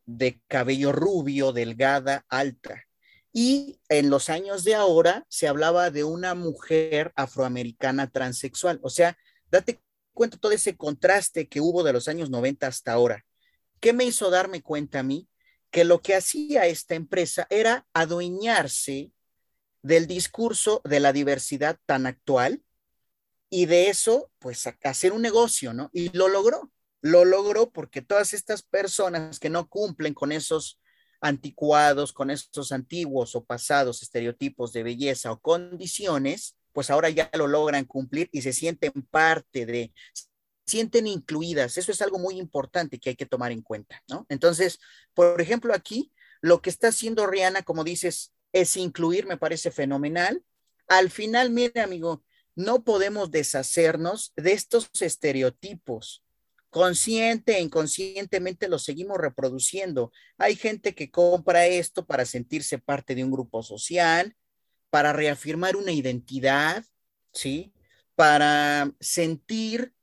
de 0.07 0.41
cabello 0.49 0.91
rubio, 0.91 1.53
delgada, 1.53 2.26
alta. 2.28 2.88
Y 3.33 3.81
en 3.89 4.11
los 4.11 4.31
años 4.31 4.64
de 4.64 4.74
ahora 4.74 5.26
se 5.29 5.49
hablaba 5.49 5.91
de 5.91 6.05
una 6.05 6.35
mujer 6.35 7.12
afroamericana 7.14 8.11
transexual. 8.11 8.81
O 8.83 8.91
sea, 8.91 9.16
date 9.51 9.81
cuenta 10.14 10.39
todo 10.39 10.53
ese 10.53 10.76
contraste 10.76 11.49
que 11.49 11.61
hubo 11.61 11.83
de 11.83 11.93
los 11.93 12.09
años 12.09 12.31
90 12.31 12.66
hasta 12.66 12.93
ahora. 12.93 13.24
¿Qué 13.81 13.93
me 13.93 14.05
hizo 14.05 14.31
darme 14.31 14.62
cuenta 14.62 15.01
a 15.01 15.03
mí? 15.03 15.29
que 15.70 15.85
lo 15.85 16.01
que 16.01 16.14
hacía 16.14 16.66
esta 16.66 16.95
empresa 16.95 17.47
era 17.51 17.87
adueñarse 17.93 19.12
del 19.83 20.07
discurso 20.07 20.81
de 20.85 21.01
la 21.01 21.12
diversidad 21.12 21.79
tan 21.87 22.07
actual 22.07 22.62
y 23.51 23.66
de 23.66 23.89
eso, 23.89 24.31
pues, 24.39 24.66
hacer 24.83 25.12
un 25.12 25.22
negocio, 25.22 25.72
¿no? 25.72 25.91
Y 25.93 26.11
lo 26.16 26.29
logró. 26.29 26.70
Lo 27.01 27.24
logró 27.24 27.70
porque 27.70 28.03
todas 28.03 28.35
estas 28.35 28.62
personas 28.62 29.39
que 29.39 29.51
no 29.51 29.68
cumplen 29.68 30.14
con 30.14 30.33
esos 30.33 30.81
anticuados, 31.20 32.12
con 32.12 32.30
esos 32.30 32.72
antiguos 32.72 33.34
o 33.34 33.44
pasados 33.44 34.02
estereotipos 34.02 34.72
de 34.72 34.82
belleza 34.82 35.32
o 35.32 35.40
condiciones, 35.40 36.56
pues 36.72 36.90
ahora 36.90 37.10
ya 37.10 37.30
lo 37.34 37.46
logran 37.46 37.84
cumplir 37.84 38.28
y 38.32 38.42
se 38.42 38.52
sienten 38.52 38.92
parte 39.10 39.66
de, 39.66 39.92
sienten 40.66 41.06
incluidas. 41.06 41.76
Eso 41.78 41.90
es 41.90 42.02
algo 42.02 42.18
muy 42.18 42.38
importante 42.38 42.98
que 42.98 43.10
hay 43.10 43.16
que 43.16 43.26
tomar 43.26 43.52
en 43.52 43.62
cuenta, 43.62 44.02
¿no? 44.08 44.26
Entonces, 44.28 44.78
por 45.14 45.40
ejemplo, 45.40 45.74
aquí 45.74 46.12
lo 46.40 46.62
que 46.62 46.70
está 46.70 46.88
haciendo 46.88 47.26
Rihanna, 47.26 47.62
como 47.62 47.84
dices, 47.84 48.32
es 48.52 48.76
incluir, 48.76 49.26
me 49.26 49.36
parece 49.36 49.70
fenomenal. 49.70 50.44
Al 50.86 51.10
final, 51.10 51.50
mire, 51.50 51.80
amigo, 51.80 52.22
no 52.54 52.84
podemos 52.84 53.30
deshacernos 53.30 54.32
de 54.36 54.52
estos 54.52 54.90
estereotipos. 55.00 56.22
Consciente 56.70 57.56
e 57.56 57.62
inconscientemente 57.62 58.68
los 58.68 58.84
seguimos 58.84 59.18
reproduciendo. 59.18 60.12
Hay 60.36 60.54
gente 60.54 60.94
que 60.94 61.10
compra 61.10 61.66
esto 61.66 62.06
para 62.06 62.26
sentirse 62.26 62.78
parte 62.78 63.14
de 63.14 63.24
un 63.24 63.30
grupo 63.30 63.62
social, 63.62 64.36
para 64.90 65.12
reafirmar 65.12 65.76
una 65.76 65.92
identidad, 65.92 66.84
¿sí? 67.32 67.72
Para 68.14 68.92
sentir 69.00 69.94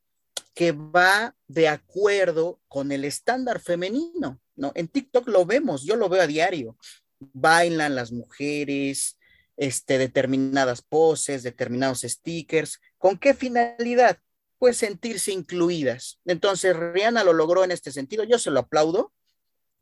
que 0.55 0.72
va 0.72 1.36
de 1.47 1.68
acuerdo 1.68 2.61
con 2.68 2.91
el 2.91 3.05
estándar 3.05 3.59
femenino, 3.59 4.39
¿no? 4.55 4.72
En 4.74 4.88
TikTok 4.88 5.28
lo 5.28 5.45
vemos, 5.45 5.84
yo 5.84 5.95
lo 5.95 6.09
veo 6.09 6.22
a 6.22 6.28
diario. 6.28 6.78
Bailan 7.20 7.93
las 7.93 8.11
mujeres, 8.11 9.18
este, 9.57 9.97
determinadas 9.97 10.82
poses, 10.82 11.43
determinados 11.43 12.01
stickers. 12.01 12.80
¿Con 12.97 13.18
qué 13.18 13.34
finalidad? 13.34 14.20
Pues 14.66 14.78
sentirse 14.78 15.32
incluidas. 15.32 16.20
Entonces, 16.26 16.76
Rihanna 16.76 17.24
lo 17.24 17.34
logró 17.34 17.63
en 17.63 17.70
este 17.70 17.91
sentido. 17.91 18.24
Yo 18.24 18.39
se 18.39 18.49
lo 18.49 18.61
aplaudo. 18.61 19.13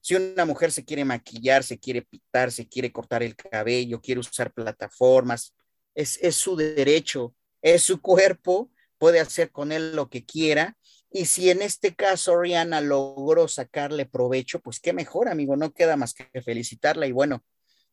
Si 0.01 0.13
una 0.13 0.43
mujer 0.43 0.73
se 0.73 0.83
quiere 0.83 1.05
maquillar, 1.05 1.63
se 1.63 1.79
quiere 1.79 2.01
pitar, 2.01 2.51
se 2.51 2.67
quiere 2.67 2.91
cortar 2.91 3.23
el 3.23 3.33
cabello, 3.33 4.01
quiere 4.01 4.19
usar 4.19 4.51
plataformas, 4.51 5.55
es, 5.95 6.19
es 6.21 6.35
su 6.35 6.57
derecho, 6.57 7.33
es 7.61 7.81
su 7.81 8.01
cuerpo 8.01 8.71
puede 8.97 9.21
hacer 9.21 9.53
con 9.53 9.71
él 9.71 9.95
lo 9.95 10.09
que 10.09 10.25
quiera. 10.25 10.77
Y 11.09 11.27
si 11.27 11.49
en 11.49 11.61
este 11.61 11.95
caso 11.95 12.37
Rihanna 12.37 12.81
logró 12.81 13.47
sacarle 13.47 14.05
provecho, 14.05 14.59
pues 14.59 14.81
qué 14.81 14.91
mejor, 14.91 15.29
amigo, 15.29 15.55
no 15.55 15.71
queda 15.71 15.95
más 15.95 16.13
que 16.13 16.41
felicitarla. 16.41 17.07
Y 17.07 17.13
bueno, 17.13 17.41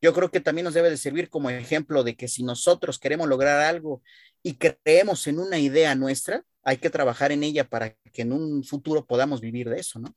yo 0.00 0.14
creo 0.14 0.30
que 0.30 0.40
también 0.40 0.64
nos 0.64 0.74
debe 0.74 0.90
de 0.90 0.96
servir 0.96 1.28
como 1.28 1.50
ejemplo 1.50 2.02
de 2.02 2.16
que 2.16 2.28
si 2.28 2.42
nosotros 2.42 2.98
queremos 2.98 3.28
lograr 3.28 3.60
algo 3.60 4.02
y 4.42 4.54
creemos 4.54 5.26
en 5.26 5.38
una 5.38 5.58
idea 5.58 5.94
nuestra, 5.94 6.44
hay 6.62 6.78
que 6.78 6.90
trabajar 6.90 7.32
en 7.32 7.42
ella 7.42 7.68
para 7.68 7.90
que 7.90 8.22
en 8.22 8.32
un 8.32 8.64
futuro 8.64 9.04
podamos 9.04 9.40
vivir 9.40 9.68
de 9.68 9.80
eso, 9.80 9.98
¿no? 9.98 10.14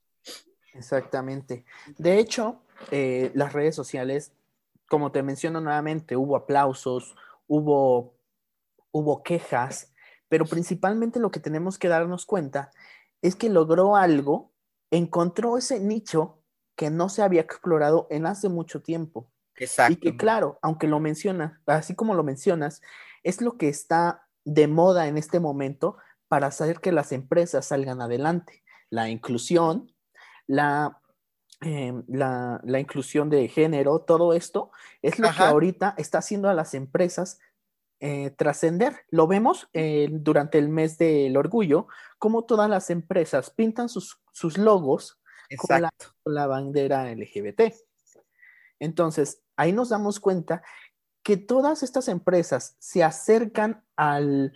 Exactamente. 0.74 1.66
De 1.98 2.20
hecho, 2.20 2.62
eh, 2.92 3.32
las 3.36 3.54
redes 3.54 3.76
sociales, 3.76 4.32
como 4.88 5.12
te 5.12 5.24
menciono 5.24 5.62
nuevamente, 5.62 6.16
hubo 6.18 6.36
aplausos, 6.36 7.16
hubo, 7.48 8.16
hubo 8.92 9.24
quejas, 9.24 9.94
pero 10.30 10.46
principalmente 10.46 11.20
lo 11.20 11.32
que 11.32 11.40
tenemos 11.40 11.78
que 11.78 11.90
darnos 11.90 12.26
cuenta 12.26 12.72
es 13.22 13.36
que 13.36 13.50
logró 13.50 13.96
algo, 13.96 14.52
encontró 14.92 15.58
ese 15.58 15.80
nicho 15.80 16.40
que 16.76 16.90
no 16.90 17.10
se 17.10 17.22
había 17.22 17.42
explorado 17.42 18.08
en 18.10 18.26
hace 18.26 18.50
mucho 18.50 18.82
tiempo. 18.82 19.30
Exacto. 19.58 19.94
Y 19.94 19.96
que 19.98 20.18
claro, 20.18 20.60
aunque 20.62 20.88
lo 20.88 21.00
mencionas, 21.00 21.60
así 21.66 21.96
como 21.96 22.16
lo 22.16 22.24
mencionas, 22.24 22.82
es 23.24 23.42
lo 23.42 23.58
que 23.58 23.70
está 23.70 24.28
de 24.46 24.68
moda 24.68 25.08
en 25.08 25.18
este 25.18 25.40
momento 25.40 25.98
para 26.28 26.48
hacer 26.48 26.80
que 26.80 26.92
las 26.92 27.12
empresas 27.12 27.68
salgan 27.68 28.02
adelante. 28.02 28.64
La 28.90 29.10
inclusión, 29.10 29.94
la, 30.48 31.00
em, 31.62 32.04
la, 32.08 32.80
inclusión 32.80 33.30
de 33.30 33.48
género, 33.48 34.00
todo 34.00 34.34
esto, 34.34 34.72
es 35.02 35.20
lo 35.20 35.32
que 35.32 35.44
ahorita 35.44 35.94
está 35.98 36.18
haciendo 36.18 36.50
a 36.50 36.54
las 36.54 36.74
empresas 36.74 37.40
eh, 38.00 38.32
trascender. 38.32 39.06
Lo 39.10 39.28
vemos 39.28 39.70
eh, 39.74 40.10
durante 40.12 40.58
el 40.58 40.70
mes 40.70 40.98
del 40.98 41.38
orgullo, 41.38 41.88
como 42.18 42.46
todas 42.46 42.70
las 42.70 42.90
empresas 42.90 43.50
pintan 43.52 43.88
sus, 43.88 44.20
sus 44.32 44.58
logos 44.58 45.22
con 45.58 45.84
la, 45.84 45.92
con 46.24 46.34
la 46.34 46.48
bandera 46.48 47.14
LGBT. 47.14 47.74
Entonces, 48.80 49.43
ahí 49.56 49.72
nos 49.72 49.90
damos 49.90 50.20
cuenta 50.20 50.64
que 51.24 51.38
todas 51.38 51.84
estas 51.84 52.08
empresas 52.08 52.76
se 52.80 53.04
acercan 53.04 53.84
al, 53.96 54.54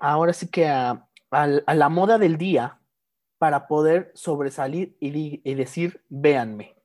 ahora 0.00 0.32
sí 0.32 0.48
que 0.48 0.68
a, 0.68 1.08
la 1.30 1.88
moda 1.88 2.18
del 2.18 2.38
día 2.38 2.78
para 3.38 3.66
poder 3.66 4.12
sobresalir 4.14 4.96
y, 5.00 5.40
y, 5.42 5.54
decir, 5.54 6.04
véanme. 6.08 6.76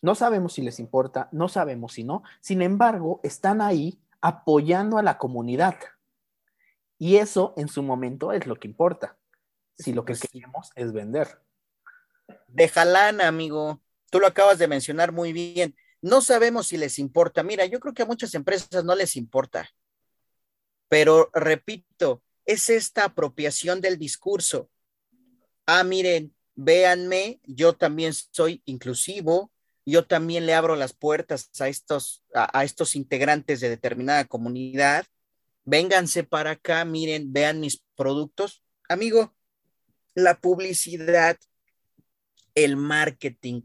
No 0.00 0.14
sabemos 0.14 0.54
si 0.54 0.62
les 0.62 0.80
importa, 0.80 1.28
no 1.30 1.48
sabemos 1.48 1.92
si 1.92 2.04
no, 2.04 2.22
sin 2.40 2.62
embargo, 2.62 3.20
están 3.22 3.60
ahí 3.60 4.00
apoyando 4.22 4.96
a 4.96 5.02
la 5.02 5.18
comunidad. 5.18 5.76
Y 6.98 7.16
eso 7.16 7.52
en 7.58 7.68
su 7.68 7.82
momento 7.82 8.32
es 8.32 8.46
lo 8.46 8.56
que 8.56 8.68
importa, 8.68 9.18
si 9.76 9.92
lo 9.92 10.04
que 10.06 10.14
pues 10.14 10.30
queremos 10.30 10.70
es 10.74 10.92
vender. 10.92 11.42
De 12.48 12.70
amigo. 13.22 13.80
Tú 14.10 14.18
lo 14.18 14.26
acabas 14.26 14.58
de 14.58 14.68
mencionar 14.68 15.12
muy 15.12 15.32
bien. 15.32 15.76
No 16.02 16.22
sabemos 16.22 16.68
si 16.68 16.76
les 16.76 16.98
importa. 16.98 17.42
Mira, 17.42 17.66
yo 17.66 17.80
creo 17.80 17.94
que 17.94 18.02
a 18.02 18.06
muchas 18.06 18.34
empresas 18.34 18.84
no 18.84 18.94
les 18.94 19.16
importa. 19.16 19.68
Pero 20.88 21.30
repito, 21.32 22.22
es 22.46 22.70
esta 22.70 23.04
apropiación 23.04 23.80
del 23.80 23.98
discurso. 23.98 24.70
Ah, 25.66 25.84
miren, 25.84 26.34
véanme, 26.54 27.40
yo 27.44 27.74
también 27.74 28.12
soy 28.12 28.62
inclusivo, 28.64 29.52
yo 29.86 30.06
también 30.06 30.46
le 30.46 30.54
abro 30.54 30.76
las 30.76 30.92
puertas 30.92 31.50
a 31.60 31.68
estos, 31.68 32.24
a, 32.34 32.64
estos 32.64 32.96
integrantes 32.96 33.60
de 33.60 33.68
determinada 33.68 34.24
comunidad. 34.24 35.06
Vénganse 35.64 36.24
para 36.24 36.52
acá, 36.52 36.84
miren, 36.84 37.32
vean 37.32 37.60
mis 37.60 37.82
productos. 37.94 38.62
Amigo, 38.88 39.34
la 40.14 40.40
publicidad, 40.40 41.38
el 42.54 42.76
marketing, 42.76 43.62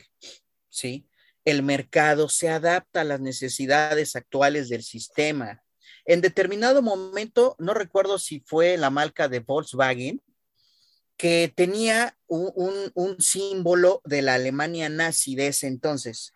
¿sí? 0.70 1.08
El 1.46 1.62
mercado 1.62 2.28
se 2.28 2.50
adapta 2.50 3.02
a 3.02 3.06
las 3.06 3.22
necesidades 3.22 4.16
actuales 4.16 4.68
del 4.68 4.84
sistema. 4.84 5.64
En 6.06 6.22
determinado 6.22 6.82
momento, 6.82 7.56
no 7.60 7.74
recuerdo 7.74 8.18
si 8.18 8.40
fue 8.40 8.78
la 8.78 8.90
marca 8.90 9.28
de 9.28 9.40
Volkswagen, 9.40 10.22
que 11.18 11.54
tenía 11.56 12.18
un, 12.28 12.92
símbolo 13.20 14.02
de 14.04 14.22
la 14.22 14.34
Alemania 14.34 14.90
nazi 14.90 15.36
de 15.36 15.48
ese 15.48 15.68
entonces. 15.68 16.34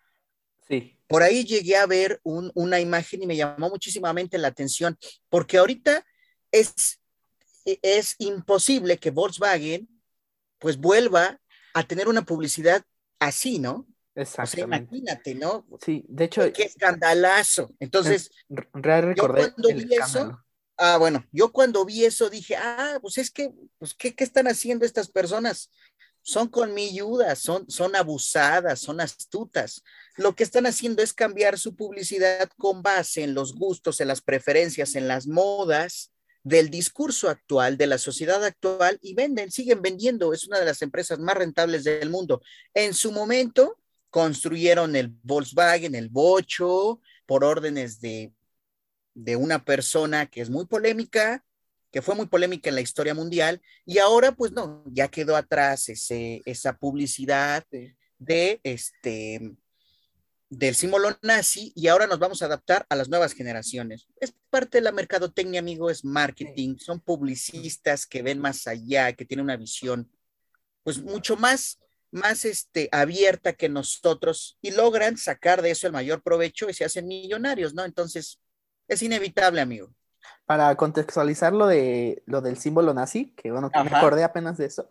Sí. 0.66 0.96
Por 1.06 1.22
ahí 1.22 1.44
llegué 1.44 1.76
a 1.76 1.86
ver 1.86 2.20
una 2.22 2.80
imagen 2.80 3.22
y 3.22 3.26
me 3.26 3.36
llamó 3.36 3.68
muchísimamente 3.68 4.38
la 4.38 4.48
atención, 4.48 4.96
porque 5.28 5.58
ahorita 5.58 6.06
es, 6.52 7.00
es 7.64 8.14
imposible 8.18 8.98
que 8.98 9.10
Volkswagen 9.10 9.88
pues 10.58 10.76
vuelva 10.76 11.40
a 11.74 11.82
tener 11.84 12.08
una 12.08 12.22
publicidad 12.22 12.84
así, 13.18 13.58
¿no? 13.58 13.86
Exactamente. 14.20 14.96
imagínate, 14.96 15.34
¿no? 15.34 15.66
Sí, 15.84 16.04
de 16.08 16.24
hecho. 16.24 16.52
Qué 16.52 16.64
escandalazo. 16.64 17.72
Entonces, 17.80 18.30
yo 18.48 18.62
cuando 19.28 19.68
vi 19.74 19.94
eso, 19.94 20.38
ah, 20.76 20.98
bueno, 20.98 21.24
yo 21.32 21.52
cuando 21.52 21.84
vi 21.84 22.04
eso 22.04 22.28
dije, 22.28 22.56
ah, 22.56 22.98
pues 23.00 23.18
es 23.18 23.30
que, 23.30 23.52
pues, 23.78 23.94
¿qué, 23.94 24.14
qué 24.14 24.24
están 24.24 24.46
haciendo 24.46 24.84
estas 24.84 25.08
personas? 25.08 25.70
Son 26.22 26.48
colmilludas, 26.48 27.38
son, 27.38 27.68
son 27.70 27.96
abusadas, 27.96 28.80
son 28.80 29.00
astutas. 29.00 29.82
Lo 30.16 30.34
que 30.34 30.44
están 30.44 30.66
haciendo 30.66 31.02
es 31.02 31.14
cambiar 31.14 31.58
su 31.58 31.74
publicidad 31.74 32.50
con 32.58 32.82
base 32.82 33.22
en 33.22 33.32
los 33.32 33.54
gustos, 33.54 34.00
en 34.00 34.08
las 34.08 34.20
preferencias, 34.20 34.94
en 34.96 35.08
las 35.08 35.26
modas 35.26 36.12
del 36.42 36.70
discurso 36.70 37.28
actual, 37.28 37.76
de 37.76 37.86
la 37.86 37.98
sociedad 37.98 38.42
actual, 38.44 38.98
y 39.02 39.14
venden, 39.14 39.50
siguen 39.50 39.82
vendiendo. 39.82 40.32
Es 40.32 40.46
una 40.46 40.58
de 40.58 40.66
las 40.66 40.82
empresas 40.82 41.18
más 41.18 41.36
rentables 41.36 41.84
del 41.84 42.10
mundo. 42.10 42.42
En 42.74 42.94
su 42.94 43.12
momento, 43.12 43.79
construyeron 44.10 44.96
el 44.96 45.08
Volkswagen, 45.22 45.94
el 45.94 46.08
Bocho, 46.08 47.00
por 47.26 47.44
órdenes 47.44 48.00
de, 48.00 48.32
de 49.14 49.36
una 49.36 49.64
persona 49.64 50.26
que 50.26 50.40
es 50.40 50.50
muy 50.50 50.66
polémica, 50.66 51.44
que 51.90 52.02
fue 52.02 52.14
muy 52.14 52.26
polémica 52.26 52.68
en 52.68 52.76
la 52.76 52.80
historia 52.80 53.14
mundial, 53.14 53.60
y 53.84 53.98
ahora 53.98 54.32
pues 54.32 54.52
no, 54.52 54.84
ya 54.86 55.08
quedó 55.08 55.36
atrás 55.36 55.88
ese, 55.88 56.42
esa 56.44 56.76
publicidad 56.76 57.64
de 58.18 58.60
este 58.62 59.56
del 60.50 60.74
símbolo 60.74 61.16
nazi 61.22 61.72
y 61.76 61.86
ahora 61.86 62.08
nos 62.08 62.18
vamos 62.18 62.42
a 62.42 62.46
adaptar 62.46 62.84
a 62.88 62.96
las 62.96 63.08
nuevas 63.08 63.34
generaciones. 63.34 64.08
Es 64.20 64.34
parte 64.50 64.78
de 64.78 64.82
la 64.82 64.90
mercadotecnia, 64.90 65.60
amigo, 65.60 65.90
es 65.90 66.04
marketing, 66.04 66.76
son 66.76 66.98
publicistas 66.98 68.04
que 68.04 68.20
ven 68.20 68.40
más 68.40 68.66
allá, 68.66 69.12
que 69.12 69.24
tienen 69.24 69.44
una 69.44 69.56
visión 69.56 70.10
pues 70.82 71.00
mucho 71.00 71.36
más 71.36 71.78
más 72.10 72.44
este, 72.44 72.88
abierta 72.92 73.52
que 73.52 73.68
nosotros 73.68 74.58
y 74.60 74.72
logran 74.72 75.16
sacar 75.16 75.62
de 75.62 75.70
eso 75.70 75.86
el 75.86 75.92
mayor 75.92 76.22
provecho 76.22 76.68
y 76.68 76.74
se 76.74 76.84
hacen 76.84 77.06
millonarios, 77.06 77.74
¿no? 77.74 77.84
Entonces, 77.84 78.40
es 78.88 79.02
inevitable, 79.02 79.60
amigo. 79.60 79.88
Para 80.44 80.74
contextualizar 80.76 81.52
lo, 81.52 81.66
de, 81.66 82.22
lo 82.26 82.40
del 82.40 82.58
símbolo 82.58 82.92
nazi, 82.92 83.32
que 83.36 83.50
bueno, 83.50 83.70
que 83.70 83.82
me 83.82 83.96
acordé 83.96 84.24
apenas 84.24 84.58
de 84.58 84.66
eso, 84.66 84.90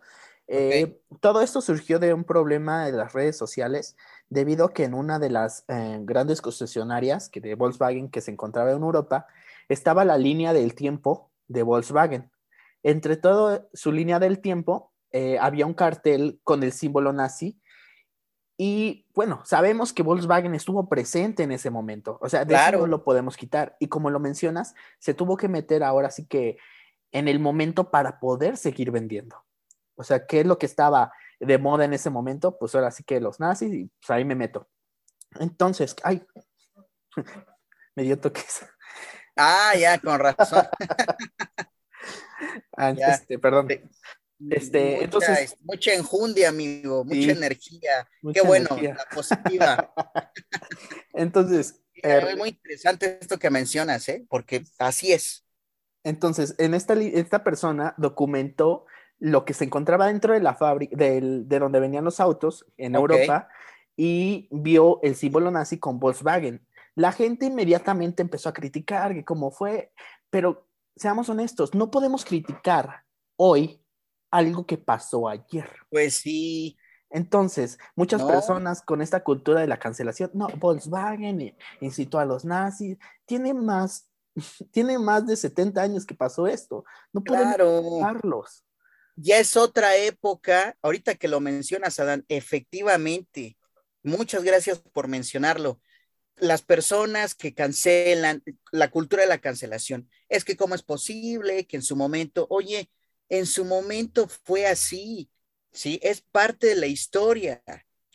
eh, 0.52 1.00
todo 1.20 1.42
esto 1.42 1.60
surgió 1.60 2.00
de 2.00 2.12
un 2.12 2.24
problema 2.24 2.86
de 2.86 2.92
las 2.92 3.12
redes 3.12 3.36
sociales, 3.36 3.96
debido 4.28 4.66
a 4.66 4.72
que 4.72 4.82
en 4.82 4.94
una 4.94 5.20
de 5.20 5.30
las 5.30 5.64
eh, 5.68 5.98
grandes 6.00 6.42
concesionarias 6.42 7.28
que 7.28 7.40
de 7.40 7.54
Volkswagen 7.54 8.10
que 8.10 8.20
se 8.20 8.32
encontraba 8.32 8.72
en 8.72 8.82
Europa, 8.82 9.28
estaba 9.68 10.04
la 10.04 10.18
línea 10.18 10.52
del 10.52 10.74
tiempo 10.74 11.30
de 11.46 11.62
Volkswagen. 11.62 12.32
Entre 12.82 13.16
todo 13.16 13.68
su 13.72 13.92
línea 13.92 14.18
del 14.18 14.40
tiempo 14.40 14.89
eh, 15.12 15.38
había 15.38 15.66
un 15.66 15.74
cartel 15.74 16.40
con 16.44 16.62
el 16.62 16.72
símbolo 16.72 17.12
nazi. 17.12 17.60
Y 18.56 19.06
bueno, 19.14 19.40
sabemos 19.44 19.92
que 19.92 20.02
Volkswagen 20.02 20.54
estuvo 20.54 20.88
presente 20.88 21.42
en 21.42 21.52
ese 21.52 21.70
momento. 21.70 22.18
O 22.20 22.28
sea, 22.28 22.44
de 22.44 22.54
eso 22.54 22.72
no 22.72 22.86
lo 22.86 23.04
podemos 23.04 23.36
quitar. 23.36 23.76
Y 23.80 23.88
como 23.88 24.10
lo 24.10 24.20
mencionas, 24.20 24.74
se 24.98 25.14
tuvo 25.14 25.36
que 25.36 25.48
meter 25.48 25.82
ahora 25.82 26.10
sí 26.10 26.26
que 26.26 26.58
en 27.10 27.26
el 27.26 27.38
momento 27.38 27.90
para 27.90 28.20
poder 28.20 28.56
seguir 28.56 28.90
vendiendo. 28.90 29.44
O 29.96 30.04
sea, 30.04 30.26
¿qué 30.26 30.40
es 30.40 30.46
lo 30.46 30.58
que 30.58 30.66
estaba 30.66 31.12
de 31.38 31.58
moda 31.58 31.84
en 31.84 31.94
ese 31.94 32.10
momento? 32.10 32.58
Pues 32.58 32.74
ahora 32.74 32.90
sí 32.90 33.02
que 33.02 33.20
los 33.20 33.40
nazis 33.40 33.72
y 33.72 33.84
pues 33.86 34.10
ahí 34.10 34.24
me 34.24 34.34
meto. 34.34 34.68
Entonces, 35.38 35.96
ay, 36.02 36.22
me 37.94 38.02
dio 38.02 38.18
toques. 38.18 38.66
Ah, 39.36 39.72
ya, 39.78 39.98
con 39.98 40.18
razón. 40.18 40.66
ah, 42.76 42.90
este, 42.90 43.38
perdón. 43.38 43.68
Este, 44.48 44.92
mucha, 44.92 45.04
entonces, 45.04 45.56
mucha 45.60 45.94
enjundia, 45.94 46.48
amigo, 46.48 47.04
mucha 47.04 47.32
energía. 47.32 48.08
Qué 48.32 48.40
bueno, 48.40 48.68
la 48.80 49.06
positiva. 49.14 49.92
entonces, 51.12 51.82
es 51.94 52.36
muy 52.36 52.50
interesante 52.50 53.18
esto 53.20 53.38
que 53.38 53.50
mencionas, 53.50 54.08
¿eh? 54.08 54.24
porque 54.28 54.64
así 54.78 55.12
es. 55.12 55.44
Entonces, 56.04 56.54
en 56.58 56.72
esta, 56.72 56.94
esta 56.94 57.44
persona 57.44 57.94
documentó 57.98 58.86
lo 59.18 59.44
que 59.44 59.52
se 59.52 59.64
encontraba 59.64 60.06
dentro 60.06 60.32
de 60.32 60.40
la 60.40 60.54
fábrica, 60.54 60.96
de 60.96 61.58
donde 61.58 61.80
venían 61.80 62.04
los 62.04 62.20
autos 62.20 62.64
en 62.78 62.94
Europa, 62.94 63.48
y 63.96 64.48
vio 64.50 64.98
el 65.02 65.14
símbolo 65.14 65.50
nazi 65.50 65.78
con 65.78 66.00
Volkswagen. 66.00 66.66
La 66.94 67.12
gente 67.12 67.44
inmediatamente 67.44 68.22
empezó 68.22 68.48
a 68.48 68.54
criticar 68.54 69.12
que 69.12 69.24
cómo 69.26 69.50
fue, 69.50 69.92
pero 70.30 70.66
seamos 70.96 71.28
honestos, 71.28 71.74
no 71.74 71.90
podemos 71.90 72.24
criticar 72.24 73.04
hoy 73.36 73.82
algo 74.30 74.66
que 74.66 74.78
pasó 74.78 75.28
ayer. 75.28 75.68
Pues 75.90 76.14
sí. 76.14 76.76
Entonces, 77.10 77.78
muchas 77.96 78.22
personas 78.22 78.82
con 78.82 79.02
esta 79.02 79.24
cultura 79.24 79.60
de 79.60 79.66
la 79.66 79.80
cancelación, 79.80 80.30
no, 80.32 80.46
Volkswagen 80.58 81.56
incitó 81.80 82.20
a 82.20 82.24
los 82.24 82.44
nazis, 82.44 82.98
tiene 83.26 83.52
más, 83.52 84.08
tiene 84.70 84.96
más 84.96 85.26
de 85.26 85.36
70 85.36 85.82
años 85.82 86.06
que 86.06 86.14
pasó 86.14 86.46
esto, 86.46 86.84
no 87.12 87.22
podemos 87.24 87.56
claro. 87.56 88.44
Ya 89.16 89.38
es 89.38 89.56
otra 89.56 89.96
época, 89.96 90.76
ahorita 90.82 91.16
que 91.16 91.28
lo 91.28 91.40
mencionas, 91.40 91.98
Adán, 91.98 92.24
efectivamente, 92.28 93.58
muchas 94.02 94.44
gracias 94.44 94.78
por 94.78 95.08
mencionarlo. 95.08 95.80
Las 96.36 96.62
personas 96.62 97.34
que 97.34 97.52
cancelan, 97.52 98.42
la 98.70 98.90
cultura 98.90 99.22
de 99.22 99.28
la 99.28 99.38
cancelación, 99.38 100.08
es 100.28 100.44
que 100.44 100.56
cómo 100.56 100.74
es 100.74 100.82
posible 100.82 101.66
que 101.66 101.76
en 101.76 101.82
su 101.82 101.96
momento, 101.96 102.46
oye, 102.48 102.88
en 103.30 103.46
su 103.46 103.64
momento 103.64 104.28
fue 104.44 104.66
así, 104.66 105.30
¿sí? 105.72 105.98
Es 106.02 106.20
parte 106.20 106.66
de 106.66 106.74
la 106.74 106.86
historia. 106.86 107.62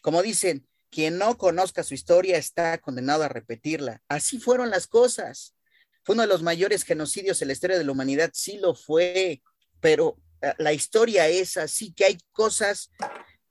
Como 0.02 0.22
dicen, 0.22 0.68
quien 0.92 1.18
no 1.18 1.38
conozca 1.38 1.84
su 1.84 1.94
historia 1.94 2.38
está 2.38 2.78
condenado 2.78 3.24
a 3.24 3.30
repetirla. 3.30 4.04
Así 4.08 4.40
fueron 4.40 4.70
las 4.70 4.88
cosas. 4.88 5.56
Fue 6.04 6.14
uno 6.14 6.22
de 6.22 6.28
los 6.28 6.44
mayores 6.44 6.84
genocidios 6.84 7.42
en 7.42 7.48
la 7.48 7.54
historia 7.54 7.78
de 7.78 7.84
la 7.84 7.92
humanidad, 7.92 8.30
sí 8.34 8.60
lo 8.60 8.76
fue, 8.76 9.42
pero 9.80 10.22
eh, 10.42 10.54
la 10.60 10.74
historia 10.74 11.28
es 11.28 11.58
así, 11.58 11.94
que 11.94 12.06
hay 12.06 12.18
cosas 12.32 12.92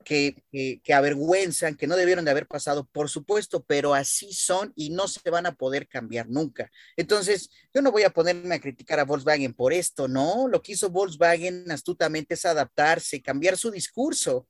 que, 0.04 0.82
avergüenzan, 0.94 1.76
que 1.76 1.86
no 1.86 1.96
debieron 1.96 2.24
de 2.24 2.30
haber 2.30 2.46
pasado, 2.46 2.86
por 2.86 3.08
supuesto, 3.10 3.64
pero 3.64 3.94
así 3.94 4.32
son 4.32 4.72
y 4.76 4.90
no 4.90 5.08
se 5.08 5.28
van 5.30 5.46
a 5.46 5.54
poder 5.54 5.88
cambiar 5.88 6.28
nunca. 6.28 6.70
Entonces, 6.96 7.50
yo 7.72 7.82
no 7.82 7.90
voy 7.90 8.04
a 8.04 8.10
ponerme 8.10 8.54
a 8.54 8.60
criticar 8.60 9.00
a 9.00 9.04
Volkswagen 9.04 9.54
por 9.54 9.72
esto, 9.72 10.06
no, 10.06 10.46
lo 10.48 10.62
que 10.62 10.72
hizo 10.72 10.90
Volkswagen 10.90 11.70
astutamente 11.70 12.34
es 12.34 12.44
adaptarse, 12.44 13.22
cambiar 13.22 13.56
su 13.56 13.70
discurso, 13.70 14.46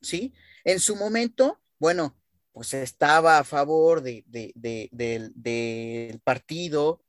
¿sí? 0.00 0.32
En 0.64 0.80
su 0.80 0.96
momento, 0.96 1.60
bueno, 1.78 2.16
pues 2.52 2.74
estaba 2.74 3.38
a 3.38 3.44
favor 3.44 4.02
de, 4.02 4.24
del 4.26 6.20
partido 6.24 7.04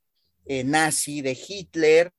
eh, 0.45 0.63
nazi 0.63 1.21
de 1.21 1.37
Hitler, 1.47 2.13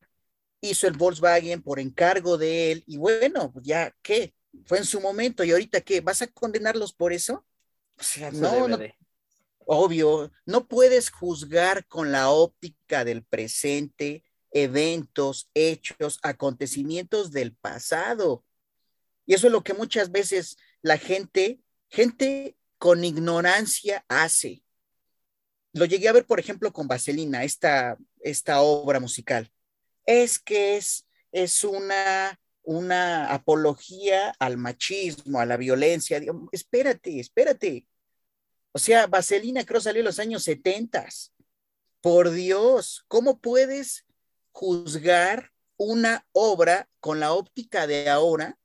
hizo 0.60 0.86
el 0.86 0.96
Volkswagen 0.96 1.62
por 1.62 1.78
encargo 1.80 2.38
de 2.38 2.72
él 2.72 2.84
y 2.86 2.96
bueno, 2.96 3.52
ya, 3.62 3.94
¿qué? 4.02 4.34
Fue 4.64 4.78
en 4.78 4.84
su 4.84 5.00
momento 5.00 5.44
y 5.44 5.52
ahorita, 5.52 5.80
¿qué? 5.80 6.00
¿Vas 6.00 6.22
a 6.22 6.26
condenarlos 6.26 6.92
por 6.92 7.12
eso? 7.12 7.44
O 7.98 8.02
sea, 8.02 8.30
no, 8.30 8.68
no, 8.68 8.78
obvio, 9.66 10.32
no 10.46 10.66
puedes 10.66 11.10
juzgar 11.10 11.86
con 11.86 12.12
la 12.12 12.30
óptica 12.30 13.04
del 13.04 13.22
presente 13.22 14.24
eventos, 14.50 15.48
hechos, 15.54 16.18
acontecimientos 16.22 17.32
del 17.32 17.54
pasado. 17.54 18.44
Y 19.26 19.34
eso 19.34 19.46
es 19.46 19.52
lo 19.52 19.62
que 19.62 19.74
muchas 19.74 20.10
veces 20.10 20.56
la 20.82 20.98
gente, 20.98 21.60
gente 21.88 22.56
con 22.78 23.04
ignorancia 23.04 24.04
hace. 24.08 24.62
Lo 25.72 25.84
llegué 25.84 26.08
a 26.08 26.12
ver, 26.12 26.26
por 26.26 26.40
ejemplo, 26.40 26.72
con 26.72 26.88
Vaselina, 26.88 27.44
esta, 27.44 27.96
esta 28.20 28.60
obra 28.60 28.98
musical. 28.98 29.52
Es 30.04 30.38
que 30.38 30.76
es, 30.76 31.06
es 31.30 31.62
una, 31.62 32.40
una 32.70 33.32
apología 33.32 34.32
al 34.38 34.56
machismo, 34.56 35.40
a 35.40 35.46
la 35.46 35.56
violencia. 35.56 36.20
espérate, 36.52 37.18
espérate. 37.18 37.88
O 38.70 38.78
sea, 38.78 39.08
Vaselina 39.08 39.64
creo 39.64 39.80
salió 39.80 40.00
en 40.00 40.06
los 40.06 40.20
años 40.20 40.44
70. 40.44 41.08
Por 42.00 42.30
Dios, 42.30 43.04
¿cómo 43.08 43.40
puedes 43.40 44.06
juzgar 44.52 45.50
una 45.76 46.24
obra 46.30 46.88
con 47.00 47.18
la 47.18 47.32
óptica 47.32 47.88
de 47.88 48.08
ahora 48.08 48.56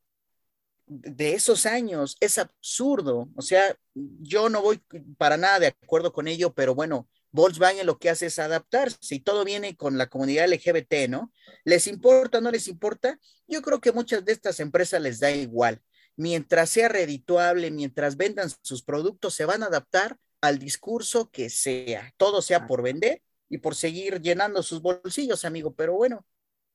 de 0.85 1.33
esos 1.33 1.65
años. 1.65 2.15
Es 2.19 2.37
absurdo. 2.37 3.29
O 3.35 3.41
sea, 3.41 3.75
yo 3.93 4.49
no 4.49 4.61
voy 4.61 4.83
para 5.17 5.37
nada 5.37 5.59
de 5.59 5.67
acuerdo 5.67 6.13
con 6.13 6.27
ello, 6.27 6.53
pero 6.53 6.75
bueno, 6.75 7.09
Volkswagen 7.35 7.85
lo 7.85 7.99
que 7.99 8.09
hace 8.09 8.27
es 8.27 8.39
adaptarse 8.39 9.13
y 9.13 9.19
todo 9.19 9.43
viene 9.43 9.75
con 9.75 9.97
la 9.97 10.07
comunidad 10.07 10.47
LGBT, 10.47 11.09
¿no? 11.09 11.33
¿Les 11.65 11.85
importa 11.85 12.37
o 12.37 12.41
no 12.41 12.49
les 12.49 12.69
importa? 12.69 13.19
Yo 13.45 13.61
creo 13.61 13.81
que 13.81 13.91
muchas 13.91 14.23
de 14.23 14.31
estas 14.31 14.61
empresas 14.61 15.01
les 15.01 15.19
da 15.19 15.31
igual. 15.31 15.81
Mientras 16.15 16.69
sea 16.69 16.87
redituable, 16.87 17.71
mientras 17.71 18.15
vendan 18.15 18.49
sus 18.61 18.83
productos, 18.83 19.33
se 19.33 19.43
van 19.43 19.63
a 19.63 19.65
adaptar 19.65 20.17
al 20.39 20.59
discurso 20.59 21.29
que 21.29 21.49
sea. 21.49 22.13
Todo 22.15 22.41
sea 22.41 22.67
por 22.67 22.81
vender 22.81 23.21
y 23.49 23.57
por 23.57 23.75
seguir 23.75 24.21
llenando 24.21 24.63
sus 24.63 24.81
bolsillos, 24.81 25.43
amigo. 25.43 25.75
Pero 25.75 25.93
bueno, 25.93 26.25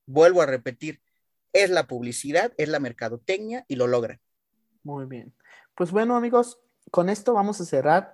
vuelvo 0.04 0.42
a 0.42 0.46
repetir, 0.46 1.00
es 1.54 1.70
la 1.70 1.86
publicidad, 1.86 2.52
es 2.58 2.68
la 2.68 2.80
mercadotecnia 2.80 3.64
y 3.66 3.76
lo 3.76 3.86
logra. 3.86 4.20
Muy 4.82 5.06
bien. 5.06 5.34
Pues 5.74 5.90
bueno, 5.90 6.16
amigos, 6.16 6.60
con 6.90 7.08
esto 7.08 7.32
vamos 7.32 7.62
a 7.62 7.64
cerrar 7.64 8.12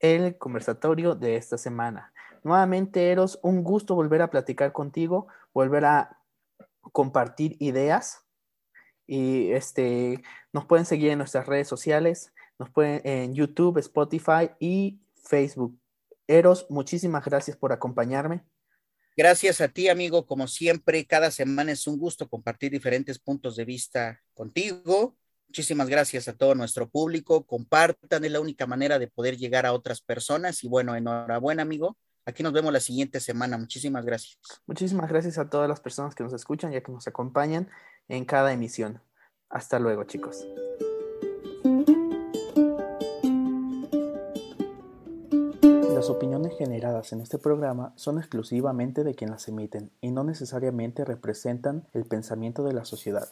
el 0.00 0.36
conversatorio 0.38 1.14
de 1.14 1.36
esta 1.36 1.56
semana. 1.58 2.12
Nuevamente, 2.42 3.10
Eros, 3.10 3.38
un 3.42 3.62
gusto 3.62 3.94
volver 3.94 4.22
a 4.22 4.30
platicar 4.30 4.72
contigo, 4.72 5.28
volver 5.52 5.84
a 5.84 6.18
compartir 6.92 7.56
ideas. 7.60 8.24
Y 9.06 9.50
este, 9.52 10.22
nos 10.52 10.64
pueden 10.66 10.86
seguir 10.86 11.10
en 11.10 11.18
nuestras 11.18 11.46
redes 11.46 11.68
sociales, 11.68 12.32
nos 12.58 12.70
pueden 12.70 13.00
en 13.04 13.34
YouTube, 13.34 13.78
Spotify 13.78 14.50
y 14.58 15.00
Facebook. 15.24 15.78
Eros, 16.26 16.66
muchísimas 16.70 17.24
gracias 17.24 17.56
por 17.56 17.72
acompañarme. 17.72 18.44
Gracias 19.16 19.60
a 19.60 19.68
ti, 19.68 19.88
amigo. 19.88 20.24
Como 20.24 20.46
siempre, 20.46 21.04
cada 21.04 21.30
semana 21.30 21.72
es 21.72 21.86
un 21.86 21.98
gusto 21.98 22.28
compartir 22.28 22.70
diferentes 22.70 23.18
puntos 23.18 23.56
de 23.56 23.64
vista 23.64 24.20
contigo. 24.32 25.16
Muchísimas 25.50 25.88
gracias 25.88 26.28
a 26.28 26.32
todo 26.32 26.54
nuestro 26.54 26.88
público. 26.88 27.44
Compartan, 27.44 28.24
es 28.24 28.30
la 28.30 28.38
única 28.38 28.68
manera 28.68 29.00
de 29.00 29.08
poder 29.08 29.36
llegar 29.36 29.66
a 29.66 29.72
otras 29.72 30.00
personas. 30.00 30.62
Y 30.62 30.68
bueno, 30.68 30.94
enhorabuena, 30.94 31.62
amigo. 31.62 31.96
Aquí 32.24 32.44
nos 32.44 32.52
vemos 32.52 32.72
la 32.72 32.78
siguiente 32.78 33.18
semana. 33.18 33.58
Muchísimas 33.58 34.04
gracias. 34.04 34.38
Muchísimas 34.68 35.08
gracias 35.08 35.38
a 35.38 35.50
todas 35.50 35.68
las 35.68 35.80
personas 35.80 36.14
que 36.14 36.22
nos 36.22 36.32
escuchan 36.34 36.72
y 36.72 36.80
que 36.80 36.92
nos 36.92 37.08
acompañan 37.08 37.68
en 38.06 38.24
cada 38.26 38.52
emisión. 38.52 39.02
Hasta 39.48 39.80
luego, 39.80 40.04
chicos. 40.04 40.46
Las 45.92 46.08
opiniones 46.10 46.56
generadas 46.56 47.12
en 47.12 47.22
este 47.22 47.38
programa 47.38 47.92
son 47.96 48.18
exclusivamente 48.18 49.02
de 49.02 49.16
quien 49.16 49.32
las 49.32 49.48
emiten 49.48 49.90
y 50.00 50.12
no 50.12 50.22
necesariamente 50.22 51.04
representan 51.04 51.88
el 51.92 52.04
pensamiento 52.04 52.62
de 52.62 52.72
la 52.72 52.84
sociedad. 52.84 53.26